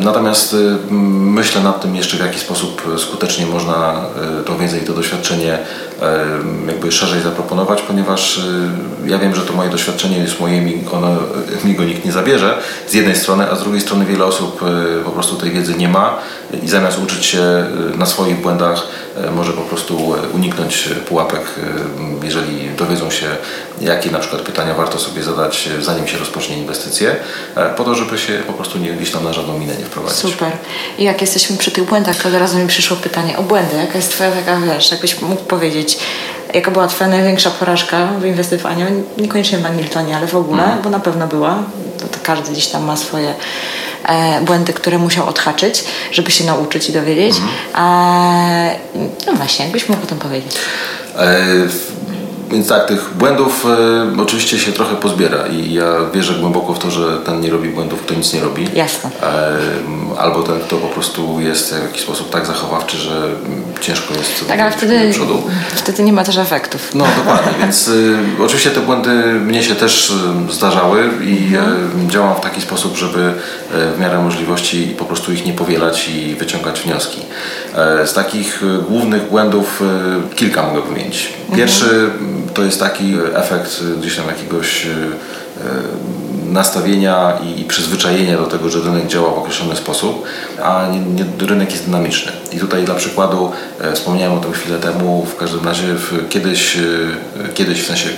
Natomiast 0.00 0.56
myślę 0.90 1.62
nad 1.62 1.82
tym 1.82 1.96
jeszcze, 1.96 2.16
w 2.16 2.20
jaki 2.20 2.38
sposób 2.38 2.82
skutecznie 2.98 3.46
można 3.46 4.04
tą 4.46 4.58
wiedzę 4.58 4.78
i 4.78 4.86
to 4.86 4.92
doświadczenie 4.92 5.58
jakby 6.66 6.92
szerzej 6.92 7.22
zaproponować, 7.22 7.82
ponieważ 7.82 8.40
ja 9.06 9.18
wiem, 9.18 9.34
że 9.34 9.42
to 9.42 9.52
moje 9.52 9.70
doświadczenie 9.70 10.18
jest 10.18 10.40
moje, 10.40 10.62
ono, 10.92 11.08
mi 11.64 11.74
go 11.74 11.84
nikt 11.84 12.04
nie 12.04 12.12
zabierze 12.12 12.58
z 12.88 12.94
jednej 12.94 13.16
strony, 13.16 13.50
a 13.50 13.56
z 13.56 13.62
drugiej 13.62 13.80
strony 13.80 14.04
wiele 14.04 14.24
osób 14.24 14.60
po 15.04 15.10
prostu 15.10 15.36
tej 15.36 15.50
wiedzy 15.50 15.74
nie 15.74 15.88
ma 15.88 16.18
i 16.62 16.68
zamiast 16.68 16.98
uczyć 16.98 17.26
się 17.26 17.66
na 17.96 18.06
swoich 18.06 18.42
błędach 18.42 18.86
może 19.32 19.52
po 19.52 19.62
prostu 19.62 20.14
uniknąć 20.34 20.88
pułapek, 21.08 21.42
jeżeli 22.22 22.70
dowiedzą 22.70 23.10
się, 23.10 23.26
jakie 23.80 24.10
na 24.10 24.18
przykład 24.18 24.42
pytania 24.42 24.74
warto 24.74 24.98
sobie 24.98 25.22
zadać, 25.22 25.68
zanim 25.80 26.06
się 26.06 26.18
rozpocznie 26.18 26.58
inwestycje, 26.58 27.16
po 27.76 27.84
to, 27.84 27.94
żeby 27.94 28.18
się 28.18 28.32
po 28.46 28.52
prostu 28.52 28.78
nie 28.78 28.92
gdzieś 28.92 29.10
tam 29.10 29.24
na 29.24 29.32
żadną 29.32 29.58
minę 29.58 29.74
nie 29.76 29.84
wprowadzić. 29.84 30.18
Super. 30.18 30.52
I 30.98 31.04
jak 31.04 31.20
jesteśmy 31.20 31.56
przy 31.56 31.70
tych 31.70 31.84
błędach, 31.84 32.16
to 32.16 32.28
od 32.28 32.34
razu 32.34 32.58
mi 32.58 32.66
przyszło 32.66 32.96
pytanie 32.96 33.38
o 33.38 33.42
błędy. 33.42 33.76
Jaka 33.76 33.98
jest 33.98 34.10
Twoja 34.10 34.30
taka, 34.30 34.60
wiesz, 34.60 34.90
jakbyś 34.90 35.22
mógł 35.22 35.42
powiedzieć, 35.42 35.89
jaka 36.54 36.70
była 36.70 36.86
Twoja 36.86 37.10
największa 37.10 37.50
porażka 37.50 38.06
w 38.06 38.24
inwestowaniu? 38.24 38.86
Niekoniecznie 39.18 39.58
w 39.58 39.62
Hamiltonie, 39.62 40.16
ale 40.16 40.26
w 40.26 40.34
ogóle, 40.34 40.64
mm. 40.64 40.82
bo 40.82 40.90
na 40.90 41.00
pewno 41.00 41.26
była. 41.26 41.62
To, 41.98 42.06
to 42.06 42.18
każdy 42.22 42.52
gdzieś 42.52 42.66
tam 42.66 42.84
ma 42.84 42.96
swoje 42.96 43.34
e, 44.04 44.40
błędy, 44.40 44.72
które 44.72 44.98
musiał 44.98 45.28
odhaczyć, 45.28 45.84
żeby 46.12 46.30
się 46.30 46.44
nauczyć 46.44 46.88
i 46.88 46.92
dowiedzieć. 46.92 47.36
Mm. 47.74 48.78
no 49.26 49.32
właśnie, 49.32 49.64
jakbyś 49.64 49.88
mógł 49.88 50.02
o 50.02 50.06
tym 50.06 50.18
powiedzieć. 50.18 50.52
E, 51.18 51.36
więc 52.52 52.68
tak, 52.68 52.86
tych 52.86 53.10
błędów 53.14 53.66
e, 54.16 54.22
oczywiście 54.22 54.58
się 54.58 54.72
trochę 54.72 54.96
pozbiera 54.96 55.46
i 55.46 55.72
ja 55.72 55.84
wierzę 56.14 56.34
głęboko 56.34 56.74
w 56.74 56.78
to, 56.78 56.90
że 56.90 57.16
ten 57.16 57.40
nie 57.40 57.50
robi 57.50 57.68
błędów, 57.68 58.02
kto 58.02 58.14
nic 58.14 58.32
nie 58.32 58.40
robi. 58.40 58.68
Jasne. 58.74 59.10
E, 59.22 59.58
albo 60.18 60.42
ten, 60.42 60.60
kto 60.60 60.76
po 60.76 60.88
prostu 60.88 61.40
jest 61.40 61.74
w 61.74 61.82
jakiś 61.82 62.02
sposób 62.02 62.30
tak 62.30 62.46
zachowawczy, 62.46 62.96
że 62.96 63.28
ciężko 63.80 64.14
jest 64.14 64.48
tak, 64.48 64.60
ale 64.60 64.70
wtedy, 64.70 65.06
do 65.06 65.14
przodu. 65.14 65.42
wtedy 65.74 66.02
nie 66.02 66.12
ma 66.12 66.24
też 66.24 66.36
efektów. 66.36 66.94
No 66.94 67.04
dokładnie, 67.16 67.52
więc 67.60 67.88
e, 67.88 68.44
oczywiście 68.44 68.70
te 68.70 68.80
błędy 68.80 69.10
mnie 69.24 69.62
się 69.62 69.74
też 69.74 70.12
e, 70.48 70.52
zdarzały 70.52 71.10
i 71.24 71.56
mhm. 71.56 72.10
działam 72.10 72.34
w 72.36 72.40
taki 72.40 72.60
sposób, 72.60 72.96
żeby 72.96 73.34
e, 73.74 73.92
w 73.96 74.00
miarę 74.00 74.22
możliwości 74.22 74.94
po 74.98 75.04
prostu 75.04 75.32
ich 75.32 75.46
nie 75.46 75.52
powielać 75.52 76.08
i 76.08 76.34
wyciągać 76.34 76.80
wnioski. 76.80 77.20
E, 77.74 78.06
z 78.06 78.14
takich 78.14 78.62
głównych 78.88 79.28
błędów 79.28 79.82
kilka 80.36 80.62
mogę 80.62 80.82
wymienić. 80.82 81.32
Pierwszy 81.56 81.84
mhm 81.84 82.39
to 82.54 82.62
jest 82.62 82.80
taki 82.80 83.14
efekt 83.34 83.82
gdzieś 84.00 84.16
tam 84.16 84.26
jakiegoś 84.26 84.86
e, 84.86 84.90
nastawienia 86.52 87.38
i 87.56 87.64
przyzwyczajenia 87.64 88.38
do 88.38 88.46
tego, 88.46 88.70
że 88.70 88.80
rynek 88.80 89.06
działa 89.06 89.30
w 89.30 89.38
określony 89.38 89.76
sposób, 89.76 90.24
a 90.62 90.86
nie, 90.92 91.00
nie, 91.00 91.46
rynek 91.46 91.72
jest 91.72 91.84
dynamiczny. 91.84 92.32
I 92.52 92.58
tutaj 92.58 92.84
dla 92.84 92.94
przykładu 92.94 93.52
wspomniałem 93.94 94.38
o 94.38 94.40
tym 94.40 94.52
chwilę 94.52 94.78
temu, 94.78 95.26
w 95.26 95.36
każdym 95.36 95.64
razie 95.64 95.94
w, 95.94 96.28
kiedyś, 96.28 96.78
kiedyś 97.54 97.82
w 97.82 97.86
sensie 97.86 98.08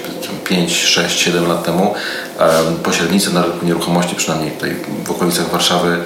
5, 0.44 0.76
6, 0.76 1.18
7 1.18 1.48
lat 1.48 1.64
temu 1.64 1.94
pośrednicy 2.82 3.34
na 3.34 3.42
rynku 3.42 3.66
nieruchomości, 3.66 4.16
przynajmniej 4.16 4.50
tutaj 4.50 4.76
w 5.04 5.10
okolicach 5.10 5.50
Warszawy, 5.50 5.98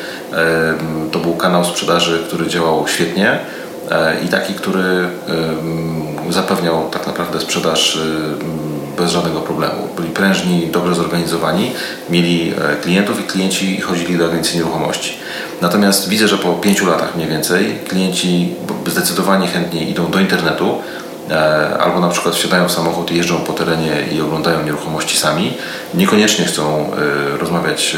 to 1.12 1.18
był 1.18 1.34
kanał 1.34 1.64
sprzedaży, 1.64 2.24
który 2.28 2.46
działał 2.46 2.88
świetnie 2.88 3.38
i 4.24 4.28
taki, 4.28 4.54
który 4.54 5.08
zapewniał 6.30 6.90
tak 6.90 7.06
naprawdę 7.06 7.40
sprzedaż 7.40 7.96
y, 7.96 8.00
bez 8.96 9.10
żadnego 9.10 9.40
problemu. 9.40 9.88
Byli 9.96 10.10
prężni, 10.10 10.68
dobrze 10.72 10.94
zorganizowani, 10.94 11.72
mieli 12.10 12.54
e, 12.72 12.76
klientów 12.76 13.20
i 13.20 13.22
klienci 13.22 13.80
chodzili 13.80 14.18
do 14.18 14.26
agencji 14.26 14.56
nieruchomości. 14.58 15.18
Natomiast 15.60 16.08
widzę, 16.08 16.28
że 16.28 16.38
po 16.38 16.52
pięciu 16.52 16.86
latach 16.86 17.16
mniej 17.16 17.28
więcej 17.28 17.78
klienci 17.88 18.54
zdecydowanie 18.86 19.46
chętniej 19.46 19.90
idą 19.90 20.10
do 20.10 20.20
internetu, 20.20 20.78
E, 20.78 21.05
albo 21.80 22.00
na 22.00 22.08
przykład 22.08 22.34
wsiadają 22.34 22.68
w 22.68 22.72
samochód 22.72 23.10
i 23.10 23.16
jeżdżą 23.16 23.38
po 23.38 23.52
terenie 23.52 24.06
i 24.12 24.20
oglądają 24.20 24.62
nieruchomości 24.62 25.16
sami, 25.16 25.54
niekoniecznie 25.94 26.44
chcą 26.44 26.92
e, 27.34 27.36
rozmawiać 27.38 27.96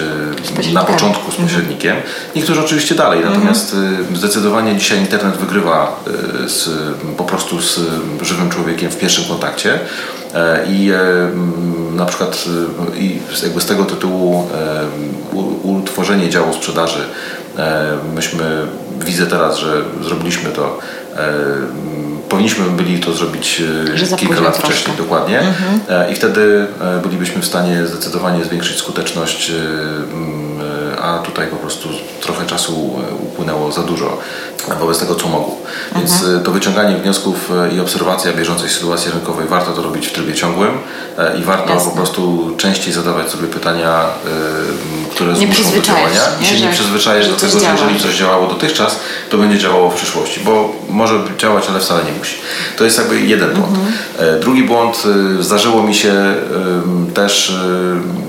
e, 0.69 0.73
na 0.73 0.85
początku 0.85 1.33
z 1.33 1.35
pośrednikiem. 1.35 1.97
Niektórzy 2.37 2.61
oczywiście 2.61 2.95
dalej, 2.95 3.19
mhm. 3.19 3.35
natomiast 3.35 3.77
zdecydowanie 4.15 4.77
dzisiaj 4.77 4.99
internet 4.99 5.37
wygrywa 5.37 6.01
z, 6.47 6.69
po 7.17 7.25
prostu 7.25 7.61
z 7.61 7.81
żywym 8.23 8.51
człowiekiem 8.51 8.91
w 8.91 8.97
pierwszym 8.97 9.25
kontakcie. 9.25 9.79
I 10.69 10.93
na 11.93 12.07
przykład 12.07 12.45
i 12.97 13.19
jakby 13.43 13.61
z 13.61 13.67
tego 13.67 13.85
tytułu 13.85 14.51
utworzenie 15.63 16.29
działu 16.29 16.55
sprzedaży 16.55 17.05
myśmy 18.15 18.67
widzę 19.05 19.27
teraz, 19.27 19.59
że 19.59 19.85
zrobiliśmy 20.03 20.51
to 20.51 20.79
powinniśmy 22.29 22.71
byli 22.71 23.01
to 23.01 23.13
zrobić 23.13 23.63
e, 24.13 24.17
kilka 24.17 24.41
lat 24.41 24.55
troszkę. 24.55 24.73
wcześniej, 24.73 24.97
dokładnie. 24.97 25.41
Mhm. 25.41 25.81
E, 25.89 26.13
I 26.13 26.15
wtedy 26.15 26.67
e, 26.81 27.03
bylibyśmy 27.03 27.43
w 27.43 27.47
stanie 27.47 27.87
zdecydowanie 27.87 28.45
zwiększyć 28.45 28.77
skuteczność, 28.77 29.53
a 31.03 31.19
tutaj 31.19 31.47
po 31.47 31.57
prostu 31.57 31.89
trochę 32.21 32.47
czasu 32.47 33.01
upłynęło 33.23 33.73
za 33.73 33.83
dużo 33.83 34.19
wobec 34.81 34.99
tego, 34.99 35.15
co 35.15 35.29
mogło. 35.29 35.57
Więc 35.97 36.13
mhm. 36.13 36.43
to 36.43 36.51
wyciąganie 36.51 36.97
wniosków 36.97 37.51
i 37.77 37.81
obserwacja 37.81 38.33
bieżącej 38.33 38.71
sytuacji 38.71 39.13
rynkowej 39.13 39.47
warto 39.47 39.73
to 39.73 39.83
robić 39.83 40.07
w 40.07 40.13
trybie 40.13 40.35
ciągłym 40.35 40.79
i 41.41 41.43
warto 41.43 41.75
Jasne. 41.75 41.91
po 41.91 41.97
prostu 41.97 42.51
częściej 42.57 42.93
zadawać 42.93 43.31
sobie 43.31 43.49
pytania, 43.49 44.05
które 45.11 45.33
nie 45.33 45.47
zmuszą 45.47 45.71
do 45.71 45.81
działania 45.81 46.21
i 46.41 46.45
się 46.45 46.61
nie 46.61 46.73
przyzwyczajesz 46.73 47.29
do 47.29 47.37
tego, 47.37 47.61
że 47.61 47.67
jeżeli 47.73 48.01
coś 48.01 48.17
działało 48.17 48.47
dotychczas, 48.47 48.97
to 49.31 49.39
będzie 49.39 49.59
działało 49.59 49.91
w 49.91 49.95
przyszłości, 49.95 50.41
bo 50.45 50.73
może 50.89 51.15
działać, 51.39 51.65
ale 51.71 51.81
wcale 51.81 52.05
nie 52.05 52.13
musi. 52.19 52.37
To 52.77 52.85
jest 52.85 52.99
jakby 52.99 53.21
jeden 53.21 53.55
błąd. 53.55 53.77
Mhm. 53.77 54.41
Drugi 54.41 54.63
błąd, 54.63 55.03
e, 55.39 55.43
zdarzyło 55.43 55.83
mi 55.83 55.95
się 55.95 56.35
też, 57.15 57.51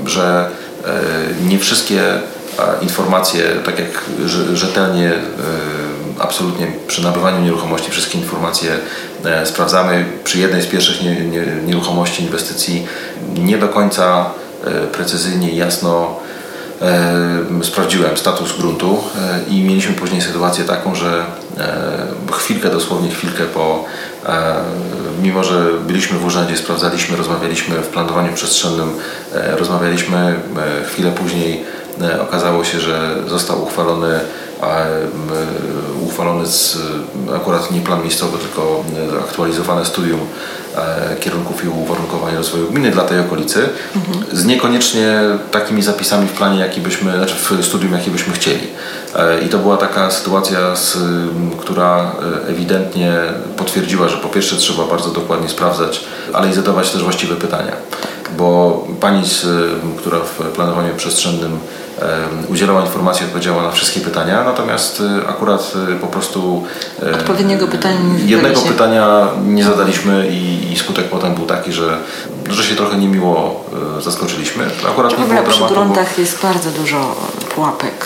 e, 0.06 0.10
że 0.10 0.50
nie 1.48 1.60
wszystkie 1.60 2.02
informacje, 2.82 3.44
tak 3.66 3.80
jak 3.80 4.06
rzetelnie, 4.54 5.12
absolutnie 6.20 6.68
przy 6.88 7.04
nabywaniu 7.04 7.42
nieruchomości 7.42 7.92
wszystkie 7.92 8.18
informacje 8.18 8.72
sprawdzamy. 9.46 10.06
Przy 10.24 10.40
jednej 10.40 10.62
z 10.62 10.68
pierwszych 10.68 10.98
nieruchomości, 11.66 12.24
inwestycji 12.24 12.88
nie 13.36 13.58
do 13.58 13.68
końca 13.68 14.26
precyzyjnie 14.92 15.52
i 15.52 15.58
jasno 15.58 16.20
sprawdziłem 17.64 18.18
status 18.18 18.58
gruntu 18.58 18.98
e, 19.18 19.54
i 19.54 19.64
mieliśmy 19.64 19.94
później 19.94 20.22
sytuację 20.22 20.64
taką, 20.64 20.96
że 20.96 21.26
e, 21.58 22.32
chwilkę, 22.32 22.70
dosłownie 22.70 23.10
chwilkę 23.10 23.44
po, 23.46 23.86
e, 24.26 24.56
mimo 25.22 25.44
że 25.44 25.72
byliśmy 25.88 26.18
w 26.18 26.26
urzędzie, 26.26 26.58
sprawdzaliśmy, 26.58 27.18
rozmawialiśmy 27.18 27.76
w 27.76 27.88
planowaniu 27.88 28.34
przestrzennym, 28.34 28.92
rozmawialiśmy, 29.34 30.40
chwilę 30.88 31.12
później 31.12 31.64
okazało 32.22 32.64
się, 32.64 32.80
że 32.80 33.16
został 33.28 33.64
uchwalony 33.64 34.20
uchwalony 36.06 36.46
z, 36.46 36.78
akurat 37.36 37.72
nie 37.72 37.82
plan 37.82 38.02
miejscowy, 38.02 38.38
tylko 38.38 38.84
aktualizowane 39.20 39.86
studium 39.86 40.20
E, 40.78 41.16
kierunków 41.20 41.64
i 41.64 41.68
uwarunkowań 41.68 42.36
rozwoju 42.36 42.68
gminy 42.68 42.92
dla 42.92 43.04
tej 43.04 43.20
okolicy, 43.20 43.70
mhm. 43.96 44.38
z 44.38 44.46
niekoniecznie 44.46 45.20
takimi 45.52 45.82
zapisami 45.82 46.28
w 46.28 46.32
planie, 46.32 46.60
jaki 46.60 46.82
byśmy, 46.82 47.18
znaczy 47.18 47.36
w 47.36 47.66
studium, 47.66 47.94
jaki 47.94 48.12
byśmy 48.12 48.34
chcieli. 48.34 48.68
E, 49.16 49.42
I 49.42 49.50
to 49.50 49.58
była 49.58 49.78
taka 49.78 50.12
sytuacja, 50.12 50.76
z, 50.76 50.98
która 51.60 52.12
e, 52.46 52.48
ewidentnie 52.48 53.14
potwierdziła, 53.58 54.08
że 54.08 54.18
po 54.18 54.28
pierwsze 54.28 54.56
trzeba 54.56 54.86
bardzo 54.86 55.10
dokładnie 55.10 55.50
sprawdzać, 55.50 56.04
ale 56.34 56.50
i 56.50 56.54
zadawać 56.54 56.92
też 56.92 57.04
właściwe 57.04 57.36
pytania. 57.36 57.72
Bo 58.38 58.88
pani, 59.00 59.24
która 59.98 60.20
w 60.20 60.46
planowaniu 60.56 60.96
przestrzennym 60.96 61.60
udzielała 62.48 62.82
informacji, 62.82 63.26
odpowiedziała 63.26 63.64
na 63.64 63.72
wszystkie 63.72 64.00
pytania, 64.00 64.44
natomiast 64.44 65.04
akurat 65.28 65.74
po 66.02 66.08
prostu 66.08 66.64
odpowiedniego 67.14 67.68
pytania 67.68 68.00
nie 68.00 68.32
jednego 68.32 68.62
pytania 68.62 69.28
nie 69.46 69.64
zadaliśmy 69.64 70.28
i, 70.28 70.72
i, 70.74 70.78
skutek 70.78 71.06
potem 71.06 71.36
był 71.36 71.46
taki, 71.46 71.74
że, 71.74 71.98
że 72.50 72.64
się 72.64 72.76
trochę 72.76 72.98
niemiło 72.98 73.66
zaskoczyliśmy. 74.00 74.66
Akurat 74.90 75.20
nie 75.20 75.26
było 75.26 75.44
przy 75.44 75.74
gruntach 75.74 76.14
bo... 76.16 76.22
jest 76.22 76.42
bardzo 76.42 76.72
dużo 76.72 77.16
pułapek. 77.56 78.06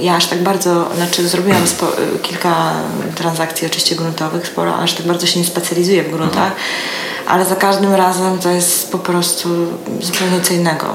Ja 0.00 0.16
aż 0.16 0.26
tak 0.26 0.42
bardzo, 0.42 0.88
znaczy 0.96 1.28
zrobiłam 1.28 1.66
spo, 1.66 1.86
kilka 2.22 2.72
transakcji 3.14 3.66
oczywiście 3.66 3.96
gruntowych, 3.96 4.46
sporo, 4.46 4.76
aż 4.76 4.94
tak 4.94 5.06
bardzo 5.06 5.26
się 5.26 5.40
nie 5.40 5.46
specjalizuję 5.46 6.02
w 6.02 6.10
gruntach, 6.10 6.52
mhm. 6.52 6.54
ale 7.26 7.44
za 7.44 7.56
każdym 7.56 7.94
razem 7.94 8.38
to 8.38 8.50
jest 8.50 8.92
po 8.92 8.98
prostu 8.98 9.48
zupełnie 10.00 10.40
co 10.40 10.54
innego. 10.54 10.86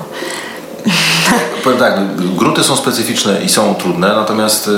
Powiem 1.63 1.79
tak, 1.79 2.15
grunty 2.15 2.63
są 2.63 2.75
specyficzne 2.75 3.41
i 3.41 3.49
są 3.49 3.75
trudne, 3.75 4.07
natomiast 4.07 4.67
y, 4.67 4.71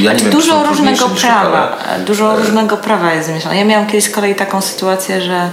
ja 0.00 0.12
nie 0.12 0.18
wiem, 0.18 0.30
Dużo 0.30 0.64
różnego 0.64 1.08
prawa, 1.08 1.76
dużo 2.06 2.36
różnego 2.36 2.76
prawa 2.76 3.14
jest 3.14 3.28
zmieszane. 3.28 3.56
Ja 3.56 3.64
miałam 3.64 3.86
kiedyś 3.86 4.04
z 4.04 4.10
kolei 4.10 4.34
taką 4.34 4.60
sytuację, 4.60 5.22
że 5.22 5.50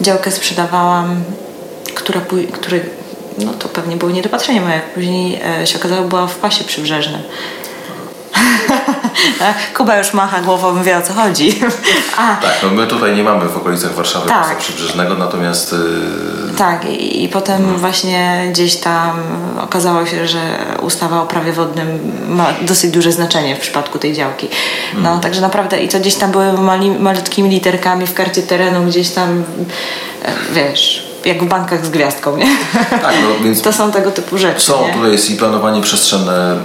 działkę 0.00 0.30
sprzedawałam, 0.30 1.24
która, 1.94 2.20
który, 2.52 2.84
no 3.38 3.52
to 3.52 3.68
pewnie 3.68 3.96
było 3.96 4.10
niedopatrzenie 4.10 4.60
moje, 4.60 4.74
jak 4.74 4.94
później 4.94 5.40
e, 5.62 5.66
się 5.66 5.78
okazało, 5.78 6.08
była 6.08 6.26
w 6.26 6.36
pasie 6.36 6.64
przybrzeżnym. 6.64 7.20
Kuba 9.76 9.98
już 9.98 10.12
macha 10.12 10.40
głową, 10.40 10.82
wie 10.82 10.98
o 10.98 11.02
co 11.02 11.12
chodzi. 11.12 11.60
A. 12.18 12.36
Tak, 12.36 12.56
no 12.62 12.70
my 12.70 12.86
tutaj 12.86 13.16
nie 13.16 13.22
mamy 13.22 13.48
w 13.48 13.56
okolicach 13.56 13.94
Warszawy 13.94 14.28
tak. 14.28 14.42
pasa 14.42 14.54
przybrzeżnego, 14.54 15.14
natomiast... 15.14 15.72
Yy... 15.72 16.54
Tak, 16.58 16.84
i, 16.84 17.24
i 17.24 17.28
potem 17.28 17.56
hmm. 17.56 17.78
właśnie 17.78 18.46
gdzieś 18.50 18.76
tam 18.76 19.22
okazało 19.60 20.06
się, 20.06 20.28
że 20.28 20.40
ustawa 20.82 21.22
o 21.22 21.26
prawie 21.26 21.52
wodnym 21.52 22.12
ma 22.28 22.46
dosyć 22.62 22.90
duże 22.90 23.12
znaczenie 23.12 23.56
w 23.56 23.60
przypadku 23.60 23.98
tej 23.98 24.12
działki. 24.12 24.48
No, 24.94 25.02
hmm. 25.02 25.20
także 25.20 25.40
naprawdę 25.40 25.82
i 25.82 25.88
to 25.88 26.00
gdzieś 26.00 26.14
tam 26.14 26.30
były 26.30 26.52
mali, 26.52 26.90
malutkimi 26.90 27.50
literkami 27.50 28.06
w 28.06 28.14
karcie 28.14 28.42
terenu, 28.42 28.84
gdzieś 28.86 29.10
tam, 29.10 29.44
e, 30.22 30.32
wiesz 30.52 31.03
jak 31.24 31.44
w 31.44 31.48
bankach 31.48 31.86
z 31.86 31.90
gwiazdką, 31.90 32.36
nie? 32.36 32.46
Tak, 32.90 33.14
no, 33.22 33.44
więc 33.44 33.62
to 33.62 33.72
są 33.72 33.92
tego 33.92 34.10
typu 34.10 34.38
rzeczy. 34.38 34.60
Są, 34.60 34.86
nie? 34.86 34.92
tutaj 34.92 35.12
jest 35.12 35.30
i 35.30 35.36
planowanie 35.36 35.82
przestrzenne, 35.82 36.56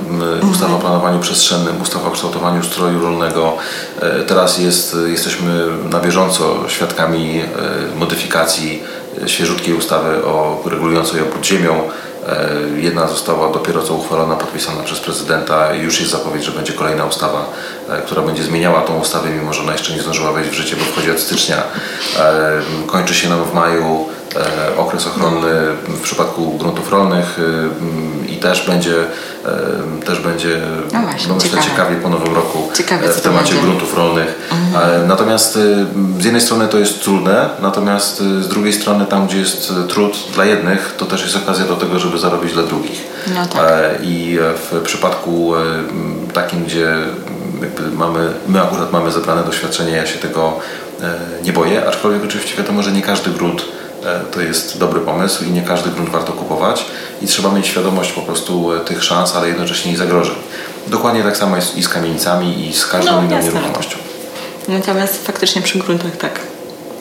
ustawa 0.51 0.65
mhm. 0.65 0.73
o 0.73 0.79
planowaniu 0.79 1.19
przestrzennym, 1.19 1.81
ustawa 1.81 2.07
o 2.07 2.11
kształtowaniu 2.11 2.59
ustroju 2.59 3.01
rolnego. 3.01 3.57
E, 4.01 4.23
teraz 4.23 4.57
jest, 4.57 4.95
jesteśmy 5.07 5.67
na 5.91 5.99
bieżąco 5.99 6.55
świadkami 6.67 7.39
e, 7.39 7.97
modyfikacji 7.99 8.83
świeżutkiej 9.25 9.73
ustawy 9.73 10.25
o 10.25 10.63
regulującej 10.65 11.21
obrót 11.21 11.45
ziemią. 11.45 11.81
E, 12.27 12.49
jedna 12.77 13.07
została 13.07 13.51
dopiero 13.51 13.83
co 13.83 13.93
uchwalona, 13.93 14.35
podpisana 14.35 14.83
przez 14.83 14.99
prezydenta 14.99 15.75
i 15.75 15.81
już 15.81 15.99
jest 15.99 16.11
zapowiedź, 16.11 16.43
że 16.43 16.51
będzie 16.51 16.73
kolejna 16.73 17.05
ustawa, 17.05 17.45
która 18.05 18.21
będzie 18.21 18.43
zmieniała 18.43 18.81
tą 18.81 18.99
ustawę, 18.99 19.29
mimo 19.29 19.53
że 19.53 19.61
ona 19.61 19.71
jeszcze 19.71 19.93
nie 19.93 20.01
zdążyła 20.01 20.31
wejść 20.31 20.49
w 20.49 20.53
życie, 20.53 20.75
bo 20.75 20.85
wchodzi 20.85 21.11
od 21.11 21.19
stycznia. 21.19 21.63
Kończy 22.87 23.13
się 23.13 23.29
nam 23.29 23.43
w 23.43 23.53
maju 23.53 24.09
E, 24.18 24.18
okres 24.77 25.07
ochronny 25.07 25.51
w 25.87 26.01
przypadku 26.01 26.57
gruntów 26.57 26.91
rolnych 26.91 27.39
e, 27.39 28.31
i 28.31 28.37
też 28.37 28.67
będzie, 28.67 28.95
e, 29.45 30.05
też 30.05 30.19
będzie 30.19 30.61
no 30.93 31.01
właśnie, 31.01 31.27
no 31.27 31.35
myślę, 31.35 31.49
ciekawie. 31.49 31.69
ciekawie 31.69 31.95
po 31.95 32.09
nowym 32.09 32.35
roku 32.35 32.69
ciekawie, 32.73 33.09
w 33.09 33.21
temacie 33.21 33.55
gruntów 33.55 33.97
rolnych. 33.97 34.49
Mhm. 34.51 35.07
Natomiast 35.07 35.53
z 36.19 36.23
jednej 36.23 36.41
strony 36.41 36.67
to 36.67 36.77
jest 36.77 37.03
trudne, 37.03 37.49
natomiast 37.61 38.17
z 38.17 38.47
drugiej 38.47 38.73
strony 38.73 39.05
tam, 39.05 39.27
gdzie 39.27 39.37
jest 39.37 39.73
trud 39.87 40.17
dla 40.33 40.45
jednych, 40.45 40.95
to 40.97 41.05
też 41.05 41.21
jest 41.21 41.35
okazja 41.35 41.65
do 41.65 41.75
tego, 41.75 41.99
żeby 41.99 42.19
zarobić 42.19 42.53
dla 42.53 42.63
drugich. 42.63 43.03
No 43.35 43.45
tak. 43.45 43.63
I 44.01 44.37
w 44.71 44.81
przypadku 44.83 45.53
takim, 46.33 46.63
gdzie 46.63 46.95
mamy, 47.93 48.33
my 48.47 48.61
akurat 48.61 48.91
mamy 48.91 49.11
zebrane 49.11 49.43
doświadczenie, 49.43 49.91
ja 49.91 50.05
się 50.05 50.19
tego 50.19 50.59
nie 51.43 51.53
boję, 51.53 51.87
aczkolwiek 51.87 52.23
oczywiście 52.23 52.57
wiadomo, 52.57 52.83
że 52.83 52.91
nie 52.91 53.01
każdy 53.01 53.29
grunt 53.31 53.61
E, 53.61 53.78
to 54.31 54.41
jest 54.41 54.77
dobry 54.77 54.99
pomysł 54.99 55.43
i 55.43 55.51
nie 55.51 55.61
każdy 55.61 55.89
grunt 55.89 56.09
warto 56.09 56.31
kupować 56.33 56.85
i 57.21 57.27
trzeba 57.27 57.51
mieć 57.51 57.67
świadomość 57.67 58.11
po 58.11 58.21
prostu 58.21 58.73
e, 58.73 58.79
tych 58.79 59.03
szans, 59.03 59.35
ale 59.35 59.47
jednocześnie 59.47 59.91
i 59.91 59.95
zagrożeń. 59.95 60.35
Dokładnie 60.87 61.23
tak 61.23 61.37
samo 61.37 61.55
jest 61.55 61.77
i 61.77 61.83
z 61.83 61.89
kamienicami 61.89 62.67
i 62.67 62.73
z 62.73 62.85
każdą 62.85 63.11
no, 63.11 63.21
inną 63.21 63.41
nieruchomością. 63.41 63.97
Natomiast 64.67 65.25
faktycznie 65.25 65.61
przy 65.61 65.79
gruntach 65.79 66.17
tak. 66.17 66.39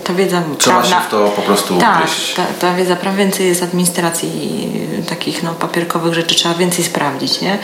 Ta 0.04 0.14
wiedza 0.14 0.42
Trzeba 0.58 0.76
prawna, 0.76 1.00
się 1.00 1.06
w 1.06 1.10
to 1.10 1.28
po 1.36 1.42
prostu 1.42 1.78
tak, 1.78 2.06
ta, 2.36 2.42
ta 2.60 2.74
wiedza 2.74 2.96
prawa 2.96 3.16
więcej 3.16 3.46
jest 3.46 3.62
administracji 3.62 4.70
takich 5.08 5.42
no, 5.42 5.54
papierkowych 5.54 6.14
rzeczy, 6.14 6.34
trzeba 6.34 6.54
więcej 6.54 6.84
sprawdzić, 6.84 7.40
nie? 7.40 7.58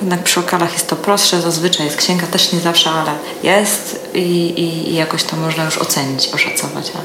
Jednak 0.00 0.22
przy 0.22 0.40
lokalach 0.40 0.72
jest 0.72 0.88
to 0.88 0.96
prostsze, 0.96 1.40
zazwyczaj 1.40 1.86
jest 1.86 1.98
księga, 1.98 2.26
też 2.26 2.52
nie 2.52 2.60
zawsze, 2.60 2.90
ale 2.90 3.10
jest 3.42 4.10
i, 4.14 4.18
i, 4.20 4.90
i 4.90 4.94
jakoś 4.94 5.24
to 5.24 5.36
można 5.36 5.64
już 5.64 5.78
ocenić, 5.78 6.28
oszacować. 6.34 6.92
A 6.94 6.98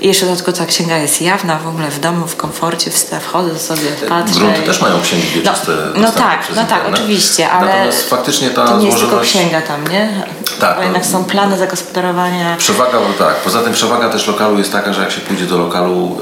i 0.00 0.08
jeszcze 0.08 0.26
dodatkowo 0.26 0.58
ta 0.58 0.66
księga 0.66 0.98
jest 0.98 1.22
jawna 1.22 1.58
w 1.58 1.68
ogóle 1.68 1.90
w 1.90 2.00
domu, 2.00 2.26
w 2.26 2.36
komforcie, 2.36 2.90
wchodzę 3.20 3.58
sobie, 3.58 3.88
patrzę. 4.08 4.34
Grunty 4.34 4.62
też 4.62 4.80
mają 4.80 5.00
księgi 5.02 5.26
wieczyste. 5.26 5.72
No, 5.94 6.00
no 6.00 6.12
tak, 6.12 6.48
no 6.56 6.64
tak, 6.64 6.82
oczywiście, 6.92 7.50
ale 7.50 7.66
Natomiast 7.66 8.10
faktycznie 8.10 8.50
ta 8.50 8.66
to 8.66 8.78
nie 8.78 8.86
jest 8.86 8.98
tylko 8.98 9.20
księga 9.20 9.62
tam, 9.62 9.88
nie? 9.88 10.24
Tak. 10.60 10.76
Bo 10.76 10.82
jednak 10.82 11.06
są 11.06 11.24
plany 11.24 11.58
zagospodarowania. 11.58 12.56
Przewaga, 12.56 12.98
tak. 13.18 13.36
Poza 13.36 13.62
tym 13.62 13.72
przewaga 13.72 14.08
też 14.08 14.26
lokalu 14.26 14.58
jest 14.58 14.72
taka, 14.72 14.92
że 14.92 15.02
jak 15.02 15.10
się 15.10 15.20
pójdzie 15.20 15.46
do 15.46 15.58
lokalu, 15.58 16.16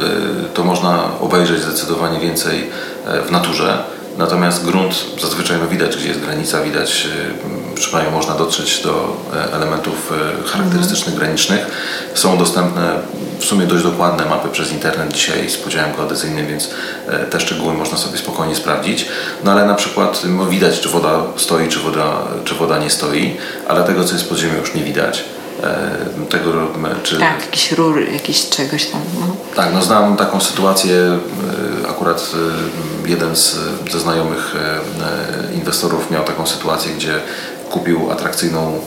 y, 0.44 0.54
to 0.54 0.64
można 0.64 1.04
obejrzeć 1.20 1.60
zdecydowanie 1.60 2.20
więcej 2.20 2.70
y, 3.18 3.22
w 3.22 3.30
naturze 3.30 3.84
Natomiast 4.18 4.64
grunt 4.64 4.94
zazwyczaj 5.20 5.58
no 5.58 5.68
widać, 5.68 5.96
gdzie 5.96 6.08
jest 6.08 6.20
granica, 6.20 6.62
widać, 6.62 7.06
y, 7.74 7.74
przynajmniej 7.74 8.14
można 8.14 8.34
dotrzeć 8.34 8.82
do 8.82 9.16
e, 9.34 9.52
elementów 9.52 10.12
e, 10.12 10.48
charakterystycznych, 10.48 11.14
mhm. 11.14 11.18
granicznych. 11.18 11.66
Są 12.14 12.38
dostępne 12.38 12.92
w 13.38 13.44
sumie 13.44 13.66
dość 13.66 13.82
dokładne 13.82 14.24
mapy 14.24 14.48
przez 14.48 14.72
internet 14.72 15.12
dzisiaj 15.12 15.50
z 15.50 15.56
podziałem 15.56 15.96
geodezyjnym, 15.96 16.46
więc 16.46 16.70
e, 17.08 17.18
te 17.18 17.40
szczegóły 17.40 17.74
można 17.74 17.98
sobie 17.98 18.18
spokojnie 18.18 18.56
sprawdzić. 18.56 19.06
No 19.44 19.52
ale 19.52 19.66
na 19.66 19.74
przykład 19.74 20.22
no, 20.24 20.46
widać, 20.46 20.80
czy 20.80 20.88
woda 20.88 21.22
stoi, 21.36 21.68
czy 21.68 21.78
woda, 21.78 22.18
czy 22.44 22.54
woda 22.54 22.78
nie 22.78 22.90
stoi, 22.90 23.36
ale 23.68 23.84
tego, 23.84 24.04
co 24.04 24.12
jest 24.12 24.28
pod 24.28 24.38
ziemią 24.38 24.58
już 24.60 24.74
nie 24.74 24.82
widać. 24.84 25.24
Tego, 26.28 26.52
czy... 27.02 27.18
Tak, 27.18 27.40
jakiś 27.40 27.72
rur, 27.72 28.08
jakiś 28.12 28.48
czegoś 28.48 28.86
tam. 28.86 29.00
No. 29.20 29.36
Tak, 29.56 29.74
no 29.74 29.82
znam 29.82 30.16
taką 30.16 30.40
sytuację, 30.40 31.18
akurat 31.90 32.32
jeden 33.06 33.36
z, 33.36 33.56
ze 33.90 34.00
znajomych 34.00 34.54
e, 34.56 35.54
inwestorów 35.54 36.10
miał 36.10 36.24
taką 36.24 36.46
sytuację, 36.46 36.92
gdzie 36.94 37.20
kupił 37.70 38.10
atrakcyjną 38.10 38.80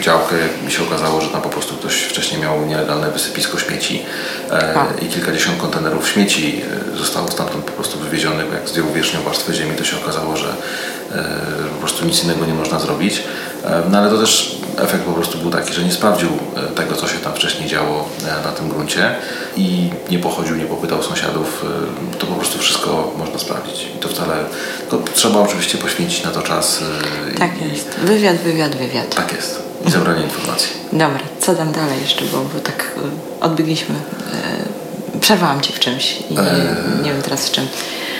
działkę 0.00 0.36
i 0.68 0.70
się 0.70 0.82
okazało, 0.82 1.20
że 1.20 1.28
tam 1.28 1.42
po 1.42 1.48
prostu 1.48 1.74
ktoś 1.74 2.02
wcześniej 2.02 2.40
miał 2.40 2.66
nielegalne 2.66 3.10
wysypisko 3.10 3.58
śmieci 3.58 4.02
e, 4.50 4.84
i 5.02 5.06
kilkadziesiąt 5.06 5.60
kontenerów 5.60 6.08
śmieci 6.08 6.62
zostało 6.96 7.30
stamtąd 7.30 7.64
po 7.64 7.72
prostu 7.72 7.98
wywiezionych. 7.98 8.46
Jak 8.52 8.68
zdjął 8.68 8.92
wierzchnią 8.92 9.22
warstwę 9.22 9.54
ziemi, 9.54 9.76
to 9.76 9.84
się 9.84 9.96
okazało, 9.96 10.36
że 10.36 10.48
e, 10.48 11.24
po 11.74 11.78
prostu 11.80 12.04
nic 12.04 12.24
innego 12.24 12.46
nie 12.46 12.54
można 12.54 12.78
zrobić. 12.78 13.22
E, 13.64 13.82
no 13.90 13.98
ale 13.98 14.10
to 14.10 14.18
też 14.18 14.58
efekt 14.78 15.04
po 15.04 15.12
prostu 15.12 15.38
był 15.38 15.50
taki, 15.50 15.74
że 15.74 15.84
nie 15.84 15.92
sprawdził 15.92 16.28
tego, 16.74 16.96
co 16.96 17.08
się 17.08 17.18
tam 17.18 17.34
wcześniej 17.34 17.68
działo 17.68 18.08
na 18.44 18.52
tym 18.52 18.68
gruncie 18.68 19.14
i 19.56 19.90
nie 20.10 20.18
pochodził, 20.18 20.56
nie 20.56 20.64
popytał 20.64 21.02
sąsiadów. 21.02 21.64
To 22.18 22.26
po 22.26 22.34
prostu 22.34 22.58
wszystko 22.58 23.12
można 23.18 23.38
sprawdzić. 23.38 23.86
I 23.96 23.98
to 23.98 24.08
wcale, 24.08 24.34
to 24.90 24.98
trzeba 25.14 25.40
oczywiście 25.40 25.78
poświęcić 25.78 26.24
na 26.24 26.30
to 26.30 26.42
czas. 26.42 26.80
Tak 27.38 27.50
i, 27.62 27.72
jest. 27.72 27.88
Wywiad, 27.88 28.36
wywiad, 28.36 28.76
wywiad. 28.76 29.14
Tak 29.14 29.32
jest. 29.32 29.62
I 29.86 29.90
zebranie 29.90 30.22
informacji. 30.22 30.68
Dobra, 30.92 31.20
co 31.40 31.54
tam 31.54 31.72
dalej 31.72 32.00
jeszcze, 32.00 32.24
bo, 32.24 32.38
bo 32.38 32.60
tak 32.60 32.92
odbiegliśmy. 33.40 33.94
przerwałam 35.20 35.60
Cię 35.60 35.72
w 35.72 35.80
czymś 35.80 36.16
i 36.30 36.34
nie, 36.34 36.42
nie 37.02 37.12
wiem 37.12 37.22
teraz 37.22 37.48
w 37.48 37.52
czym. 37.52 37.66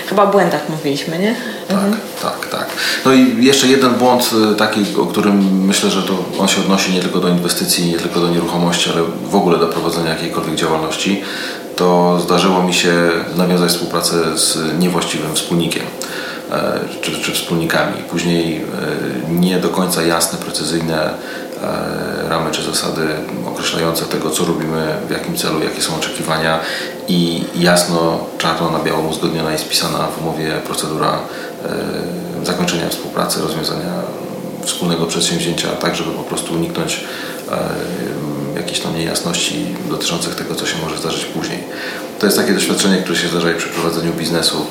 Chyba 0.08 0.22
o 0.22 0.26
błędach 0.26 0.68
mówiliśmy, 0.68 1.18
nie? 1.18 1.36
Tak, 1.68 1.76
mhm. 1.76 1.96
tak, 2.22 2.48
tak. 2.50 2.66
No 3.04 3.12
i 3.12 3.44
jeszcze 3.44 3.66
jeden 3.66 3.94
błąd 3.94 4.30
y, 4.52 4.56
taki, 4.56 4.80
o 5.00 5.06
którym 5.06 5.66
myślę, 5.66 5.90
że 5.90 6.02
to 6.02 6.24
on 6.38 6.48
się 6.48 6.60
odnosi 6.60 6.92
nie 6.92 7.00
tylko 7.00 7.20
do 7.20 7.28
inwestycji, 7.28 7.90
nie 7.90 7.98
tylko 7.98 8.20
do 8.20 8.28
nieruchomości, 8.28 8.90
ale 8.90 9.02
w 9.30 9.34
ogóle 9.34 9.58
do 9.58 9.66
prowadzenia 9.66 10.10
jakiejkolwiek 10.10 10.54
działalności, 10.54 11.22
to 11.76 12.20
zdarzyło 12.20 12.62
mi 12.62 12.74
się 12.74 13.10
nawiązać 13.36 13.70
współpracę 13.70 14.38
z 14.38 14.58
niewłaściwym 14.78 15.34
wspólnikiem 15.34 15.82
e, 16.52 16.80
czy, 17.00 17.20
czy 17.20 17.32
wspólnikami. 17.32 18.02
Później 18.10 18.56
e, 18.56 19.30
nie 19.30 19.58
do 19.58 19.68
końca 19.68 20.02
jasne, 20.02 20.38
precyzyjne 20.38 21.14
ramy 22.28 22.50
czy 22.50 22.62
zasady 22.62 23.08
określające 23.46 24.04
tego, 24.04 24.30
co 24.30 24.44
robimy, 24.44 24.96
w 25.08 25.10
jakim 25.10 25.36
celu, 25.36 25.64
jakie 25.64 25.82
są 25.82 25.96
oczekiwania 25.96 26.60
i 27.08 27.44
jasno, 27.56 28.26
czarno 28.38 28.70
na 28.70 28.78
białym 28.78 29.06
uzgodniona 29.06 29.54
i 29.54 29.58
spisana 29.58 29.98
w 29.98 30.22
umowie 30.22 30.52
procedura 30.66 31.18
e, 31.64 32.46
zakończenia 32.46 32.88
współpracy, 32.88 33.40
rozwiązania 33.40 33.92
wspólnego 34.62 35.06
przedsięwzięcia, 35.06 35.68
tak 35.68 35.96
żeby 35.96 36.10
po 36.10 36.22
prostu 36.22 36.54
uniknąć 36.54 37.04
e, 37.50 37.58
jakichś 38.56 38.80
tam 38.80 38.96
niejasności 38.96 39.66
dotyczących 39.90 40.34
tego, 40.34 40.54
co 40.54 40.66
się 40.66 40.78
może 40.78 40.98
zdarzyć 40.98 41.24
później. 41.24 41.58
To 42.18 42.26
jest 42.26 42.38
takie 42.38 42.52
doświadczenie, 42.52 42.96
które 42.96 43.16
się 43.18 43.28
zdarza 43.28 43.48
przy 43.58 43.68
prowadzeniu 43.68 44.12
biznesu 44.12 44.66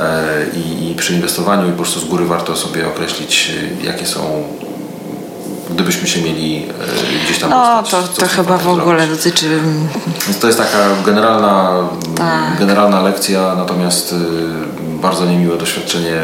e, 0.00 0.46
i 0.56 0.94
przy 0.94 1.14
inwestowaniu 1.14 1.68
i 1.68 1.70
po 1.70 1.76
prostu 1.76 2.00
z 2.00 2.04
góry 2.04 2.24
warto 2.24 2.56
sobie 2.56 2.88
określić, 2.88 3.50
jakie 3.82 4.06
są 4.06 4.44
gdybyśmy 5.70 6.08
się 6.08 6.20
mieli 6.22 6.66
e, 6.68 7.24
gdzieś 7.24 7.38
tam 7.38 7.50
No, 7.50 7.82
to, 7.82 8.02
to 8.02 8.26
chyba 8.26 8.58
w 8.58 8.68
ogóle 8.68 9.06
zrobić. 9.06 9.24
dotyczy... 9.24 9.60
Więc 10.26 10.38
to 10.38 10.46
jest 10.46 10.58
taka 10.58 10.78
generalna, 11.06 11.74
tak. 12.16 12.58
generalna 12.58 13.02
lekcja, 13.02 13.54
natomiast 13.54 14.12
y, 14.12 14.16
bardzo 15.02 15.24
niemiłe 15.26 15.56
doświadczenie, 15.56 16.20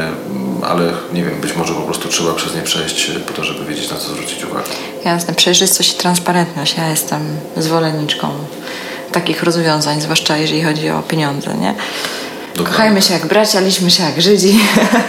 ale 0.62 0.84
nie 1.12 1.24
wiem, 1.24 1.40
być 1.40 1.56
może 1.56 1.74
po 1.74 1.80
prostu 1.82 2.08
trzeba 2.08 2.32
przez 2.34 2.54
nie 2.54 2.62
przejść 2.62 3.10
po 3.26 3.32
to, 3.32 3.44
żeby 3.44 3.64
wiedzieć 3.64 3.90
na 3.90 3.96
co 3.96 4.08
zwrócić 4.08 4.44
uwagę. 4.44 4.64
Jasne, 5.04 5.34
przejrzystość 5.34 5.92
i 5.92 5.96
transparentność. 5.96 6.76
Ja 6.78 6.88
jestem 6.88 7.20
zwolenniczką 7.56 8.28
takich 9.12 9.42
rozwiązań, 9.42 10.00
zwłaszcza 10.00 10.36
jeżeli 10.36 10.62
chodzi 10.62 10.90
o 10.90 11.02
pieniądze, 11.02 11.54
nie? 11.54 11.74
Dokładnie. 12.54 12.76
Kochajmy 12.76 13.02
się 13.02 13.14
jak 13.14 13.26
bracia, 13.26 13.60
liczmy 13.60 13.90
się 13.90 14.02
jak 14.02 14.22
Żydzi. 14.22 14.60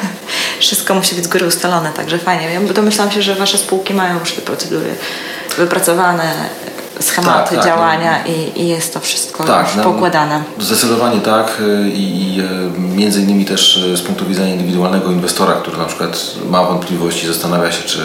Wszystko 0.60 0.96
musi 0.96 1.16
być 1.16 1.26
z 1.26 1.28
góry 1.28 1.48
ustalone, 1.48 1.94
także 1.94 2.20
fajnie. 2.20 2.54
Ja 2.54 2.74
domyślam 2.74 3.12
się, 3.12 3.22
że 3.22 3.36
wasze 3.36 3.58
spółki 3.58 3.94
mają 3.94 4.20
już 4.20 4.32
te 4.32 4.42
procedury 4.42 4.96
wypracowane, 5.58 6.34
schematy 7.00 7.56
tak, 7.56 7.64
tak, 7.64 7.66
działania 7.66 8.24
no, 8.26 8.34
i, 8.34 8.62
i, 8.62 8.68
jest 8.68 8.94
to 8.94 9.00
wszystko 9.00 9.44
tak, 9.44 9.68
no, 9.78 9.84
pokładane. 9.84 10.44
Zdecydowanie 10.60 11.20
tak 11.20 11.62
i, 11.94 12.36
i 12.36 12.42
e, 12.42 12.80
między 12.80 13.22
innymi 13.22 13.46
też 13.46 13.78
e, 13.94 13.98
z 13.98 14.02
punktu 14.02 14.26
widzenia 14.26 14.54
indywidualnego 14.54 15.12
inwestora, 15.12 15.54
który 15.54 15.78
na 15.78 15.86
przykład 15.86 16.36
ma 16.50 16.64
wątpliwości, 16.64 17.28
zastanawia 17.28 17.72
się, 17.72 17.84
czy, 17.84 18.00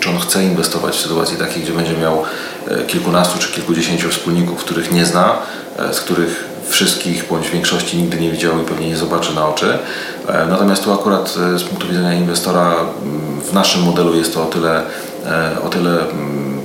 czy 0.00 0.10
on 0.10 0.18
chce 0.18 0.44
inwestować 0.44 0.94
w 0.96 1.00
sytuacji 1.00 1.36
takiej, 1.36 1.62
gdzie 1.62 1.72
będzie 1.72 1.96
miał 1.96 2.22
kilkunastu 2.86 3.38
czy 3.38 3.52
kilkudziesięciu 3.52 4.08
wspólników, 4.08 4.64
których 4.64 4.92
nie 4.92 5.06
zna, 5.06 5.36
z 5.92 6.00
których 6.00 6.53
wszystkich 6.68 7.28
bądź 7.28 7.50
większości 7.50 7.96
nigdy 7.96 8.20
nie 8.20 8.30
widział 8.30 8.62
i 8.62 8.64
pewnie 8.64 8.88
nie 8.88 8.96
zobaczy 8.96 9.34
na 9.34 9.48
oczy. 9.48 9.78
Natomiast 10.48 10.84
tu 10.84 10.92
akurat 10.92 11.34
z 11.56 11.62
punktu 11.62 11.88
widzenia 11.88 12.14
inwestora 12.14 12.76
w 13.50 13.52
naszym 13.52 13.82
modelu 13.82 14.14
jest 14.14 14.34
to 14.34 14.42
o 14.42 14.46
tyle, 14.46 14.82
o 15.64 15.68
tyle 15.68 15.98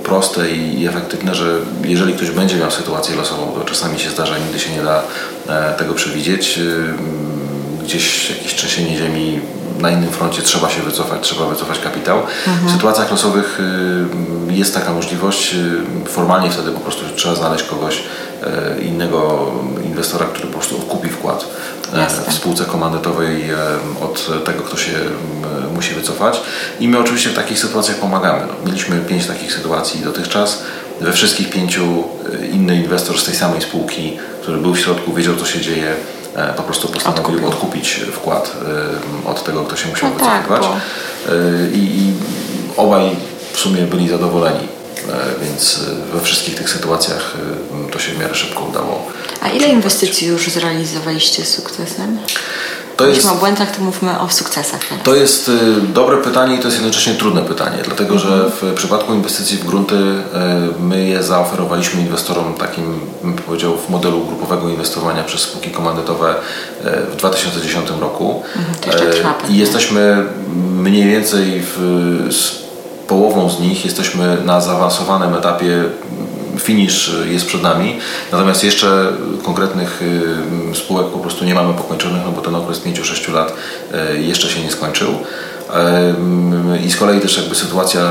proste 0.04 0.52
i 0.52 0.88
efektywne, 0.88 1.36
że 1.36 1.60
jeżeli 1.84 2.14
ktoś 2.14 2.32
będzie 2.32 2.56
miał 2.56 2.72
sytuację 2.72 3.16
losową, 3.16 3.52
to 3.52 3.66
czasami 3.66 4.00
się 4.00 4.10
zdarza, 4.10 4.38
nigdy 4.38 4.60
się 4.60 4.72
nie 4.72 4.84
da 4.84 5.04
e, 5.48 5.74
tego 5.74 5.94
przewidzieć, 5.94 6.60
gdzieś 7.84 8.30
jakieś 8.30 8.56
trzęsienie 8.56 8.98
ziemi 8.98 9.40
na 9.82 9.92
innym 9.92 10.10
froncie 10.10 10.42
trzeba 10.42 10.70
się 10.70 10.82
wycofać, 10.82 11.22
trzeba 11.22 11.46
wycofać 11.46 11.80
kapitał. 11.80 12.20
Mhm. 12.48 12.68
W 12.68 12.72
sytuacjach 12.72 13.12
losowych 13.12 13.60
y, 14.50 14.54
jest 14.54 14.74
taka 14.74 14.94
możliwość. 14.94 15.54
Y, 15.54 16.10
formalnie 16.10 16.52
wtedy 16.52 16.72
po 16.72 16.80
prostu 16.80 17.06
trzeba 17.16 17.36
znaleźć 17.36 17.64
kogoś 17.64 17.98
e, 17.98 18.02
innego 18.82 19.52
inwestora, 19.86 20.26
który 20.26 20.48
po 20.48 20.54
prostu 20.54 20.76
kupi 20.76 21.10
wkład 21.10 21.46
e, 21.94 22.00
Jasne. 22.00 22.32
w 22.32 22.34
spółce 22.34 22.66
komandytowej 22.66 23.44
od 24.02 24.44
tego, 24.46 24.64
kto 24.64 24.78
się 24.78 24.92
musi 25.76 25.94
wycofać. 25.94 26.42
I 26.80 26.88
my 26.88 27.00
oczywiście 27.00 27.30
w 27.30 27.34
takich 27.34 27.60
sytuacjach 27.60 27.98
pomagamy. 27.98 28.42
No, 28.48 28.66
mieliśmy 28.66 29.00
pięć 29.00 29.26
takich 29.26 29.54
sytuacji 29.54 30.02
dotychczas. 30.02 30.64
We 31.02 31.14
wszystkich 31.14 31.50
pięciu 31.50 32.04
e, 32.42 32.48
inny 32.48 32.76
inwestor 32.76 33.20
z 33.20 33.26
tej 33.26 33.36
samej 33.36 33.62
spółki, 33.62 34.18
który 34.42 34.58
był 34.58 34.74
w 34.74 34.80
środku, 34.80 35.14
wiedział 35.14 35.36
co 35.36 35.46
się 35.46 35.62
dzieje, 35.62 35.94
e, 36.36 36.54
po 36.54 36.64
prostu 36.64 36.88
postanowił 36.88 37.24
odkupił. 37.24 37.48
odkupić 37.48 38.02
wkład 38.14 38.58
od 39.26 39.44
tego, 39.44 39.64
kto 39.64 39.76
się 39.76 39.90
musiał 39.90 40.10
no 40.10 40.26
tak, 40.26 40.42
wycofywać. 40.42 40.62
Tak, 40.62 40.72
bo... 40.72 41.78
I 41.78 42.14
obaj 42.78 43.16
w 43.54 43.60
sumie 43.60 43.82
byli 43.82 44.10
zadowoleni 44.10 44.79
więc 45.42 45.80
we 46.14 46.22
wszystkich 46.22 46.56
tych 46.56 46.70
sytuacjach 46.70 47.34
to 47.92 48.00
się 48.00 48.12
w 48.12 48.20
miarę 48.20 48.36
szybko 48.36 48.64
udało. 48.64 49.08
A 49.42 49.50
ile 49.50 49.68
inwestycji 49.68 50.28
już 50.28 50.48
zrealizowaliście 50.50 51.46
z 51.46 51.54
sukcesem? 51.56 52.20
To 52.98 53.08
jest, 53.08 53.26
o 53.26 53.36
błędach, 53.36 53.76
to 53.76 53.82
mówmy 53.82 54.20
o 54.20 54.30
sukcesach. 54.30 54.80
Teraz. 54.90 55.04
To 55.04 55.16
jest 55.16 55.52
dobre 55.94 56.18
pytanie 56.18 56.56
i 56.56 56.60
to 56.60 56.68
jest 56.68 56.78
jednocześnie 56.78 57.14
trudne 57.14 57.42
pytanie, 57.42 57.78
dlatego 57.86 58.16
mhm. 58.16 58.32
że 58.32 58.50
w 58.50 58.74
przypadku 58.74 59.14
inwestycji 59.14 59.58
w 59.58 59.66
grunty 59.66 59.96
my 60.80 61.08
je 61.08 61.24
zaoferowaliśmy 61.24 62.02
inwestorom 62.02 62.54
takim, 62.54 63.00
bym 63.24 63.34
powiedział, 63.34 63.78
w 63.78 63.90
modelu 63.90 64.26
grupowego 64.26 64.70
inwestowania 64.70 65.24
przez 65.24 65.42
spółki 65.42 65.72
komandytowe 65.72 66.36
w 67.12 67.16
2010 67.16 67.90
roku. 68.00 68.44
Mhm, 68.56 69.26
I 69.50 69.58
jesteśmy 69.58 70.26
mniej 70.76 71.08
więcej 71.08 71.64
w, 71.66 72.30
połową 73.10 73.50
z 73.50 73.60
nich 73.60 73.86
jesteśmy 73.86 74.38
na 74.46 74.62
zaawansowanym 74.62 75.34
etapie 75.36 75.84
finisz 76.60 77.12
jest 77.26 77.46
przed 77.46 77.62
nami, 77.62 78.00
natomiast 78.32 78.64
jeszcze 78.64 79.08
konkretnych 79.44 80.02
y, 80.72 80.76
spółek 80.76 81.08
po 81.08 81.20
prostu 81.20 81.46
nie 81.46 81.56
mamy 81.56 81.74
pokończonych, 81.74 82.22
no 82.26 82.32
bo 82.32 82.42
ten 82.42 82.56
okres 82.56 82.82
5-6 82.86 83.34
lat 83.34 83.54
y, 84.14 84.22
jeszcze 84.22 84.50
się 84.50 84.64
nie 84.64 84.72
skończył. 84.72 85.10
I 86.86 86.92
z 86.92 86.96
kolei 86.96 87.22
też 87.22 87.38
jakby 87.38 87.56
sytuacja 87.56 88.02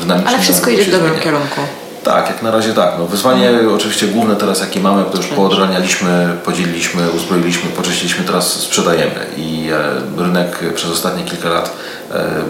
dynamiczna. 0.00 0.30
Ale 0.30 0.38
wszystko 0.38 0.70
idzie 0.70 0.84
w 0.84 0.90
dobrym 0.90 1.20
kierunku. 1.20 1.60
Tak, 2.04 2.28
jak 2.28 2.42
na 2.42 2.50
razie 2.50 2.74
tak. 2.74 2.92
No, 2.98 3.06
wyzwanie 3.06 3.48
mhm. 3.48 3.74
oczywiście 3.74 4.06
główne 4.06 4.36
teraz 4.36 4.60
jakie 4.60 4.80
mamy, 4.80 5.04
to 5.10 5.16
już 5.16 5.26
poodranialiśmy, 5.26 6.36
podzieliliśmy, 6.44 7.10
uzbroiliśmy, 7.10 7.70
poczyściliśmy, 7.70 8.24
teraz 8.24 8.52
sprzedajemy 8.52 9.26
i 9.36 9.68
e, 9.72 10.22
rynek 10.22 10.74
przez 10.74 10.90
ostatnie 10.90 11.24
kilka 11.24 11.48
lat 11.48 11.76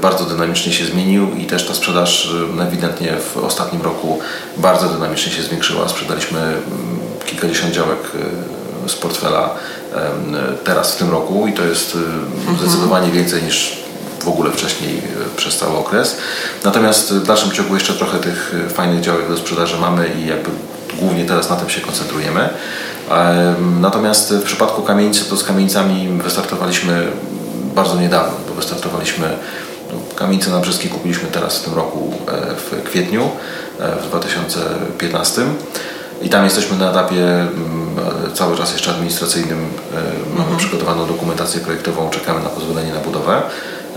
bardzo 0.03 0.25
dynamicznie 0.25 0.73
się 0.73 0.85
zmienił 0.85 1.35
i 1.35 1.45
też 1.45 1.67
ta 1.67 1.75
sprzedaż 1.75 2.35
e, 2.59 2.63
ewidentnie 2.63 3.17
w 3.17 3.37
ostatnim 3.37 3.83
roku 3.83 4.19
bardzo 4.57 4.89
dynamicznie 4.89 5.33
się 5.33 5.43
zwiększyła. 5.43 5.89
Sprzedaliśmy 5.89 6.39
mm, 6.41 6.63
kilkadziesiąt 7.27 7.75
działek 7.75 7.99
z 8.87 8.95
portfela 8.95 9.51
teraz 10.65 10.95
w 10.95 10.97
tym 10.97 11.11
roku 11.11 11.47
i 11.47 11.53
to 11.53 11.65
jest 11.65 11.97
mhm. 12.39 12.59
zdecydowanie 12.59 13.11
więcej 13.11 13.43
niż 13.43 13.79
w 14.21 14.29
ogóle 14.29 14.51
wcześniej 14.51 14.99
e, 14.99 15.03
przez 15.37 15.57
cały 15.57 15.77
okres. 15.77 16.17
Natomiast 16.65 17.15
w 17.15 17.27
dalszym 17.27 17.51
ciągu 17.51 17.75
jeszcze 17.75 17.93
trochę 17.93 18.19
tych 18.19 18.55
e, 18.67 18.71
fajnych 18.71 19.01
działek 19.01 19.29
do 19.29 19.37
sprzedaży 19.37 19.77
mamy 19.81 20.09
i 20.09 20.27
jakby 20.27 20.51
głównie 21.01 21.25
teraz 21.25 21.51
na 21.51 21.57
tym 21.57 21.71
się 21.71 21.81
koncentrujemy. 21.81 22.49
Natomiast 23.81 24.35
w 24.35 24.43
przypadku 24.43 24.83
kamienicy 24.83 25.25
to 25.25 25.37
z 25.37 25.45
kamienicami 25.45 26.09
wystartowaliśmy 26.23 27.09
bardzo 27.75 28.01
niedawno, 28.01 28.33
bo 28.49 28.55
wystartowaliśmy 28.55 29.29
no, 29.93 29.99
Kamienicę 30.17 30.51
na 30.51 30.61
Brzeskiej 30.61 30.91
kupiliśmy 30.91 31.29
teraz 31.29 31.59
w 31.59 31.65
tym 31.65 31.75
roku 31.75 32.13
e, 32.29 32.55
w 32.55 32.85
kwietniu 32.85 33.31
w 34.03 34.07
2015 34.07 35.43
i 36.23 36.29
tam 36.29 36.45
jesteśmy 36.45 36.77
na 36.77 36.91
etapie 36.91 37.41
mm, 37.41 37.97
cały 38.35 38.57
czas 38.57 38.73
jeszcze 38.73 38.91
administracyjnym. 38.91 39.67
Mamy 40.31 40.41
mhm. 40.41 40.57
przygotowaną 40.59 41.07
dokumentację 41.07 41.61
projektową, 41.61 42.11
czekamy 42.11 42.43
na 42.43 42.49
pozwolenie 42.49 42.93
na 42.93 43.01
budowę. 43.01 43.43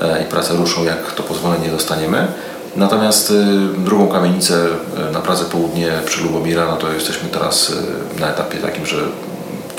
E, 0.02 0.24
i 0.24 0.26
prace 0.26 0.54
ruszą, 0.54 0.84
jak 0.84 1.12
to 1.12 1.24
pozwolenie 1.24 1.70
dostaniemy. 1.70 2.28
Natomiast 2.76 3.34
drugą 3.78 4.08
kamienicę 4.08 4.68
na 5.14 5.20
Pradze 5.20 5.46
Południe 5.46 5.92
przy 6.06 6.24
Lubomira, 6.24 6.66
no 6.66 6.78
to 6.78 6.92
jesteśmy 6.92 7.30
teraz 7.30 7.74
na 8.20 8.30
etapie 8.30 8.58
takim, 8.58 8.86
że 8.86 8.98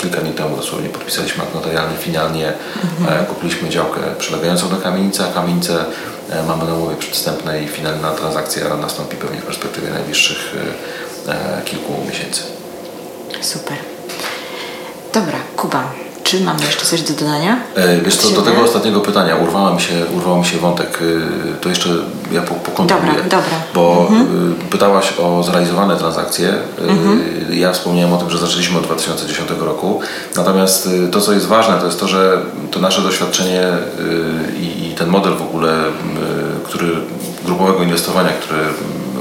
kilka 0.03 0.21
dni 0.21 0.33
temu 0.33 0.55
dosłownie 0.55 0.89
podpisaliśmy 0.89 1.43
akt 1.43 1.55
notarialny, 1.55 1.97
finalnie 1.97 2.53
mhm. 2.83 3.23
E, 3.23 3.25
kupiliśmy 3.25 3.69
działkę 3.69 3.99
przylegającą 4.17 4.69
do 4.69 4.77
kamienicy, 4.77 5.23
a 5.23 5.33
kamienicę 5.33 5.85
e, 6.29 6.43
mamy 6.43 6.65
na 6.65 6.73
umowie 6.73 6.95
przedstępnej 6.95 7.63
i 7.63 7.67
finalna 7.67 8.11
transakcja 8.11 8.77
nastąpi 8.77 9.15
pewnie 9.15 9.41
w 9.41 9.45
perspektywie 9.45 9.89
najbliższych 9.89 10.55
kilku 11.65 11.93
miesięcy. 12.09 12.41
Super. 13.41 13.77
Dobra, 15.13 15.37
Kuba, 15.55 15.91
czy 16.23 16.39
mamy 16.39 16.65
jeszcze 16.65 16.85
coś 16.85 17.01
do 17.01 17.13
dodania? 17.13 17.57
E, 17.75 18.01
wiesz 18.01 18.17
co, 18.17 18.29
do 18.29 18.41
tego 18.41 18.61
ostatniego 18.61 18.99
pytania 18.99 19.35
urwała 19.35 19.73
mi 19.73 19.81
się, 19.81 19.93
urwał 20.15 20.37
mi 20.37 20.45
się 20.45 20.57
wątek, 20.57 20.99
e, 21.53 21.57
to 21.61 21.69
jeszcze 21.69 21.89
ja 22.31 22.41
po, 22.41 22.55
pokontroluję. 22.55 23.11
Dobra, 23.11 23.23
dobra. 23.23 23.57
Bo 23.73 24.07
mhm. 24.09 24.55
E, 24.61 24.69
pytałaś 24.69 25.13
o 25.19 25.43
zrealizowane 25.43 25.97
transakcje. 25.97 26.53
Mhm. 26.87 27.21
Ja 27.49 27.71
wspomniałem 27.71 28.13
o 28.13 28.17
tym, 28.17 28.29
że 28.29 28.37
zaczęliśmy 28.37 28.77
od 28.77 28.83
2010 28.83 29.49
roku. 29.59 30.01
Natomiast 30.35 30.89
to, 31.11 31.21
co 31.21 31.33
jest 31.33 31.45
ważne, 31.45 31.77
to 31.79 31.85
jest 31.85 31.99
to, 31.99 32.07
że 32.07 32.41
to 32.71 32.79
nasze 32.79 33.01
doświadczenie 33.01 33.67
i, 34.59 34.87
i 34.87 34.95
ten 34.95 35.09
model 35.09 35.33
w 35.35 35.41
ogóle, 35.41 35.83
który 36.63 36.87
grupowego 37.45 37.83
inwestowania, 37.83 38.29
który 38.29 38.59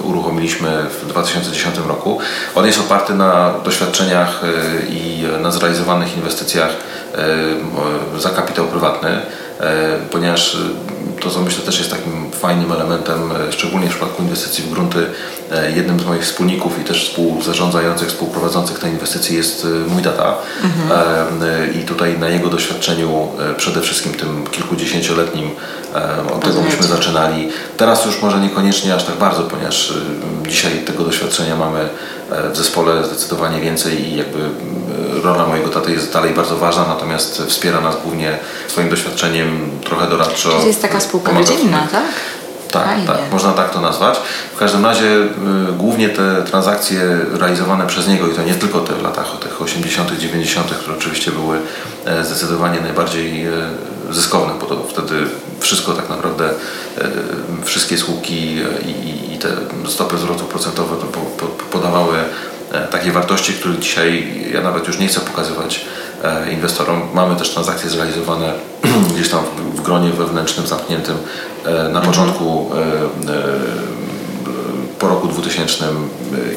uruchomiliśmy 0.04 0.86
w 1.02 1.06
2010 1.06 1.76
roku. 1.88 2.18
On 2.54 2.66
jest 2.66 2.80
oparty 2.80 3.14
na 3.14 3.54
doświadczeniach 3.64 4.42
i 4.88 5.24
na 5.40 5.50
zrealizowanych 5.50 6.16
inwestycjach 6.16 6.70
za 8.18 8.30
kapitał 8.30 8.66
prywatny, 8.66 9.20
ponieważ 10.10 10.56
to, 11.20 11.30
co 11.30 11.40
myślę 11.40 11.64
też 11.64 11.78
jest 11.78 11.90
takim 11.90 12.30
fajnym 12.30 12.72
elementem, 12.72 13.30
szczególnie 13.50 13.86
w 13.86 13.90
przypadku 13.90 14.22
inwestycji 14.22 14.64
w 14.64 14.70
grunty. 14.70 15.06
Jednym 15.76 16.00
z 16.00 16.04
moich 16.04 16.22
wspólników 16.22 16.80
i 16.80 16.84
też 16.84 17.08
współzarządzających, 17.08 18.08
współprowadzących 18.08 18.78
te 18.78 18.88
inwestycje 18.88 19.36
jest 19.36 19.66
mój 19.88 20.02
tata. 20.02 20.34
Mhm. 20.64 21.82
I 21.82 21.84
tutaj 21.84 22.18
na 22.18 22.28
jego 22.28 22.48
doświadczeniu, 22.48 23.28
przede 23.56 23.80
wszystkim 23.80 24.14
tym 24.14 24.46
kilkudziesięcioletnim, 24.46 25.50
od 26.34 26.44
tego 26.44 26.60
myśmy 26.60 26.86
zaczynali. 26.86 27.48
Teraz 27.76 28.06
już 28.06 28.22
może 28.22 28.40
niekoniecznie 28.40 28.94
aż 28.94 29.04
tak 29.04 29.16
bardzo, 29.16 29.42
ponieważ 29.42 29.94
dzisiaj 30.48 30.72
tego 30.72 31.04
doświadczenia 31.04 31.56
mamy 31.56 31.88
w 32.52 32.56
zespole 32.56 33.04
zdecydowanie 33.04 33.60
więcej 33.60 34.08
i 34.08 34.16
jakby 34.16 34.38
rola 35.22 35.46
mojego 35.46 35.68
taty 35.68 35.92
jest 35.92 36.12
dalej 36.12 36.34
bardzo 36.34 36.56
ważna, 36.56 36.84
natomiast 36.88 37.42
wspiera 37.48 37.80
nas 37.80 37.96
głównie 38.04 38.38
swoim 38.68 38.88
doświadczeniem, 38.88 39.70
trochę 39.84 40.06
doradczo. 40.06 40.50
Czyli 40.50 40.66
jest 40.66 40.82
taka 40.92 41.04
spółka 41.04 41.32
rodzinna, 41.32 41.78
tak? 41.92 42.04
Tak, 42.72 42.84
Fajnie. 42.84 43.06
tak, 43.06 43.18
można 43.32 43.52
tak 43.52 43.70
to 43.70 43.80
nazwać. 43.80 44.20
W 44.54 44.58
każdym 44.58 44.84
razie 44.84 45.06
y, 45.06 45.28
głównie 45.76 46.08
te 46.08 46.42
transakcje 46.42 47.00
realizowane 47.32 47.86
przez 47.86 48.08
niego 48.08 48.28
i 48.28 48.34
to 48.34 48.42
nie 48.42 48.54
tylko 48.54 48.80
te 48.80 48.94
w 48.94 49.02
latach 49.02 49.38
tych 49.40 49.62
80., 49.62 50.18
90., 50.18 50.70
które 50.70 50.96
oczywiście 50.96 51.30
były 51.30 51.58
e, 52.04 52.24
zdecydowanie 52.24 52.80
najbardziej 52.80 53.46
e, 53.46 53.50
zyskowne, 54.10 54.54
bo 54.60 54.66
to 54.66 54.84
wtedy 54.88 55.14
wszystko 55.60 55.92
tak 55.92 56.08
naprawdę, 56.08 56.48
e, 56.48 57.08
wszystkie 57.64 57.98
słupki 57.98 58.34
i, 58.34 58.90
i, 58.90 59.34
i 59.34 59.38
te 59.38 59.48
stopy 59.88 60.18
zwrotów 60.18 60.48
procentowe 60.48 60.96
podawały 61.72 62.16
takiej 62.90 63.12
wartości, 63.12 63.52
której 63.52 63.78
dzisiaj 63.78 64.34
ja 64.52 64.60
nawet 64.60 64.86
już 64.86 64.98
nie 64.98 65.08
chcę 65.08 65.20
pokazywać 65.20 65.84
inwestorom. 66.52 67.00
Mamy 67.14 67.36
też 67.36 67.50
transakcje 67.50 67.90
zrealizowane 67.90 68.52
gdzieś 69.14 69.28
tam 69.28 69.40
w 69.74 69.82
gronie 69.82 70.10
wewnętrznym, 70.10 70.66
zamkniętym 70.66 71.16
na 71.64 71.70
mhm. 71.70 72.06
początku 72.06 72.70
po 75.02 75.08
roku 75.08 75.28
2000 75.28 75.84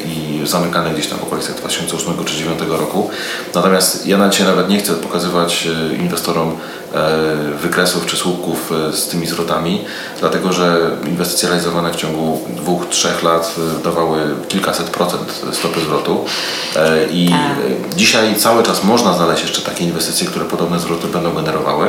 i 0.06 0.46
zamykane 0.46 0.90
gdzieś 0.90 1.06
tam 1.06 1.18
w 1.18 1.22
okolicach 1.22 1.56
2008 1.56 2.08
czy 2.08 2.14
2009 2.14 2.60
roku. 2.80 3.10
Natomiast 3.54 4.06
ja 4.06 4.18
na 4.18 4.28
dzisiaj 4.28 4.46
nawet 4.46 4.68
nie 4.68 4.78
chcę 4.78 4.92
pokazywać 4.92 5.68
inwestorom 5.98 6.56
E, 6.96 7.56
wykresów 7.62 8.06
czy 8.06 8.16
słupków 8.16 8.72
e, 8.72 8.92
z 8.92 9.08
tymi 9.08 9.26
zwrotami, 9.26 9.84
dlatego 10.20 10.52
że 10.52 10.90
inwestycje 11.06 11.48
realizowane 11.48 11.92
w 11.92 11.96
ciągu 11.96 12.40
dwóch, 12.56 12.88
trzech 12.88 13.22
lat 13.22 13.54
e, 13.78 13.82
dawały 13.82 14.18
kilkaset 14.48 14.90
procent 14.90 15.42
stopy 15.52 15.80
zwrotu 15.80 16.24
i 17.10 17.28
tak. 17.28 17.96
dzisiaj 17.96 18.36
cały 18.36 18.62
czas 18.62 18.84
można 18.84 19.12
znaleźć 19.12 19.42
jeszcze 19.42 19.62
takie 19.62 19.84
inwestycje, 19.84 20.26
które 20.26 20.44
podobne 20.44 20.80
zwroty 20.80 21.06
będą 21.06 21.34
generowały. 21.34 21.86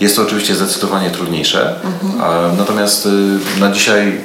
Jest 0.00 0.16
to 0.16 0.22
oczywiście 0.22 0.54
zdecydowanie 0.54 1.10
trudniejsze, 1.10 1.74
mhm. 1.84 2.56
natomiast 2.56 3.08
na 3.60 3.72
dzisiaj 3.72 4.20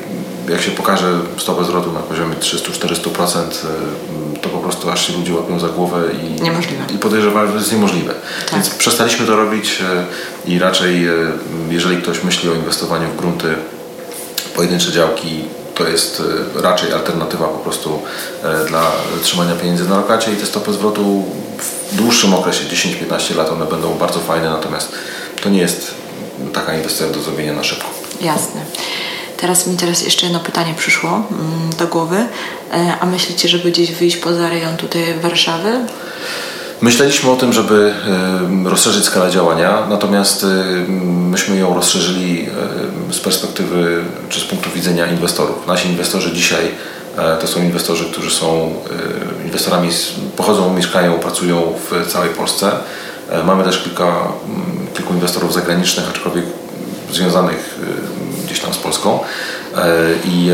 jak 0.49 0.61
się 0.61 0.71
pokaże 0.71 1.19
stopę 1.37 1.63
zwrotu 1.63 1.91
na 1.91 1.99
poziomie 1.99 2.35
300-400%, 2.35 3.43
to 4.41 4.49
po 4.49 4.57
prostu 4.57 4.89
aż 4.91 5.07
się 5.07 5.13
ludzie 5.13 5.33
łapią 5.33 5.59
za 5.59 5.67
głowę 5.67 6.01
i, 6.23 6.41
niemożliwe. 6.41 6.83
i 6.95 6.97
podejrzewają, 6.97 7.47
że 7.47 7.53
to 7.53 7.59
jest 7.59 7.71
niemożliwe. 7.71 8.13
Tak. 8.45 8.53
Więc 8.53 8.69
przestaliśmy 8.69 9.25
to 9.25 9.35
robić 9.35 9.81
e, 9.81 10.05
i 10.51 10.59
raczej, 10.59 11.07
e, 11.07 11.11
jeżeli 11.69 12.01
ktoś 12.01 12.23
myśli 12.23 12.49
o 12.49 12.53
inwestowaniu 12.53 13.09
w 13.09 13.15
grunty, 13.15 13.55
pojedyncze 14.55 14.91
działki, 14.91 15.43
to 15.75 15.87
jest 15.87 16.23
raczej 16.55 16.93
alternatywa 16.93 17.47
po 17.47 17.57
prostu 17.57 17.99
dla 18.67 18.91
trzymania 19.23 19.55
pieniędzy 19.55 19.89
na 19.89 19.97
lokacie 19.97 20.33
i 20.33 20.35
te 20.35 20.45
stopy 20.45 20.73
zwrotu 20.73 21.23
w 21.91 21.95
dłuższym 21.95 22.33
okresie, 22.33 22.65
10-15 22.65 23.35
lat, 23.35 23.49
one 23.49 23.65
będą 23.65 23.93
bardzo 23.93 24.19
fajne, 24.19 24.49
natomiast 24.49 24.91
to 25.43 25.49
nie 25.49 25.59
jest 25.59 25.93
taka 26.53 26.75
inwestycja 26.75 27.07
do 27.09 27.21
zrobienia 27.21 27.53
na 27.53 27.63
szybko. 27.63 27.87
Jasne. 28.21 28.61
Teraz 29.43 29.67
mi 29.67 29.77
teraz 29.77 30.03
jeszcze 30.03 30.25
jedno 30.25 30.39
pytanie 30.39 30.73
przyszło 30.77 31.09
mm, 31.09 31.69
do 31.79 31.87
głowy. 31.87 32.15
E, 32.73 32.97
a 32.99 33.05
myślicie, 33.05 33.49
żeby 33.49 33.71
gdzieś 33.71 33.91
wyjść 33.91 34.17
poza 34.17 34.49
rejon 34.49 34.77
tutaj 34.77 35.19
Warszawy? 35.21 35.69
Myśleliśmy 36.81 37.31
o 37.31 37.35
tym, 37.35 37.53
żeby 37.53 37.93
e, 38.65 38.69
rozszerzyć 38.69 39.05
skalę 39.05 39.31
działania, 39.31 39.87
natomiast 39.89 40.43
e, 40.43 40.47
myśmy 41.31 41.57
ją 41.57 41.75
rozszerzyli 41.75 42.49
z 43.11 43.19
perspektywy 43.19 44.03
czy 44.29 44.39
z 44.39 44.43
punktu 44.43 44.69
widzenia 44.75 45.07
inwestorów. 45.07 45.67
Nasi 45.67 45.89
inwestorzy 45.89 46.31
dzisiaj 46.33 46.71
to 47.41 47.47
są 47.47 47.63
inwestorzy, 47.63 48.05
którzy 48.05 48.31
są 48.31 48.75
inwestorami, 49.45 49.89
pochodzą, 50.37 50.73
mieszkają, 50.73 51.19
pracują 51.19 51.73
w 51.89 52.11
całej 52.11 52.29
Polsce. 52.29 52.71
Mamy 53.45 53.63
też 53.63 53.83
kilka, 53.83 54.27
kilku 54.93 55.13
inwestorów 55.13 55.53
zagranicznych, 55.53 56.09
aczkolwiek 56.09 56.45
związanych 57.11 57.79
Polską 59.03 59.19
e, 59.75 59.79
i, 60.25 60.49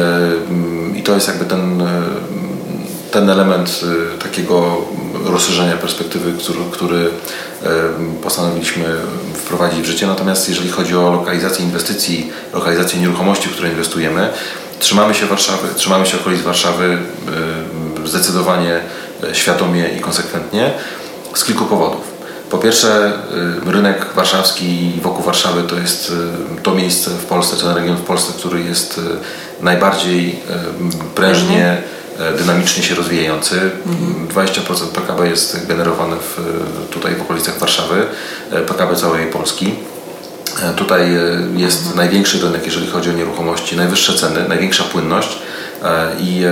e, 0.93 0.99
i 0.99 1.03
to 1.03 1.15
jest 1.15 1.27
jakby 1.27 1.45
ten, 1.45 1.81
e, 1.81 1.85
ten 3.11 3.29
element 3.29 3.81
takiego 4.23 4.77
rozszerzenia 5.25 5.77
perspektywy, 5.77 6.33
który, 6.33 6.59
który 6.71 7.09
postanowiliśmy 8.23 8.85
wprowadzić 9.33 9.81
w 9.81 9.85
życie. 9.85 10.07
Natomiast 10.07 10.49
jeżeli 10.49 10.69
chodzi 10.69 10.95
o 10.95 11.11
lokalizację 11.11 11.65
inwestycji, 11.65 12.31
lokalizację 12.53 12.99
nieruchomości, 12.99 13.49
w 13.49 13.51
które 13.51 13.69
inwestujemy, 13.69 14.29
trzymamy 14.79 15.13
się 15.13 15.25
Warszawy, 15.25 15.67
trzymamy 15.75 16.05
się 16.05 16.17
okolic 16.17 16.41
Warszawy 16.41 16.97
zdecydowanie 18.05 18.79
świadomie 19.33 19.89
i 19.97 19.99
konsekwentnie 19.99 20.73
z 21.35 21.43
kilku 21.43 21.65
powodów. 21.65 22.08
Po 22.49 22.57
pierwsze, 22.57 23.11
y, 23.67 23.71
rynek 23.71 24.05
warszawski 24.15 24.95
i 24.97 25.01
wokół 25.01 25.23
Warszawy 25.23 25.63
to 25.63 25.75
jest 25.75 26.13
y, 26.57 26.61
to 26.61 26.75
miejsce 26.75 27.11
w 27.11 27.25
Polsce, 27.25 27.57
ten 27.57 27.75
region 27.75 27.97
w 27.97 28.01
Polsce, 28.01 28.33
który 28.37 28.63
jest 28.63 28.97
y, 28.97 29.01
najbardziej 29.63 30.39
prężnie, 31.15 31.77
mhm. 32.11 32.37
dynamicznie 32.37 32.83
się 32.83 32.95
rozwijający. 32.95 33.61
Mhm. 33.85 34.27
20% 34.27 34.87
PKB 34.87 35.29
jest 35.29 35.67
generowane 35.67 36.15
w, 36.15 36.37
tutaj 36.89 37.15
w 37.15 37.21
okolicach 37.21 37.59
Warszawy, 37.59 38.05
PKB 38.67 38.95
całej 38.95 39.27
Polski. 39.27 39.75
Tutaj 40.75 41.11
jest 41.55 41.79
mhm. 41.79 41.97
największy 41.97 42.39
rynek, 42.39 42.65
jeżeli 42.65 42.87
chodzi 42.87 43.09
o 43.09 43.13
nieruchomości, 43.13 43.77
najwyższe 43.77 44.13
ceny, 44.13 44.47
największa 44.47 44.83
płynność 44.83 45.37
i, 46.19 46.43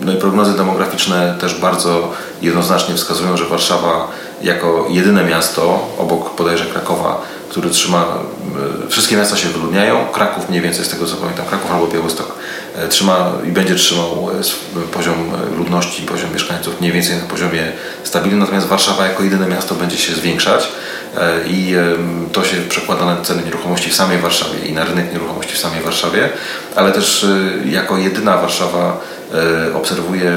no 0.00 0.12
i 0.12 0.16
prognozy 0.16 0.56
demograficzne 0.56 1.36
też 1.40 1.60
bardzo 1.60 2.12
jednoznacznie 2.42 2.94
wskazują, 2.94 3.36
że 3.36 3.44
Warszawa 3.44 4.08
jako 4.42 4.86
jedyne 4.90 5.24
miasto 5.24 5.88
obok 5.98 6.36
bodajże 6.36 6.66
Krakowa, 6.66 7.22
który 7.54 7.70
trzyma, 7.70 8.04
e, 8.86 8.88
wszystkie 8.88 9.16
miasta 9.16 9.36
się 9.36 9.48
wyludniają, 9.48 10.06
Kraków 10.12 10.48
mniej 10.48 10.62
więcej 10.62 10.84
z 10.84 10.88
tego 10.88 11.06
co 11.06 11.16
pamiętam, 11.16 11.46
Kraków 11.46 11.72
albo 11.72 11.86
Białystok 11.86 12.34
e, 12.76 12.88
trzyma 12.88 13.32
i 13.48 13.52
będzie 13.52 13.74
trzymał 13.74 14.30
e, 14.40 14.86
poziom 14.92 15.14
ludności, 15.58 16.02
poziom 16.02 16.32
mieszkańców 16.32 16.80
mniej 16.80 16.92
więcej 16.92 17.16
na 17.16 17.22
poziomie 17.22 17.72
stabilnym, 18.04 18.40
natomiast 18.40 18.66
Warszawa 18.66 19.06
jako 19.06 19.22
jedyne 19.22 19.46
miasto 19.46 19.74
będzie 19.74 19.96
się 19.96 20.14
zwiększać 20.14 20.68
i 21.46 21.74
to 22.32 22.44
się 22.44 22.56
przekłada 22.56 23.04
na 23.04 23.16
ceny 23.22 23.42
nieruchomości 23.42 23.90
w 23.90 23.94
samej 23.94 24.18
Warszawie 24.18 24.58
i 24.66 24.72
na 24.72 24.84
rynek 24.84 25.12
nieruchomości 25.12 25.54
w 25.54 25.58
samej 25.58 25.80
Warszawie, 25.80 26.28
ale 26.76 26.92
też 26.92 27.26
jako 27.64 27.98
jedyna 27.98 28.36
Warszawa 28.36 29.00
obserwuje 29.74 30.32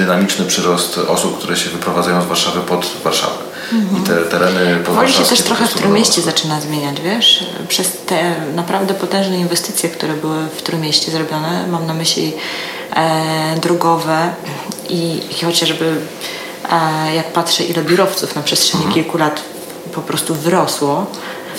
dynamiczny 0.00 0.44
przyrost 0.44 0.98
osób, 0.98 1.38
które 1.38 1.56
się 1.56 1.70
wyprowadzają 1.70 2.22
z 2.22 2.26
Warszawy 2.26 2.60
pod 2.60 2.86
Warszawę. 3.04 3.38
Mhm. 3.72 4.02
I 4.02 4.06
te 4.06 4.16
tereny 4.16 4.76
Powoli 4.76 5.12
się 5.12 5.24
też 5.24 5.42
trochę 5.42 5.66
w 5.66 5.74
Trójmieście 5.74 6.22
zaczyna 6.22 6.60
zmieniać, 6.60 7.00
wiesz? 7.00 7.44
Przez 7.68 7.92
te 8.06 8.34
naprawdę 8.54 8.94
potężne 8.94 9.38
inwestycje, 9.38 9.88
które 9.88 10.14
były 10.14 10.48
w 10.56 10.62
Trójmieście 10.62 11.10
zrobione, 11.10 11.66
mam 11.66 11.86
na 11.86 11.94
myśli 11.94 12.32
e, 12.96 13.56
drogowe 13.60 14.32
i, 14.88 15.20
i 15.30 15.44
chociażby 15.44 15.96
e, 16.70 17.14
jak 17.14 17.32
patrzę 17.32 17.64
ile 17.64 17.82
biurowców 17.82 18.36
na 18.36 18.42
przestrzeni 18.42 18.84
mhm. 18.84 18.94
kilku 18.94 19.18
lat 19.18 19.42
po 19.94 20.00
prostu 20.00 20.34
wyrosło, 20.34 21.06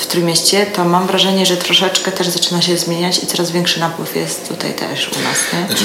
w 0.02 0.08
Trójmieście, 0.08 0.66
to 0.66 0.86
mam 0.86 1.08
wrażenie, 1.08 1.46
że 1.46 1.58
troszeczkę 1.58 2.12
też 2.12 2.28
zaczyna 2.28 2.62
się 2.62 2.78
zmieniać 2.78 3.24
i 3.24 3.28
coraz 3.28 3.52
większy 3.52 3.80
napływ 3.80 4.16
jest 4.16 4.48
tutaj 4.48 4.74
też 4.74 5.08
u 5.08 5.24
nas. 5.24 5.38
Nie? 5.54 5.68
Znaczy, 5.68 5.84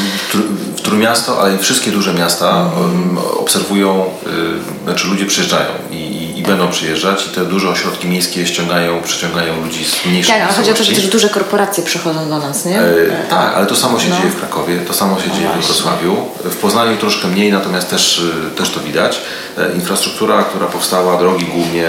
w 0.77 0.81
Trójmiasto, 0.81 1.41
ale 1.41 1.55
i 1.55 1.59
wszystkie 1.59 1.91
duże 1.91 2.14
miasta 2.14 2.71
mm. 2.77 3.19
obserwują, 3.19 4.05
y, 4.05 4.85
znaczy 4.85 5.09
ludzie 5.09 5.27
przyjeżdżają 5.27 5.69
i, 5.91 6.36
i 6.36 6.36
będą 6.47 6.70
przyjeżdżać 6.70 7.26
i 7.26 7.30
te 7.30 7.44
duże 7.44 7.68
ośrodki 7.68 8.09
miejskie 8.09 8.47
ściągają, 8.47 9.03
przyciągają 9.03 9.64
ludzi 9.64 9.84
z 9.84 10.07
mniejszych 10.07 10.34
Tak, 10.34 10.42
ale 10.42 10.53
chodzi 10.53 10.70
o 10.70 10.74
to, 10.74 10.84
że 10.84 10.92
też 10.92 11.07
duże 11.09 11.28
korporacje 11.28 11.84
przychodzą 11.84 12.28
do 12.28 12.38
nas, 12.38 12.64
nie? 12.64 12.80
E, 12.80 12.94
tak, 13.30 13.55
ale 13.55 13.66
to 13.66 13.76
samo 13.76 14.01
się 14.01 14.09
no. 14.09 14.16
dzieje 14.16 14.30
w 14.30 14.38
Krakowie, 14.38 14.78
to 14.78 14.94
samo 14.94 15.20
się 15.20 15.28
no 15.28 15.34
dzieje 15.34 15.47
właśnie. 15.47 15.62
w 15.62 15.66
Wrocławiu. 15.66 16.16
W 16.44 16.57
Poznaniu 16.57 16.97
troszkę 16.97 17.28
mniej, 17.28 17.53
natomiast 17.53 17.90
też, 17.90 18.18
y, 18.18 18.51
też 18.57 18.70
to 18.70 18.80
widać. 18.80 19.20
E, 19.59 19.72
infrastruktura, 19.74 20.42
która 20.42 20.66
powstała, 20.66 21.18
drogi 21.18 21.44
głównie, 21.44 21.88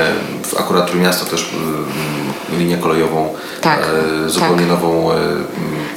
akurat 0.59 0.87
Trójmiasto 0.87 1.25
też 1.25 1.41
y, 1.41 2.55
linię 2.57 2.77
kolejową, 2.77 3.33
tak, 3.61 3.79
e, 4.25 4.29
zupełnie 4.29 4.59
tak. 4.59 4.69
nową 4.69 5.11
e, 5.11 5.15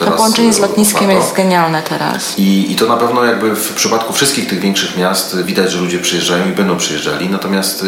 teraz. 0.00 0.14
To 0.14 0.16
połączenie 0.16 0.52
z 0.52 0.58
lotniskiem 0.58 1.10
jest 1.10 1.34
genialne 1.34 1.82
teraz. 1.82 2.38
I, 2.38 2.72
I 2.72 2.76
to 2.76 2.86
na 2.86 2.96
pewno 2.96 3.24
jakby 3.24 3.56
w 3.56 3.74
przypadku 3.74 4.12
wszystkich 4.12 4.48
tych 4.48 4.60
większych 4.60 4.96
miast 4.96 5.42
widać, 5.42 5.72
że 5.72 5.80
ludzie 5.80 5.98
przyjeżdżają 5.98 6.48
i 6.48 6.52
będą 6.52 6.76
przyjeżdżali, 6.76 7.28
natomiast 7.28 7.82
y, 7.82 7.86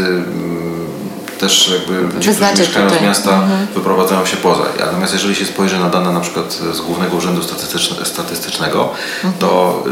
też 1.43 1.73
jakby 1.75 2.21
ci, 2.21 2.31
którzy 2.31 2.59
mieszkają 2.59 2.91
z 2.91 3.03
miasta 3.03 3.35
mhm. 3.35 3.67
wyprowadzają 3.75 4.27
się 4.27 4.37
poza. 4.37 4.63
Natomiast 4.79 5.13
jeżeli 5.13 5.35
się 5.35 5.45
spojrzy 5.45 5.79
na 5.79 5.89
dane 5.89 6.13
na 6.13 6.21
przykład 6.21 6.59
z 6.73 6.81
Głównego 6.81 7.17
Urzędu 7.17 7.41
Statystycznego, 8.05 8.89
mhm. 9.25 9.35
to 9.39 9.83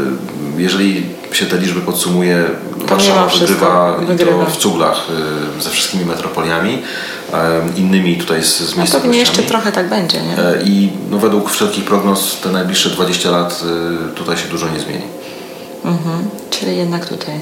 y, 0.57 0.61
jeżeli 0.61 1.05
się 1.31 1.45
te 1.45 1.57
liczby 1.57 1.81
podsumuje, 1.81 2.45
to 2.79 2.85
Warszawa 2.85 3.27
wygrywa, 3.27 3.97
wygrywa. 3.97 4.45
w 4.45 4.57
cuglach 4.57 5.07
y, 5.59 5.61
ze 5.61 5.69
wszystkimi 5.69 6.05
metropoliami, 6.05 6.81
innymi 7.77 8.17
tutaj 8.17 8.43
z, 8.43 8.45
z 8.45 8.59
miejscowościami. 8.59 8.93
No 8.93 8.99
pewnie 9.01 9.19
jeszcze 9.19 9.43
trochę 9.43 9.71
tak 9.71 9.89
będzie, 9.89 10.21
nie? 10.21 10.35
I 10.63 10.89
no, 11.09 11.17
według 11.17 11.51
wszelkich 11.51 11.83
prognoz 11.83 12.37
te 12.43 12.49
najbliższe 12.51 12.89
20 12.89 13.31
lat 13.31 13.63
y, 14.11 14.15
tutaj 14.15 14.37
się 14.37 14.47
dużo 14.47 14.69
nie 14.69 14.79
zmieni. 14.79 15.03
Mhm. 15.85 16.29
Czyli 16.49 16.77
jednak 16.77 17.05
tutaj. 17.05 17.39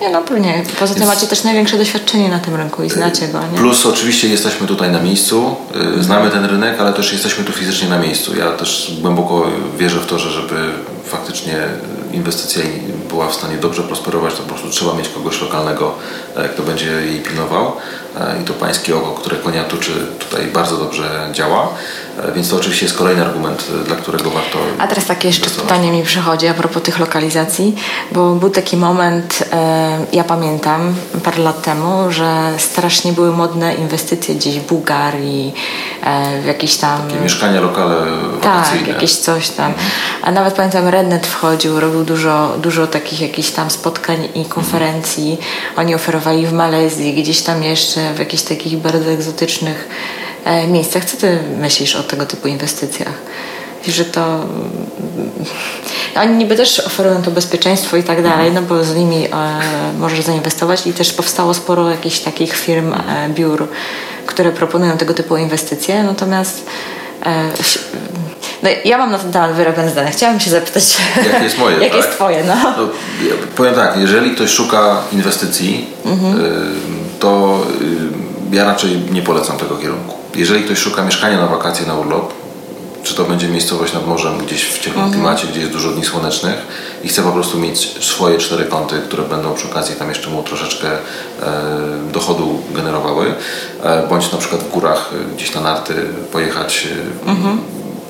Nie 0.00 0.10
no 0.10 0.22
pewnie. 0.22 0.62
Poza 0.80 0.94
tym 0.94 1.06
macie 1.06 1.26
też 1.26 1.44
największe 1.44 1.78
doświadczenie 1.78 2.28
na 2.28 2.38
tym 2.38 2.54
rynku 2.54 2.82
i 2.82 2.90
znacie 2.90 3.28
go. 3.28 3.38
Nie? 3.52 3.58
Plus 3.58 3.86
oczywiście 3.86 4.28
jesteśmy 4.28 4.66
tutaj 4.66 4.90
na 4.90 5.02
miejscu, 5.02 5.56
mhm. 5.74 6.02
znamy 6.02 6.30
ten 6.30 6.44
rynek, 6.44 6.80
ale 6.80 6.92
też 6.92 7.12
jesteśmy 7.12 7.44
tu 7.44 7.52
fizycznie 7.52 7.88
na 7.88 7.98
miejscu. 7.98 8.36
Ja 8.36 8.50
też 8.50 8.92
głęboko 9.00 9.46
wierzę 9.78 10.00
w 10.00 10.06
to, 10.06 10.18
że 10.18 10.30
żeby 10.30 10.54
faktycznie 11.04 11.56
inwestycja 12.12 12.62
była 13.08 13.28
w 13.28 13.34
stanie 13.34 13.56
dobrze 13.56 13.82
prosperować, 13.82 14.34
to 14.34 14.42
po 14.42 14.48
prostu 14.48 14.70
trzeba 14.70 14.94
mieć 14.94 15.08
kogoś 15.08 15.40
lokalnego, 15.40 15.94
e, 16.36 16.48
kto 16.48 16.62
będzie 16.62 16.86
jej 16.86 17.20
pilnował. 17.20 17.72
E, 18.20 18.42
I 18.42 18.44
to 18.44 18.52
pańskie 18.52 18.96
oko, 18.96 19.10
które 19.10 19.36
konia 19.36 19.64
tuczy, 19.64 20.06
tutaj 20.18 20.46
bardzo 20.46 20.76
dobrze 20.76 21.28
działa. 21.32 21.68
Więc 22.34 22.50
to 22.50 22.56
oczywiście 22.56 22.86
jest 22.86 22.98
kolejny 22.98 23.22
argument, 23.22 23.64
dla 23.86 23.96
którego 23.96 24.30
warto. 24.30 24.58
A 24.78 24.86
teraz 24.86 25.06
takie 25.06 25.28
jeszcze 25.28 25.50
pytanie 25.50 25.92
mi 25.92 26.02
przychodzi 26.02 26.46
a 26.46 26.54
propos 26.54 26.82
tych 26.82 26.98
lokalizacji, 26.98 27.74
bo 28.12 28.34
był 28.34 28.50
taki 28.50 28.76
moment, 28.76 29.44
ja 30.12 30.24
pamiętam 30.24 30.94
parę 31.24 31.38
lat 31.38 31.62
temu, 31.62 32.12
że 32.12 32.52
strasznie 32.58 33.12
były 33.12 33.32
modne 33.32 33.74
inwestycje 33.74 34.34
gdzieś 34.34 34.60
w 34.60 34.66
Bułgarii, 34.66 35.54
w 36.42 36.44
jakieś 36.46 36.76
tam. 36.76 37.08
Takie 37.08 37.20
mieszkania 37.20 37.60
lokale 37.60 37.96
wakacyjne. 38.40 38.86
Tak, 38.86 38.94
jakieś 38.94 39.16
coś 39.16 39.48
tam. 39.48 39.66
Mhm. 39.66 39.90
A 40.22 40.30
nawet 40.30 40.54
pamiętam, 40.54 40.88
Rednet 40.88 41.26
wchodził, 41.26 41.80
robił 41.80 41.97
dużo, 42.04 42.56
dużo 42.62 42.86
takich 42.86 43.20
jakichś 43.20 43.50
tam 43.50 43.70
spotkań 43.70 44.28
i 44.34 44.44
konferencji. 44.44 45.38
Oni 45.76 45.94
oferowali 45.94 46.46
w 46.46 46.52
Malezji, 46.52 47.14
gdzieś 47.14 47.40
tam 47.40 47.62
jeszcze, 47.62 48.14
w 48.14 48.18
jakichś 48.18 48.42
takich 48.42 48.78
bardzo 48.78 49.10
egzotycznych 49.10 49.88
e, 50.44 50.66
miejscach. 50.66 51.04
Co 51.04 51.16
ty 51.16 51.38
myślisz 51.56 51.96
o 51.96 52.02
tego 52.02 52.26
typu 52.26 52.48
inwestycjach? 52.48 53.14
że 53.86 54.04
to 54.04 54.34
mm, 54.34 55.30
oni 56.16 56.36
niby 56.36 56.56
też 56.56 56.80
oferują 56.80 57.22
to 57.22 57.30
bezpieczeństwo 57.30 57.96
i 57.96 58.02
tak 58.02 58.22
dalej, 58.22 58.52
no 58.52 58.62
bo 58.62 58.84
z 58.84 58.96
nimi 58.96 59.26
e, 59.26 59.30
możesz 59.98 60.20
zainwestować 60.20 60.86
i 60.86 60.92
też 60.92 61.12
powstało 61.12 61.54
sporo 61.54 61.90
jakichś 61.90 62.18
takich 62.18 62.56
firm, 62.56 62.92
e, 62.92 63.28
biur, 63.28 63.68
które 64.26 64.52
proponują 64.52 64.96
tego 64.96 65.14
typu 65.14 65.36
inwestycje, 65.36 66.02
natomiast 66.02 66.66
e, 67.26 67.50
no, 68.62 68.68
ja 68.84 68.98
mam 68.98 69.10
na 69.10 69.18
ten 69.18 69.32
temat 69.32 69.52
wyrobione 69.52 69.90
zdanie. 69.90 70.10
Chciałabym 70.10 70.40
się 70.40 70.50
zapytać, 70.50 70.96
jakie 71.32 71.44
jest 71.44 71.58
moje? 71.58 71.76
jakie 71.78 71.88
tak? 71.88 71.96
jest 71.96 72.10
twoje? 72.10 72.44
No. 72.44 72.54
no. 72.54 72.82
ja 73.28 73.34
powiem 73.56 73.74
tak, 73.74 73.96
jeżeli 73.96 74.30
ktoś 74.30 74.50
szuka 74.50 74.96
inwestycji, 75.12 75.86
mhm. 76.04 76.40
to 77.18 77.58
ja 78.52 78.64
raczej 78.64 78.90
nie 79.10 79.22
polecam 79.22 79.56
tego 79.56 79.76
kierunku. 79.76 80.14
Jeżeli 80.34 80.64
ktoś 80.64 80.78
szuka 80.78 81.02
mieszkania 81.02 81.36
na 81.36 81.46
wakacje, 81.46 81.86
na 81.86 81.94
urlop, 81.94 82.34
czy 83.02 83.14
to 83.14 83.24
będzie 83.24 83.48
miejscowość 83.48 83.92
nad 83.92 84.06
morzem, 84.06 84.38
gdzieś 84.38 84.64
w 84.64 84.78
ciepłym 84.78 85.04
mhm. 85.04 85.12
klimacie, 85.12 85.46
gdzie 85.46 85.60
jest 85.60 85.72
dużo 85.72 85.90
dni 85.90 86.04
słonecznych 86.04 86.54
i 87.04 87.08
chce 87.08 87.22
po 87.22 87.32
prostu 87.32 87.58
mieć 87.58 88.04
swoje 88.04 88.38
cztery 88.38 88.64
kąty, 88.64 89.00
które 89.08 89.22
będą 89.22 89.54
przy 89.54 89.68
okazji 89.68 89.96
tam 89.96 90.08
jeszcze 90.08 90.30
mu 90.30 90.42
troszeczkę 90.42 90.88
e, 90.92 90.98
dochodu 92.12 92.62
generowały, 92.70 93.34
e, 93.82 94.06
bądź 94.06 94.32
na 94.32 94.38
przykład 94.38 94.62
w 94.62 94.70
górach 94.70 95.10
e, 95.12 95.34
gdzieś 95.34 95.54
na 95.54 95.60
narty 95.60 95.94
pojechać 96.32 96.88
e, 97.26 97.30
mhm 97.30 97.58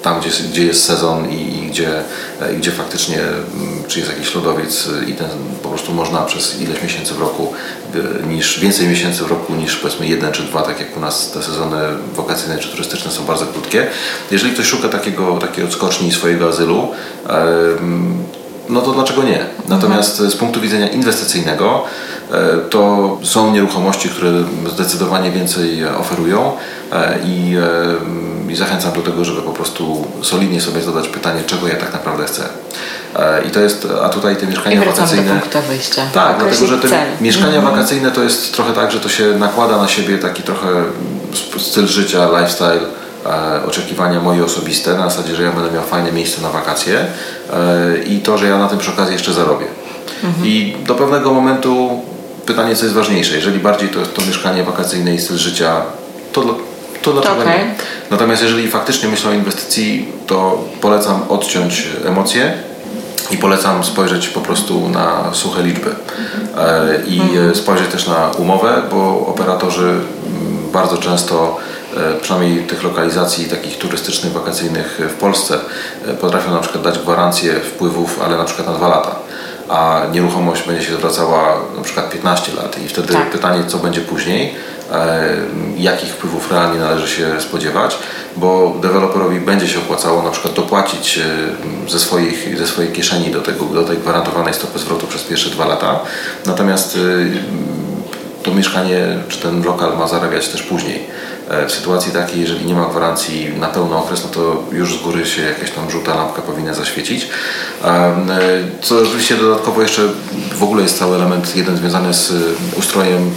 tam, 0.03 0.21
gdzie, 0.21 0.31
gdzie 0.51 0.65
jest 0.65 0.85
sezon 0.85 1.31
i, 1.31 1.59
i 1.59 1.67
gdzie, 1.67 2.03
e, 2.41 2.55
gdzie 2.55 2.71
faktycznie 2.71 3.19
mm, 3.21 3.85
czy 3.89 3.99
jest 3.99 4.11
jakiś 4.11 4.35
lodowiec 4.35 4.89
i 5.07 5.13
ten 5.13 5.29
po 5.63 5.69
prostu 5.69 5.93
można 5.93 6.23
przez 6.23 6.61
ileś 6.61 6.83
miesięcy 6.83 7.15
w 7.15 7.21
roku, 7.21 7.53
e, 7.95 8.27
niż 8.27 8.61
więcej 8.61 8.89
miesięcy 8.89 9.25
w 9.25 9.31
roku 9.31 9.55
niż 9.55 9.77
powiedzmy 9.77 10.07
jeden 10.07 10.33
czy 10.33 10.43
dwa, 10.43 10.63
tak 10.63 10.81
jak 10.81 10.97
u 10.97 11.01
nas 11.01 11.31
te 11.31 11.43
sezony 11.43 11.77
wakacyjne 12.17 12.59
czy 12.59 12.69
turystyczne 12.69 13.11
są 13.11 13.25
bardzo 13.25 13.47
krótkie. 13.47 13.87
Jeżeli 14.31 14.53
ktoś 14.53 14.67
szuka 14.67 14.89
takiego, 14.89 15.37
takiej 15.37 15.65
odskoczni 15.65 16.13
swojego 16.13 16.49
azylu, 16.49 16.89
no 18.69 18.81
to 18.81 18.93
dlaczego 18.93 19.23
nie? 19.23 19.47
Natomiast 19.69 20.17
z 20.17 20.37
punktu 20.37 20.61
widzenia 20.61 20.89
inwestycyjnego 20.89 21.85
e, 22.33 22.59
to 22.71 23.19
są 23.23 23.53
nieruchomości, 23.53 24.09
które 24.09 24.31
zdecydowanie 24.67 25.31
więcej 25.31 25.87
oferują 25.87 26.53
i 27.25 27.57
i 28.51 28.57
zachęcam 28.57 28.93
do 28.93 29.03
tego, 29.03 29.25
żeby 29.25 29.43
po 29.43 29.53
prostu 29.53 30.07
solidnie 30.23 30.61
sobie 30.61 30.81
zadać 30.81 31.09
pytanie, 31.09 31.43
czego 31.47 31.69
ja 31.69 31.75
tak 31.75 31.93
naprawdę 31.93 32.25
chcę. 32.25 32.43
E, 33.17 33.43
I 33.45 33.51
to 33.51 33.61
jest, 33.61 33.89
a 34.03 34.09
tutaj 34.09 34.37
te 34.37 34.47
mieszkania 34.47 34.83
I 34.83 34.87
wakacyjne. 34.87 35.35
Do 35.35 35.41
punktu 35.41 35.59
wyjścia. 35.69 36.03
Tak, 36.15 36.39
dlatego 36.39 36.67
że 36.67 36.79
te 36.79 36.89
cel. 36.89 37.07
mieszkania 37.21 37.57
mhm. 37.57 37.75
wakacyjne 37.75 38.11
to 38.11 38.23
jest 38.23 38.55
trochę 38.55 38.73
tak, 38.73 38.93
że 38.93 39.01
to 39.01 39.09
się 39.09 39.25
nakłada 39.25 39.77
na 39.77 39.89
siebie 39.89 40.19
taki 40.19 40.43
trochę 40.43 40.69
styl 41.59 41.87
życia, 41.87 42.29
lifestyle, 42.41 42.81
e, 42.81 43.08
oczekiwania 43.67 44.21
moje 44.21 44.45
osobiste, 44.45 44.95
na 44.95 45.11
zasadzie, 45.11 45.37
że 45.37 45.43
ja 45.43 45.53
będę 45.53 45.71
miał 45.71 45.85
fajne 45.85 46.13
miejsce 46.13 46.43
na 46.43 46.51
wakacje 46.51 46.99
e, 47.53 47.99
i 47.99 48.19
to, 48.21 48.39
że 48.39 48.47
ja 48.47 48.59
na 48.59 48.69
tym 48.69 48.79
przy 48.79 48.91
okazji 48.91 49.13
jeszcze 49.13 49.33
zarobię. 49.33 49.67
Mhm. 50.25 50.47
I 50.47 50.77
do 50.87 50.95
pewnego 50.95 51.35
momentu 51.35 52.03
pytanie, 52.47 52.77
co 52.77 52.85
jest 52.85 52.95
ważniejsze. 52.95 53.35
Jeżeli 53.35 53.59
bardziej 53.59 53.89
to, 53.89 54.01
to 54.01 54.27
mieszkanie 54.27 54.63
wakacyjne 54.63 55.15
i 55.15 55.21
styl 55.21 55.37
życia, 55.37 55.83
to 56.33 56.59
to 57.03 57.13
dlaczego 57.13 57.41
okay. 57.41 57.59
nie? 57.59 57.75
Natomiast 58.11 58.43
jeżeli 58.43 58.69
faktycznie 58.69 59.09
myślę 59.09 59.31
o 59.31 59.35
inwestycji, 59.35 60.09
to 60.27 60.65
polecam 60.81 61.23
odciąć 61.29 61.89
emocje 62.07 62.53
i 63.31 63.37
polecam 63.37 63.85
spojrzeć 63.85 64.29
po 64.29 64.41
prostu 64.41 64.89
na 64.89 65.31
suche 65.33 65.63
liczby 65.63 65.91
e, 66.59 67.03
i 67.07 67.21
mhm. 67.21 67.55
spojrzeć 67.55 67.89
też 67.89 68.07
na 68.07 68.31
umowę, 68.39 68.83
bo 68.91 69.27
operatorzy 69.27 69.89
mm, 69.89 70.03
bardzo 70.73 70.97
często 70.97 71.57
e, 71.57 71.78
przynajmniej 72.23 72.67
tych 72.67 72.83
lokalizacji 72.83 73.49
takich 73.49 73.79
turystycznych, 73.79 74.33
wakacyjnych 74.33 75.01
w 75.09 75.15
Polsce 75.15 75.59
e, 76.07 76.15
potrafią 76.15 76.51
na 76.51 76.61
przykład 76.61 76.85
dać 76.85 76.99
gwarancję 76.99 77.55
wpływów, 77.55 78.23
ale 78.23 78.37
na 78.37 78.45
przykład 78.45 78.67
na 78.67 78.75
dwa 78.75 78.89
lata 78.89 79.17
a 79.69 80.03
nieruchomość 80.13 80.67
będzie 80.67 80.87
się 80.87 80.95
zwracała 80.95 81.57
na 81.77 81.83
przykład 81.83 82.11
15 82.11 82.53
lat 82.55 82.83
i 82.85 82.89
wtedy 82.89 83.13
tak. 83.13 83.31
pytanie, 83.31 83.65
co 83.67 83.79
będzie 83.79 84.01
później, 84.01 84.55
E, 84.93 85.37
jakich 85.77 86.09
wpływów 86.09 86.51
realnie 86.51 86.81
należy 86.81 87.09
się 87.09 87.41
spodziewać, 87.41 87.99
bo 88.37 88.77
deweloperowi 88.83 89.41
będzie 89.41 89.69
się 89.69 89.79
opłacało 89.79 90.23
na 90.23 90.31
przykład 90.31 90.55
dopłacić 90.55 91.19
e, 91.19 91.91
ze, 91.91 91.99
swoich, 91.99 92.59
ze 92.59 92.67
swojej 92.67 92.93
kieszeni 92.93 93.31
do, 93.31 93.41
tego, 93.41 93.65
do 93.65 93.85
tej 93.85 93.97
gwarantowanej 93.97 94.55
stopy 94.55 94.79
zwrotu 94.79 95.07
przez 95.07 95.23
pierwsze 95.23 95.51
dwa 95.51 95.67
lata, 95.67 96.01
natomiast 96.47 96.97
e, 96.97 98.43
to 98.43 98.55
mieszkanie 98.55 99.19
czy 99.29 99.39
ten 99.39 99.65
lokal 99.65 99.99
ma 99.99 100.09
zarabiać 100.09 100.49
też 100.49 100.63
później. 100.63 101.07
E, 101.49 101.67
w 101.67 101.73
sytuacji 101.73 102.13
takiej, 102.13 102.41
jeżeli 102.41 102.67
nie 102.67 102.75
ma 102.75 102.87
gwarancji 102.87 103.49
na 103.61 103.67
pełny 103.67 103.97
okres, 103.97 104.25
no 104.25 104.31
to 104.31 104.63
już 104.73 104.95
z 104.99 105.03
góry 105.03 105.27
się 105.27 105.43
jakaś 105.43 105.71
tam 105.71 105.91
żółta 105.91 106.15
lampka 106.15 106.43
powinna 106.43 106.75
zaświecić. 106.75 107.29
E, 107.85 108.15
co 108.83 108.99
oczywiście 108.99 109.37
dodatkowo 109.37 109.83
jeszcze 109.83 110.03
w 110.55 110.63
ogóle 110.63 110.83
jest 110.83 110.99
cały 110.99 111.17
element 111.17 111.57
jeden 111.57 111.77
związany 111.77 112.15
z 112.15 112.33
ustrojem, 112.77 113.31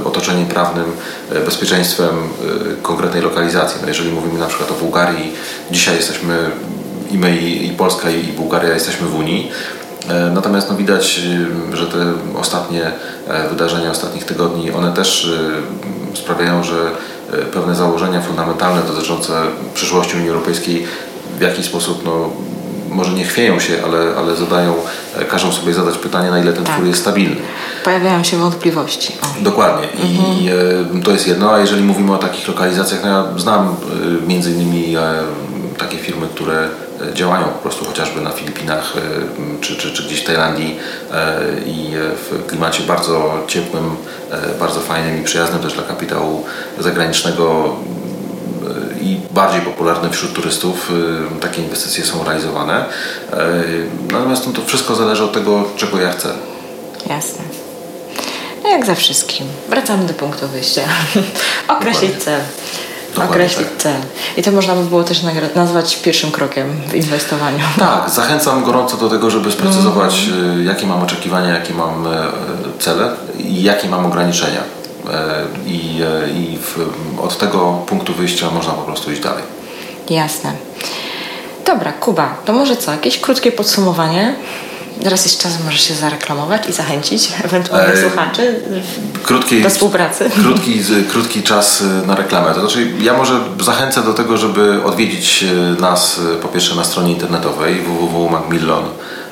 e, 0.00 0.04
otoczeniem 0.04 0.46
prawnym, 0.46 0.84
bezpieczeństwem 1.44 2.14
konkretnej 2.82 3.22
lokalizacji. 3.22 3.78
No 3.82 3.88
jeżeli 3.88 4.12
mówimy 4.12 4.38
na 4.38 4.46
przykład 4.46 4.70
o 4.70 4.74
Bułgarii, 4.74 5.32
dzisiaj 5.70 5.96
jesteśmy 5.96 6.50
i 7.10 7.18
my, 7.18 7.36
i 7.40 7.70
Polska, 7.70 8.10
i 8.10 8.22
Bułgaria 8.22 8.74
jesteśmy 8.74 9.06
w 9.06 9.14
Unii, 9.14 9.50
Natomiast 10.34 10.70
no, 10.70 10.76
widać, 10.76 11.20
że 11.72 11.86
te 11.86 12.12
ostatnie 12.40 12.92
wydarzenia 13.50 13.90
ostatnich 13.90 14.24
tygodni, 14.24 14.70
one 14.70 14.92
też 14.92 15.32
sprawiają, 16.14 16.64
że 16.64 16.90
E, 17.32 17.36
pewne 17.36 17.74
założenia 17.74 18.20
fundamentalne 18.20 18.82
dotyczące 18.82 19.32
przyszłości 19.74 20.16
Unii 20.16 20.28
Europejskiej 20.28 20.86
w 21.38 21.40
jakiś 21.40 21.66
sposób 21.66 22.04
no, 22.04 22.30
może 22.90 23.12
nie 23.12 23.24
chwieją 23.24 23.60
się, 23.60 23.74
ale, 23.84 24.16
ale 24.16 24.36
zadają, 24.36 24.74
e, 25.16 25.24
każą 25.24 25.52
sobie 25.52 25.74
zadać 25.74 25.98
pytanie, 25.98 26.30
na 26.30 26.38
ile 26.38 26.52
ten 26.52 26.64
tak. 26.64 26.74
twór 26.74 26.86
jest 26.86 27.00
stabilny. 27.00 27.36
Pojawiają 27.84 28.24
się 28.24 28.36
wątpliwości. 28.36 29.12
O. 29.22 29.42
Dokładnie. 29.42 29.88
Mhm. 29.92 30.38
I 30.38 30.48
e, 30.98 31.02
to 31.02 31.10
jest 31.10 31.28
jedno, 31.28 31.52
a 31.52 31.58
jeżeli 31.58 31.82
mówimy 31.82 32.14
o 32.14 32.18
takich 32.18 32.48
lokalizacjach, 32.48 33.00
no 33.02 33.08
ja 33.08 33.24
znam 33.38 33.68
e, 34.22 34.26
między 34.26 34.50
innymi 34.50 34.96
e, 34.96 35.00
takie 35.78 35.98
firmy, 35.98 36.26
które 36.34 36.68
działają 37.14 37.44
po 37.44 37.58
prostu 37.58 37.84
chociażby 37.84 38.20
na 38.20 38.30
Filipinach 38.30 38.92
czy, 39.60 39.76
czy, 39.76 39.92
czy 39.92 40.02
gdzieś 40.02 40.20
w 40.20 40.24
Tajlandii 40.24 40.78
i 41.66 41.90
w 41.96 42.46
klimacie 42.46 42.82
bardzo 42.82 43.44
ciepłym, 43.46 43.96
bardzo 44.60 44.80
fajnym 44.80 45.20
i 45.20 45.24
przyjaznym 45.24 45.62
też 45.62 45.72
dla 45.72 45.82
kapitału 45.82 46.44
zagranicznego 46.78 47.76
i 49.00 49.20
bardziej 49.30 49.60
popularnym 49.60 50.12
wśród 50.12 50.32
turystów. 50.32 50.92
Takie 51.40 51.62
inwestycje 51.62 52.04
są 52.04 52.24
realizowane. 52.24 52.84
Natomiast 54.10 54.46
no, 54.46 54.52
to 54.52 54.62
wszystko 54.66 54.94
zależy 54.94 55.24
od 55.24 55.32
tego, 55.32 55.64
czego 55.76 56.00
ja 56.00 56.12
chcę. 56.12 56.28
Jasne. 57.08 57.44
No 58.62 58.70
jak 58.70 58.86
za 58.86 58.94
wszystkim. 58.94 59.46
Wracamy 59.68 60.06
do 60.06 60.14
punktu 60.14 60.48
wyjścia. 60.48 60.82
Określić 61.68 62.24
cel. 62.24 62.40
Dokładnie 63.14 63.34
określić 63.34 63.68
tak. 63.68 63.76
cel. 63.76 63.96
I 64.36 64.42
to 64.42 64.52
można 64.52 64.74
by 64.74 64.84
było 64.84 65.04
też 65.04 65.22
nazwać 65.54 65.96
pierwszym 65.96 66.30
krokiem 66.30 66.80
w 66.88 66.94
inwestowaniu. 66.94 67.64
Tak, 67.78 68.10
zachęcam 68.10 68.64
gorąco 68.64 68.96
do 68.96 69.08
tego, 69.10 69.30
żeby 69.30 69.52
sprecyzować, 69.52 70.28
mm. 70.28 70.66
jakie 70.66 70.86
mam 70.86 71.02
oczekiwania, 71.02 71.50
jakie 71.50 71.74
mam 71.74 72.06
e, 72.06 72.10
cele 72.78 73.10
i 73.38 73.62
jakie 73.62 73.88
mam 73.88 74.06
ograniczenia. 74.06 74.60
E, 75.12 75.44
I, 75.66 76.02
i 76.34 76.58
w, 76.58 76.78
od 77.22 77.38
tego 77.38 77.82
punktu 77.86 78.14
wyjścia 78.14 78.50
można 78.50 78.72
po 78.72 78.82
prostu 78.82 79.12
iść 79.12 79.20
dalej. 79.20 79.42
Jasne. 80.10 80.52
Dobra, 81.66 81.92
Kuba, 81.92 82.36
to 82.44 82.52
może 82.52 82.76
co? 82.76 82.92
Jakieś 82.92 83.20
krótkie 83.20 83.52
podsumowanie? 83.52 84.34
Teraz 85.02 85.24
jest 85.24 85.42
czas, 85.42 85.52
może 85.64 85.78
się 85.78 85.94
zareklamować 85.94 86.68
i 86.68 86.72
zachęcić 86.72 87.32
ewentualnych 87.44 87.98
słuchaczy 87.98 88.60
krótki, 89.22 89.62
do 89.62 89.70
współpracy. 89.70 90.30
Krótki, 90.42 90.80
krótki 91.10 91.42
czas 91.42 91.82
e, 91.82 92.06
na 92.06 92.14
reklamę. 92.14 92.54
To 92.54 92.60
znaczy, 92.60 92.92
ja 93.00 93.14
może 93.14 93.40
zachęcę 93.60 94.02
do 94.02 94.14
tego, 94.14 94.36
żeby 94.36 94.84
odwiedzić 94.84 95.44
e, 95.44 95.80
nas 95.80 96.20
e, 96.34 96.36
po 96.36 96.48
pierwsze 96.48 96.74
na 96.74 96.84
stronie 96.84 97.12
internetowej 97.12 97.82
www.macmillan.com 97.82 99.23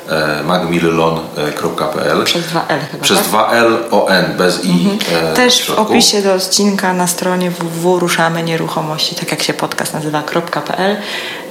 magmillon.pl 0.44 2.24
Przez 2.24 2.42
2L 2.44 2.78
chyba, 2.90 3.02
Przez 3.04 3.18
tak? 3.18 3.26
2L 3.28 3.74
o 3.90 4.08
N, 4.08 4.36
bez 4.38 4.64
I 4.64 4.98
e, 5.12 5.34
Też 5.34 5.54
w 5.54 5.64
środku. 5.64 5.82
opisie 5.82 6.22
do 6.22 6.34
odcinka 6.34 6.92
na 6.92 7.06
stronie 7.06 7.50
www 7.50 7.98
ruszamy 7.98 8.42
nieruchomości, 8.42 9.14
tak 9.14 9.30
jak 9.30 9.42
się 9.42 9.52
podcast 9.54 9.94
nazywa, 9.94 10.22
.pl 10.66 10.96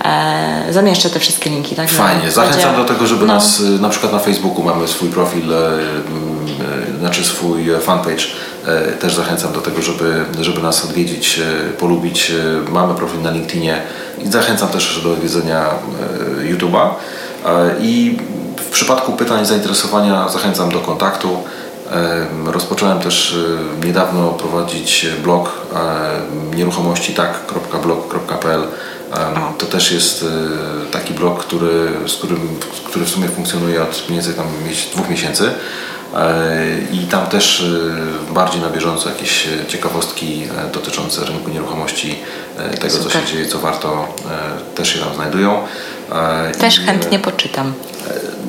e, 0.05 0.73
zamieszczę 0.73 1.09
te 1.09 1.19
wszystkie 1.19 1.49
linki. 1.49 1.75
Tak? 1.75 1.89
Fajnie, 1.89 2.31
zachęcam 2.31 2.75
do 2.75 2.85
tego, 2.85 3.07
żeby 3.07 3.25
no. 3.25 3.33
nas, 3.33 3.61
na 3.79 3.89
przykład 3.89 4.11
na 4.13 4.19
Facebooku 4.19 4.63
mamy 4.63 4.87
swój 4.87 5.09
profil, 5.09 5.53
e, 5.53 5.57
e, 5.57 6.99
znaczy 6.99 7.25
swój 7.25 7.71
e, 7.71 7.79
fanpage, 7.79 8.23
e, 8.65 8.81
też 8.91 9.15
zachęcam 9.15 9.53
do 9.53 9.61
tego, 9.61 9.81
żeby, 9.81 10.25
żeby 10.41 10.61
nas 10.61 10.85
odwiedzić, 10.85 11.39
e, 11.39 11.69
polubić. 11.69 12.31
E, 12.31 12.71
Mamy 12.71 12.95
profil 12.95 13.21
na 13.21 13.31
LinkedInie 13.31 13.81
i 14.25 14.31
zachęcam 14.31 14.69
też 14.69 15.01
do 15.03 15.11
odwiedzenia 15.11 15.65
e, 16.41 16.53
YouTube'a. 16.53 16.89
E, 17.45 17.75
I 17.81 18.17
w 18.71 18.73
przypadku 18.73 19.11
pytań, 19.11 19.45
zainteresowania 19.45 20.29
zachęcam 20.29 20.71
do 20.71 20.79
kontaktu. 20.79 21.43
Em, 21.91 22.49
Rozpocząłem 22.49 22.99
też 22.99 23.35
niedawno 23.85 24.29
prowadzić 24.29 25.07
blog 25.23 25.51
nieruchomości 26.55 27.13
tak.blog.pl. 27.13 28.61
Em, 28.61 28.67
To 29.57 29.65
też 29.65 29.91
jest 29.91 30.23
e, 30.23 30.91
taki 30.91 31.13
blog, 31.13 31.39
który, 31.39 31.89
z 32.07 32.13
którym, 32.13 32.59
który 32.85 33.05
w 33.05 33.09
sumie 33.09 33.27
funkcjonuje 33.27 33.83
od 33.83 34.03
mniej 34.09 34.21
więcej 34.21 34.33
tam 34.33 34.47
dwóch 34.93 35.09
miesięcy. 35.09 35.51
E, 36.15 36.65
I 36.91 36.99
tam 36.99 37.25
też 37.27 37.61
e, 38.29 38.33
bardziej 38.33 38.61
na 38.61 38.69
bieżąco 38.69 39.09
jakieś 39.09 39.47
ciekawostki 39.67 40.43
dotyczące 40.73 41.25
rynku 41.25 41.49
nieruchomości, 41.49 42.19
tego 42.81 42.97
co 42.97 43.03
Super. 43.03 43.21
się 43.21 43.33
dzieje, 43.33 43.45
co 43.45 43.59
warto, 43.59 44.07
też 44.75 44.93
się 44.93 44.99
tam 44.99 45.15
znajdują. 45.15 45.63
E, 46.11 46.51
Też 46.51 46.79
i, 46.79 46.81
e, 46.81 46.85
chętnie 46.85 47.19
poczytam. 47.19 47.73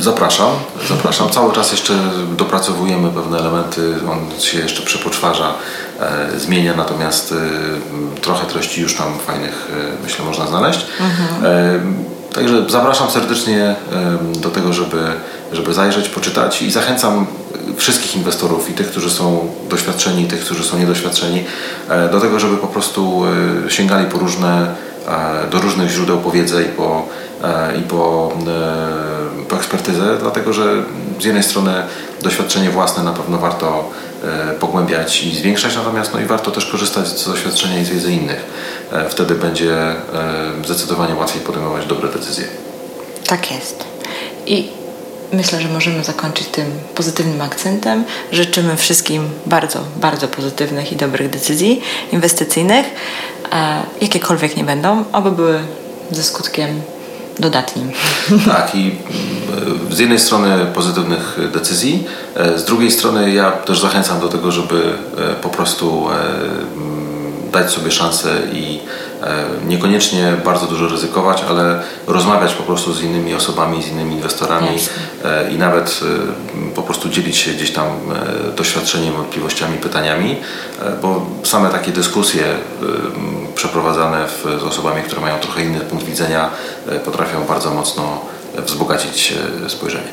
Zapraszam, 0.01 0.49
zapraszam. 0.89 1.31
Cały 1.31 1.53
czas 1.53 1.73
jeszcze 1.73 1.95
dopracowujemy 2.37 3.11
pewne 3.11 3.39
elementy, 3.39 3.95
on 4.11 4.41
się 4.41 4.59
jeszcze 4.59 4.83
przepoczwarza, 4.83 5.55
e, 6.01 6.39
zmienia, 6.39 6.75
natomiast 6.77 7.35
trochę 8.21 8.47
treści 8.47 8.81
już 8.81 8.97
tam 8.97 9.19
fajnych, 9.27 9.69
myślę, 10.03 10.25
można 10.25 10.47
znaleźć. 10.47 10.87
E, 11.45 11.81
także 12.35 12.71
zapraszam 12.71 13.11
serdecznie 13.11 13.75
do 14.41 14.51
tego, 14.51 14.73
żeby, 14.73 15.03
żeby 15.53 15.75
zajrzeć, 15.75 16.09
poczytać 16.09 16.63
i 16.63 16.71
zachęcam 16.71 17.27
wszystkich 17.77 18.17
inwestorów 18.17 18.71
i 18.71 18.73
tych, 18.73 18.91
którzy 18.91 19.11
są 19.11 19.49
doświadczeni, 19.71 20.23
i 20.23 20.27
tych, 20.27 20.41
którzy 20.41 20.65
są 20.65 20.79
niedoświadczeni, 20.79 21.45
do 22.13 22.21
tego, 22.21 22.41
żeby 22.41 22.57
po 22.57 22.67
prostu 22.67 23.23
sięgali 23.69 24.07
po 24.07 24.19
różne, 24.19 24.75
do 25.51 25.61
różnych 25.61 25.91
źródeł 25.91 26.19
po 26.19 26.31
wiedzę 26.31 26.63
i 26.63 26.67
po, 26.67 27.07
e, 27.45 27.77
i 27.77 27.83
po, 27.83 28.33
e, 28.47 29.45
po 29.49 29.57
ekspertyzę, 29.57 30.17
dlatego 30.21 30.53
że 30.53 30.83
z 31.21 31.25
jednej 31.25 31.43
strony 31.43 31.73
doświadczenie 32.23 32.71
własne 32.71 33.03
na 33.03 33.13
pewno 33.13 33.39
warto 33.39 33.91
e, 34.25 34.53
pogłębiać 34.55 35.23
i 35.23 35.35
zwiększać, 35.35 35.77
natomiast 35.77 36.15
no 36.15 36.21
i 36.21 36.25
warto 36.25 36.51
też 36.51 36.67
korzystać 36.67 37.09
z 37.09 37.27
doświadczenia 37.27 37.79
i 37.81 37.85
z 37.85 37.89
wiedzy 37.89 38.13
innych. 38.13 38.45
E, 38.93 39.09
Wtedy 39.09 39.35
będzie 39.35 39.75
e, 39.75 39.97
zdecydowanie 40.65 41.15
łatwiej 41.15 41.41
podejmować 41.43 41.87
dobre 41.87 42.09
decyzje. 42.09 42.45
Tak 43.27 43.51
jest. 43.51 43.85
I 44.47 44.69
myślę, 45.33 45.61
że 45.61 45.69
możemy 45.69 46.05
zakończyć 46.05 46.47
tym 46.47 46.67
pozytywnym 46.95 47.41
akcentem. 47.41 48.05
Życzymy 48.33 48.77
wszystkim 48.77 49.31
bardzo, 49.47 49.79
bardzo 49.97 50.29
pozytywnych 50.29 50.93
i 50.93 50.97
dobrych 50.97 51.31
decyzji 51.31 51.83
inwestycyjnych, 52.13 52.87
e, 53.53 53.83
jakiekolwiek 54.01 54.57
nie 54.57 54.65
będą, 54.65 55.05
oby 55.13 55.31
były 55.31 55.59
ze 56.11 56.23
skutkiem 56.23 56.83
dodatnim. 57.39 57.91
Tak, 58.47 58.75
i 58.75 58.81
mm, 58.81 59.95
z 59.95 59.99
jednej 59.99 60.19
strony 60.19 60.67
pozytywnych 60.75 61.39
decyzji, 61.53 62.05
e, 62.37 62.59
z 62.59 62.65
drugiej 62.65 62.91
strony 62.91 63.33
ja 63.33 63.51
też 63.53 63.81
zachęcam 63.81 64.21
do 64.21 64.29
tego, 64.29 64.53
żeby 64.53 64.95
e, 65.19 65.35
po 65.35 65.49
prostu 65.49 66.07
e, 66.11 66.15
mm, 66.77 67.51
dać 67.53 67.71
sobie 67.71 67.91
szansę 67.91 68.39
i 68.53 68.81
niekoniecznie 69.67 70.33
bardzo 70.45 70.67
dużo 70.67 70.89
ryzykować, 70.89 71.45
ale 71.49 71.83
rozmawiać 72.07 72.55
po 72.55 72.63
prostu 72.63 72.93
z 72.93 73.03
innymi 73.03 73.35
osobami, 73.35 73.83
z 73.83 73.89
innymi 73.89 74.15
inwestorami 74.15 74.73
Jasne. 74.73 74.93
e, 75.25 75.51
i 75.51 75.59
nawet 75.59 76.01
e, 76.69 76.75
po 76.75 76.83
prostu 76.83 77.09
dzielić 77.09 77.37
się 77.37 77.51
gdzieś 77.51 77.73
tam 77.73 77.87
e, 77.87 78.57
doświadczeniem, 78.57 79.15
wątpliwościami, 79.15 79.79
pytaniami, 79.79 80.37
e, 80.83 80.97
bo 81.03 81.27
same 81.43 81.69
takie 81.69 81.93
dyskusje 81.93 82.45
e, 82.45 82.57
przeprowadzane 83.55 84.29
z 84.61 84.63
osobami, 84.63 85.03
które 85.03 85.21
mają 85.21 85.39
trochę 85.39 85.63
inny 85.63 85.81
punkt 85.81 86.05
widzenia, 86.05 86.51
e, 86.89 86.99
potrafią 86.99 87.45
bardzo 87.45 87.71
mocno 87.71 88.21
wzbogacić 88.67 89.35
e, 89.67 89.71
spojrzenie. 89.71 90.09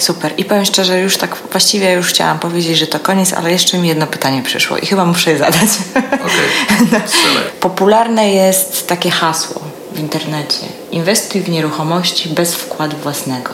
Super. 0.00 0.32
I 0.36 0.44
powiem 0.44 0.64
szczerze, 0.64 1.00
już 1.00 1.16
tak 1.16 1.36
właściwie 1.50 1.92
już 1.92 2.06
chciałam 2.06 2.38
powiedzieć, 2.38 2.78
że 2.78 2.86
to 2.86 3.00
koniec, 3.00 3.32
ale 3.32 3.52
jeszcze 3.52 3.78
mi 3.78 3.88
jedno 3.88 4.06
pytanie 4.06 4.42
przyszło 4.42 4.76
i 4.76 4.86
chyba 4.86 5.04
muszę 5.04 5.30
je 5.30 5.38
zadać. 5.38 5.68
Okej, 5.96 7.00
strzelaj. 7.06 7.44
Popularne 7.60 8.30
jest 8.32 8.86
takie 8.86 9.10
hasło 9.10 9.60
w 9.92 9.98
internecie. 9.98 10.66
Inwestuj 10.90 11.40
w 11.40 11.48
nieruchomości 11.48 12.28
bez 12.28 12.54
wkładu 12.54 12.96
własnego. 12.96 13.50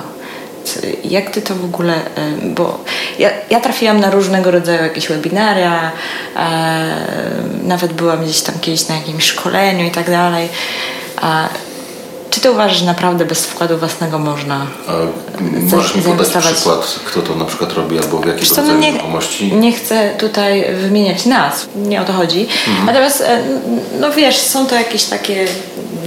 Jak 1.04 1.30
ty 1.30 1.42
to 1.42 1.54
w 1.54 1.64
ogóle, 1.64 1.94
y, 1.96 2.00
bo 2.42 2.78
ja, 3.18 3.30
ja 3.50 3.60
trafiłam 3.60 4.00
na 4.00 4.10
różnego 4.10 4.50
rodzaju 4.50 4.82
jakieś 4.82 5.08
webinaria, 5.08 5.92
e, 6.36 6.96
nawet 7.62 7.92
byłam 7.92 8.24
gdzieś 8.24 8.40
tam 8.40 8.54
kiedyś 8.60 8.88
na 8.88 8.94
jakimś 8.94 9.24
szkoleniu 9.24 9.84
i 9.84 9.90
tak 9.90 10.10
dalej. 10.10 10.48
Czy 12.36 12.42
ty 12.42 12.50
uważasz, 12.50 12.78
że 12.78 12.86
naprawdę 12.86 13.24
bez 13.24 13.46
wkładu 13.46 13.78
własnego 13.78 14.18
można 14.18 14.66
A 14.88 14.92
możesz 15.76 15.94
mi 15.94 16.02
podać 16.02 16.28
przykład, 16.28 17.00
kto 17.04 17.22
to 17.22 17.34
na 17.34 17.44
przykład 17.44 17.72
robi 17.72 17.98
albo 17.98 18.18
w 18.18 18.48
co, 18.48 18.54
no 18.54 18.62
rodzaju 18.62 18.80
nie, 18.80 18.92
nieruchomości? 18.92 19.52
nie 19.52 19.72
chcę 19.72 20.14
tutaj 20.18 20.64
wymieniać 20.74 21.26
nas, 21.26 21.66
nie 21.76 22.00
o 22.00 22.04
to 22.04 22.12
chodzi. 22.12 22.48
Natomiast, 22.86 23.20
e, 23.20 23.42
no 24.00 24.10
wiesz, 24.12 24.36
są 24.36 24.66
to 24.66 24.74
jakieś 24.74 25.04
takie 25.04 25.46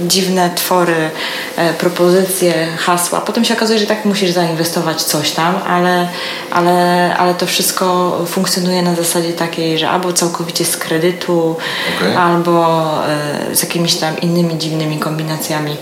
dziwne 0.06 0.50
twory, 0.54 1.10
e, 1.56 1.72
propozycje, 1.72 2.66
hasła. 2.78 3.20
Potem 3.20 3.44
się 3.44 3.54
okazuje, 3.54 3.78
że 3.78 3.86
tak 3.86 4.04
musisz 4.04 4.30
zainwestować 4.30 5.02
coś 5.02 5.30
tam, 5.30 5.54
ale, 5.68 6.08
ale, 6.50 7.16
ale 7.16 7.34
to 7.34 7.46
wszystko 7.46 8.16
funkcjonuje 8.26 8.82
na 8.82 8.94
zasadzie 8.94 9.32
takiej, 9.32 9.78
że 9.78 9.90
albo 9.90 10.12
całkowicie 10.12 10.64
z 10.64 10.76
kredytu, 10.76 11.56
Okej. 11.96 12.16
albo 12.16 12.88
e, 13.08 13.56
z 13.56 13.62
jakimiś 13.62 13.94
tam 13.94 14.20
innymi 14.20 14.58
dziwnymi 14.58 14.98
kombinacjami. 14.98 15.76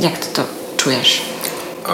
Jak 0.00 0.18
ty 0.18 0.26
to 0.34 0.42
czujesz? 0.76 1.22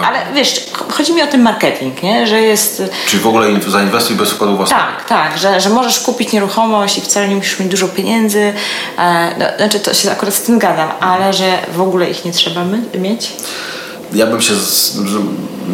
Ale 0.05 0.19
wiesz, 0.35 0.65
chodzi 0.93 1.13
mi 1.13 1.21
o 1.21 1.27
ten 1.27 1.41
marketing, 1.41 2.03
nie? 2.03 2.27
że 2.27 2.41
jest 2.41 2.83
Czyli 3.07 3.23
w 3.23 3.27
ogóle 3.27 3.51
in- 3.51 3.61
zainwestuj 3.71 4.15
bez 4.15 4.31
wkładu 4.31 4.57
własnego? 4.57 4.81
tak, 4.83 5.05
tak, 5.05 5.37
że, 5.37 5.61
że 5.61 5.69
możesz 5.69 5.99
kupić 5.99 6.31
nieruchomość 6.33 6.97
i 6.97 7.01
wcale 7.01 7.27
nie 7.27 7.35
musisz 7.35 7.59
mieć 7.59 7.69
dużo 7.69 7.87
pieniędzy. 7.87 8.53
E, 8.97 9.35
no, 9.39 9.45
znaczy, 9.57 9.79
to 9.79 9.93
się 9.93 10.11
akurat 10.11 10.33
z 10.35 10.41
tym 10.41 10.59
gadam, 10.59 10.89
ale 10.99 11.33
że 11.33 11.57
w 11.73 11.81
ogóle 11.81 12.09
ich 12.09 12.25
nie 12.25 12.31
trzeba 12.31 12.61
mieć. 12.99 13.33
Ja 14.13 14.27
bym 14.27 14.41
się. 14.41 14.55
Z, 14.55 14.97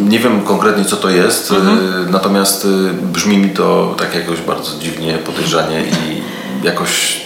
nie 0.10 0.20
wiem 0.20 0.42
konkretnie 0.42 0.86
co 0.86 0.98
to 0.98 1.10
jest, 1.10 1.52
Mhm. 1.52 2.06
y, 2.08 2.12
natomiast 2.12 2.66
y, 2.66 2.68
brzmi 2.94 3.38
mi 3.38 3.50
to 3.50 3.96
tak 4.00 4.16
jakoś 4.16 4.40
bardzo 4.42 4.80
dziwnie, 4.80 5.18
podejrzanie 5.18 5.82
i 5.82 6.22
jakoś. 6.64 7.22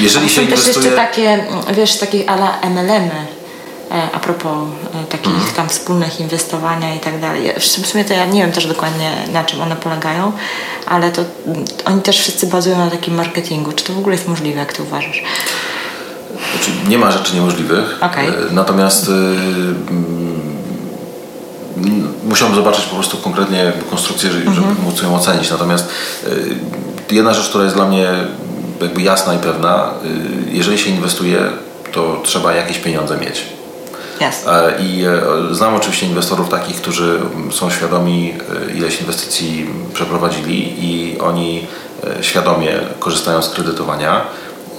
Jeżeli 0.00 0.28
się 0.30 0.40
Mhm. 0.40 0.58
Są 0.58 0.64
też 0.64 0.66
inwestuje. 0.74 0.86
jeszcze 0.90 0.90
takie, 1.06 1.28
mm, 1.30 1.74
wiesz, 1.74 1.96
takie 1.98 2.30
ala 2.30 2.58
MLM-y. 2.62 3.26
e, 3.94 4.08
A 4.14 4.18
propos 4.20 4.52
e, 5.02 5.04
takich 5.04 5.34
Mhm. 5.34 5.52
tam 5.54 5.68
wspólnych 5.68 6.20
inwestowania 6.20 6.94
i 6.94 6.98
tak 6.98 7.20
dalej. 7.20 7.52
W 7.58 7.64
sumie 7.86 8.04
to 8.04 8.14
ja 8.14 8.26
nie 8.26 8.42
wiem 8.42 8.52
też 8.52 8.66
dokładnie 8.66 9.10
na 9.32 9.44
czym 9.44 9.62
one 9.62 9.76
polegają, 9.76 10.32
ale 10.86 11.12
to 11.12 11.22
mm, 11.46 11.64
oni 11.84 12.02
też 12.02 12.18
wszyscy 12.20 12.46
bazują 12.46 12.78
na 12.78 12.90
takim 12.90 13.14
marketingu. 13.14 13.72
Czy 13.72 13.84
to 13.84 13.92
w 13.92 13.98
ogóle 13.98 14.14
jest 14.16 14.28
możliwe, 14.28 14.58
jak 14.58 14.72
ty 14.72 14.82
uważasz? 14.82 15.22
Znaczy, 16.54 16.70
nie 16.88 16.98
ma 16.98 17.10
rzeczy 17.10 17.34
niemożliwych. 17.34 17.98
Okej. 18.00 18.28
E, 18.28 18.32
Natomiast 18.50 19.10
y, 21.76 22.28
musiałem 22.28 22.54
zobaczyć 22.54 22.84
po 22.84 22.94
prostu 22.94 23.16
konkretnie 23.16 23.72
konstrukcję, 23.90 24.30
żeby, 24.30 24.54
żeby 24.54 24.74
móc 24.82 25.02
ją 25.02 25.16
ocenić. 25.16 25.50
Natomiast 25.50 25.88
y, 27.10 27.14
jedna 27.14 27.34
rzecz, 27.34 27.48
która 27.48 27.64
jest 27.64 27.76
dla 27.76 27.86
mnie 27.86 28.12
jakby 28.80 29.02
jasna 29.02 29.34
i 29.34 29.38
pewna, 29.38 29.90
y, 30.04 30.50
jeżeli 30.52 30.78
się 30.78 30.90
inwestuje, 30.90 31.38
to 31.92 32.20
trzeba 32.24 32.52
jakieś 32.52 32.78
pieniądze 32.78 33.16
mieć. 33.16 33.60
E, 34.46 34.82
I 34.82 35.04
e, 35.04 35.54
znam 35.54 35.74
oczywiście 35.74 36.06
inwestorów 36.06 36.48
takich, 36.48 36.76
którzy 36.76 37.20
są 37.50 37.70
świadomi, 37.70 38.34
e, 38.68 38.72
ileś 38.72 39.00
inwestycji 39.00 39.70
przeprowadzili 39.94 40.84
i 40.84 41.20
oni 41.20 41.66
e, 42.04 42.24
świadomie 42.24 42.80
korzystają 42.98 43.42
z 43.42 43.48
kredytowania. 43.48 44.20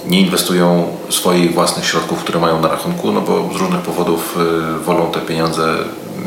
Nie 0.06 0.20
inwestują 0.20 0.96
swoich 1.10 1.54
własnych 1.54 1.86
środków, 1.86 2.18
które 2.18 2.40
mają 2.40 2.60
na 2.60 2.68
rachunku, 2.68 3.12
no 3.12 3.20
bo 3.20 3.50
z 3.54 3.56
różnych 3.56 3.80
powodów 3.80 4.36
e, 4.36 4.78
wolą 4.78 5.10
te 5.10 5.20
pieniądze 5.20 5.74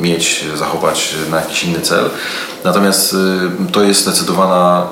mieć, 0.02 0.46
zachować 0.56 1.16
na 1.32 1.38
jakiś 1.38 1.64
inny 1.64 1.82
cel. 1.82 2.10
Natomiast 2.64 3.14
e, 3.14 3.72
to 3.72 3.84
jest 3.84 4.02
zdecydowana, 4.02 4.88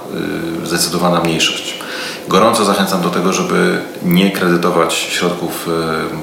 e, 0.63 0.67
zdecydowana 0.67 1.21
mniejszość. 1.21 1.79
gorąco 2.27 2.65
zachęcam 2.65 3.01
do 3.01 3.09
tego, 3.09 3.33
żeby 3.33 3.81
nie 4.05 4.31
kredytować 4.31 4.93
środków, 4.93 5.69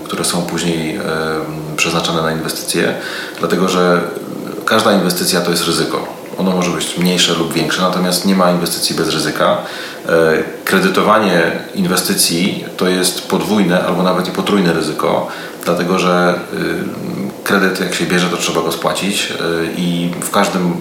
które 0.04 0.24
są 0.24 0.42
później 0.42 1.00
przeznaczone 1.76 2.22
na 2.22 2.32
inwestycje, 2.32 2.94
dlatego 3.38 3.68
że 3.68 4.00
każda 4.64 4.92
inwestycja 4.92 5.40
to 5.40 5.50
jest 5.50 5.66
ryzyko 5.66 6.19
ono 6.40 6.50
może 6.50 6.70
być 6.70 6.98
mniejsze 6.98 7.34
lub 7.34 7.52
większe, 7.52 7.82
natomiast 7.82 8.26
nie 8.26 8.34
ma 8.34 8.50
inwestycji 8.50 8.96
bez 8.96 9.08
ryzyka. 9.08 9.56
E, 10.08 10.10
kredytowanie 10.64 11.52
inwestycji 11.74 12.64
to 12.76 12.88
jest 12.88 13.28
podwójne 13.28 13.84
albo 13.84 14.02
nawet 14.02 14.28
i 14.28 14.30
potrójne 14.30 14.72
ryzyko, 14.72 15.28
dlatego 15.64 15.98
że 15.98 16.34
y, 16.54 17.44
kredyt 17.44 17.80
jak 17.80 17.94
się 17.94 18.06
bierze, 18.06 18.26
to 18.26 18.36
trzeba 18.36 18.60
go 18.60 18.72
spłacić 18.72 19.30
y, 19.30 19.34
i 19.76 20.10
w 20.20 20.30
każdym 20.30 20.72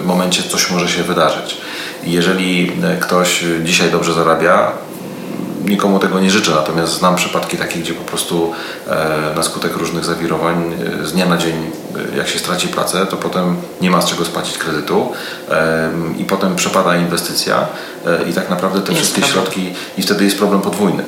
y, 0.00 0.04
momencie 0.04 0.42
coś 0.42 0.70
może 0.70 0.88
się 0.88 1.02
wydarzyć. 1.02 1.56
Jeżeli 2.04 2.72
ktoś 3.00 3.44
dzisiaj 3.64 3.90
dobrze 3.90 4.12
zarabia, 4.12 4.72
nikomu 5.64 5.98
tego 5.98 6.20
nie 6.20 6.30
życzę, 6.30 6.50
natomiast 6.50 6.92
znam 6.92 7.16
przypadki 7.16 7.56
takie, 7.56 7.80
gdzie 7.80 7.94
po 7.94 8.04
prostu 8.04 8.52
e, 8.88 9.34
na 9.36 9.42
skutek 9.42 9.76
różnych 9.76 10.04
zawirowań 10.04 10.74
e, 11.02 11.06
z 11.06 11.12
dnia 11.12 11.26
na 11.26 11.36
dzień, 11.36 11.54
e, 12.14 12.16
jak 12.16 12.28
się 12.28 12.38
straci 12.38 12.68
pracę, 12.68 13.06
to 13.06 13.16
potem 13.16 13.56
nie 13.80 13.90
ma 13.90 14.02
z 14.02 14.06
czego 14.06 14.24
spłacić 14.24 14.58
kredytu 14.58 15.12
i 16.18 16.24
potem 16.24 16.56
przepada 16.56 16.96
inwestycja 16.96 17.66
i 18.30 18.32
tak 18.32 18.50
naprawdę 18.50 18.80
te 18.80 18.92
jest 18.92 19.02
wszystkie 19.02 19.22
problem. 19.22 19.44
środki 19.44 19.74
i 19.98 20.02
wtedy 20.02 20.24
jest 20.24 20.38
problem 20.38 20.60
podwójny 20.60 21.04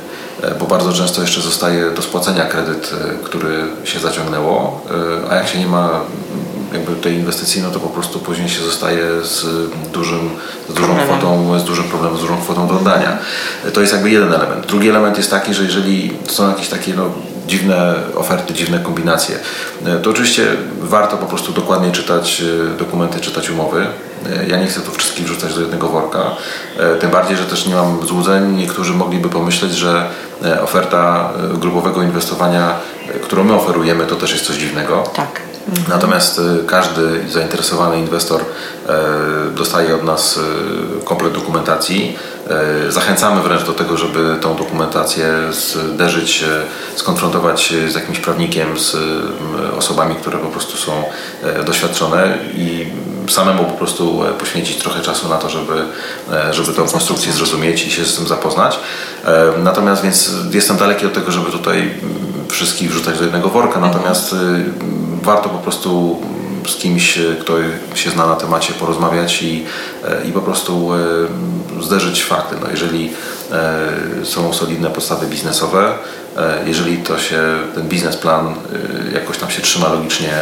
bo 0.58 0.66
bardzo 0.66 0.92
często 0.92 1.20
jeszcze 1.20 1.40
zostaje 1.40 1.90
do 1.90 2.02
spłacenia 2.02 2.44
kredyt, 2.44 2.92
który 3.24 3.64
się 3.84 3.98
zaciągnęło, 3.98 4.80
a 5.30 5.34
jak 5.34 5.48
się 5.48 5.58
nie 5.58 5.66
ma 5.66 6.00
jakby 6.74 6.96
tej 6.96 7.14
inwestycji, 7.14 7.62
no 7.62 7.70
to 7.70 7.80
po 7.80 7.88
prostu 7.88 8.18
później 8.18 8.48
się 8.48 8.62
zostaje 8.62 9.24
z, 9.24 9.46
dużym, 9.92 10.30
z 10.68 10.74
dużą 10.74 10.86
problemem. 10.86 11.18
kwotą, 11.18 11.58
z 11.58 11.64
dużym 11.64 11.84
problemem, 11.84 12.18
z 12.18 12.20
dużą 12.20 12.36
kwotą 12.36 12.68
do 12.68 12.74
oddania. 12.74 13.18
To 13.74 13.80
jest 13.80 13.92
jakby 13.92 14.10
jeden 14.10 14.32
element. 14.32 14.66
Drugi 14.66 14.88
element 14.88 15.16
jest 15.16 15.30
taki, 15.30 15.54
że 15.54 15.64
jeżeli 15.64 16.12
są 16.28 16.48
jakieś 16.48 16.68
takie 16.68 16.94
no, 16.94 17.10
dziwne 17.46 17.94
oferty, 18.14 18.54
dziwne 18.54 18.78
kombinacje, 18.78 19.38
to 20.02 20.10
oczywiście 20.10 20.46
warto 20.80 21.16
po 21.16 21.26
prostu 21.26 21.52
dokładnie 21.52 21.92
czytać 21.92 22.42
e, 22.42 22.78
dokumenty, 22.78 23.20
czytać 23.20 23.50
umowy. 23.50 23.86
E, 24.30 24.46
ja 24.46 24.56
nie 24.56 24.66
chcę 24.66 24.80
tu 24.80 24.92
wszystkich 24.92 25.26
wrzucać 25.26 25.54
do 25.54 25.60
jednego 25.60 25.88
worka. 25.88 26.30
E, 26.78 26.96
tym 26.96 27.10
bardziej, 27.10 27.36
że 27.36 27.44
też 27.44 27.66
nie 27.66 27.74
mam 27.74 28.06
złudzeń. 28.06 28.56
Niektórzy 28.56 28.94
mogliby 28.94 29.28
pomyśleć, 29.28 29.72
że 29.72 30.06
oferta 30.62 31.32
grupowego 31.54 32.02
inwestowania, 32.02 32.74
którą 33.22 33.44
my 33.44 33.54
oferujemy, 33.54 34.06
to 34.06 34.16
też 34.16 34.32
jest 34.32 34.44
coś 34.44 34.56
dziwnego. 34.56 35.02
Tak. 35.16 35.53
Mhm. 35.68 35.84
Natomiast 35.88 36.38
y, 36.38 36.64
każdy 36.66 37.30
zainteresowany 37.30 37.98
inwestor 37.98 38.40
y, 38.40 38.44
dostaje 39.50 39.94
od 39.94 40.04
nas 40.04 40.36
y, 40.36 41.04
komplet 41.04 41.32
dokumentacji. 41.32 42.16
Zachęcamy 42.88 43.42
wręcz 43.42 43.64
do 43.64 43.72
tego, 43.72 43.96
żeby 43.96 44.36
tą 44.40 44.56
dokumentację 44.56 45.26
zderzyć, 45.52 46.44
skonfrontować 46.96 47.74
z 47.88 47.94
jakimś 47.94 48.18
prawnikiem, 48.18 48.78
z 48.78 48.96
osobami, 49.78 50.14
które 50.14 50.38
po 50.38 50.48
prostu 50.48 50.76
są 50.76 51.04
doświadczone 51.66 52.38
i 52.54 52.86
samemu 53.28 53.64
po 53.64 53.72
prostu 53.72 54.22
poświęcić 54.38 54.76
trochę 54.76 55.00
czasu 55.00 55.28
na 55.28 55.36
to, 55.36 55.50
żeby, 55.50 55.82
żeby 56.50 56.72
tą 56.72 56.88
konstrukcję 56.88 57.32
zrozumieć 57.32 57.86
i 57.86 57.90
się 57.90 58.04
z 58.04 58.16
tym 58.16 58.26
zapoznać. 58.26 58.78
Natomiast 59.62 60.02
więc 60.02 60.30
jestem 60.52 60.76
daleki 60.76 61.06
od 61.06 61.12
tego, 61.12 61.32
żeby 61.32 61.50
tutaj 61.50 61.94
wszystkich 62.48 62.90
wrzucać 62.90 63.18
do 63.18 63.24
jednego 63.24 63.48
worka, 63.48 63.80
natomiast 63.80 64.34
warto 65.24 65.48
po 65.48 65.58
prostu 65.58 66.20
z 66.68 66.76
kimś, 66.76 67.18
kto 67.40 67.52
się 67.94 68.10
zna 68.10 68.26
na 68.26 68.36
temacie, 68.36 68.72
porozmawiać 68.72 69.42
i, 69.42 69.64
i 70.28 70.32
po 70.32 70.40
prostu 70.40 70.90
e, 70.94 71.82
zderzyć 71.82 72.24
fakty. 72.24 72.56
No 72.62 72.70
jeżeli 72.70 73.12
e, 73.52 74.24
są 74.24 74.52
solidne 74.52 74.90
podstawy 74.90 75.26
biznesowe, 75.26 75.94
e, 76.36 76.58
jeżeli 76.66 76.98
to 76.98 77.18
się, 77.18 77.40
ten 77.74 77.88
biznesplan 77.88 78.54
jakoś 79.14 79.38
tam 79.38 79.50
się 79.50 79.62
trzyma 79.62 79.88
logicznie 79.88 80.32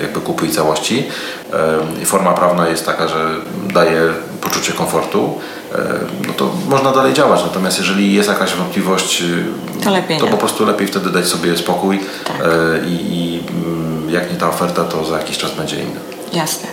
jakby 0.00 0.20
kupy 0.20 0.46
i 0.46 0.50
całości 0.50 1.08
i 2.02 2.04
forma 2.04 2.32
prawna 2.32 2.68
jest 2.68 2.86
taka, 2.86 3.08
że 3.08 3.34
daje 3.72 4.12
poczucie 4.40 4.72
komfortu, 4.72 5.38
no 6.26 6.32
to 6.32 6.50
można 6.68 6.92
dalej 6.92 7.14
działać. 7.14 7.40
Natomiast 7.42 7.78
jeżeli 7.78 8.14
jest 8.14 8.28
jakaś 8.28 8.54
wątpliwość, 8.54 9.22
to, 9.84 9.90
to 10.20 10.26
po 10.26 10.36
prostu 10.36 10.66
lepiej 10.66 10.86
wtedy 10.86 11.10
dać 11.10 11.26
sobie 11.26 11.56
spokój 11.56 12.00
tak. 12.24 12.36
i, 12.86 12.90
i 12.90 13.42
mm, 13.64 13.93
jak 14.14 14.32
nie 14.32 14.38
ta 14.38 14.48
oferta, 14.48 14.84
to 14.84 15.04
za 15.04 15.18
jakiś 15.18 15.38
czas 15.38 15.54
będzie 15.54 15.76
inna. 15.76 16.00
Jasne. 16.32 16.68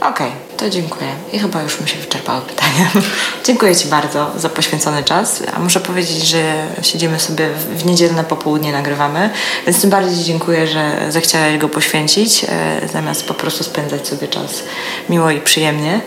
Okej, 0.00 0.10
okay, 0.10 0.49
to 0.60 0.70
dziękuję. 0.70 1.10
I 1.32 1.38
chyba 1.38 1.62
już 1.62 1.80
mi 1.80 1.88
się 1.88 1.98
wyczerpały 1.98 2.40
pytania. 2.40 2.90
dziękuję 3.46 3.76
Ci 3.76 3.88
bardzo 3.88 4.30
za 4.36 4.48
poświęcony 4.48 5.04
czas. 5.04 5.42
A 5.56 5.58
muszę 5.58 5.80
powiedzieć, 5.80 6.28
że 6.28 6.66
siedzimy 6.82 7.20
sobie 7.20 7.48
w 7.76 7.86
niedzielne 7.86 8.24
popołudnie, 8.24 8.72
nagrywamy, 8.72 9.30
więc 9.66 9.80
tym 9.80 9.90
bardziej 9.90 10.24
dziękuję, 10.24 10.66
że 10.66 11.06
zechciałeś 11.08 11.58
go 11.58 11.68
poświęcić, 11.68 12.44
e, 12.44 12.88
zamiast 12.92 13.26
po 13.26 13.34
prostu 13.34 13.64
spędzać 13.64 14.08
sobie 14.08 14.28
czas 14.28 14.62
miło 15.08 15.30
i 15.30 15.40
przyjemnie 15.40 16.00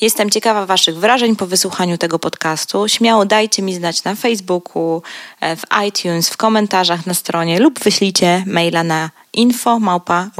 Jestem 0.00 0.30
ciekawa 0.30 0.66
Waszych 0.66 0.96
wrażeń 0.96 1.36
po 1.36 1.46
wysłuchaniu 1.46 1.98
tego 1.98 2.18
podcastu. 2.18 2.88
Śmiało 2.88 3.24
dajcie 3.24 3.62
mi 3.62 3.74
znać 3.74 4.04
na 4.04 4.14
Facebooku, 4.14 5.02
e, 5.40 5.56
w 5.56 5.62
iTunes, 5.86 6.30
w 6.30 6.36
komentarzach 6.36 7.06
na 7.06 7.14
stronie 7.14 7.60
lub 7.60 7.80
wyślijcie 7.80 8.44
maila 8.46 8.84
na 8.84 9.10
info 9.32 9.78
małpa 9.78 10.30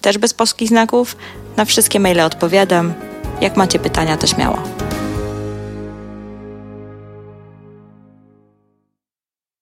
też 0.00 0.18
bez 0.18 0.34
polskich 0.34 0.68
znaków. 0.68 1.16
Na 1.56 1.64
wszystkie 1.64 2.00
maile 2.00 2.20
odpowiadam. 2.20 2.94
Jak 3.40 3.56
macie 3.56 3.78
pytania, 3.78 4.16
to 4.16 4.26
śmiało. 4.26 4.62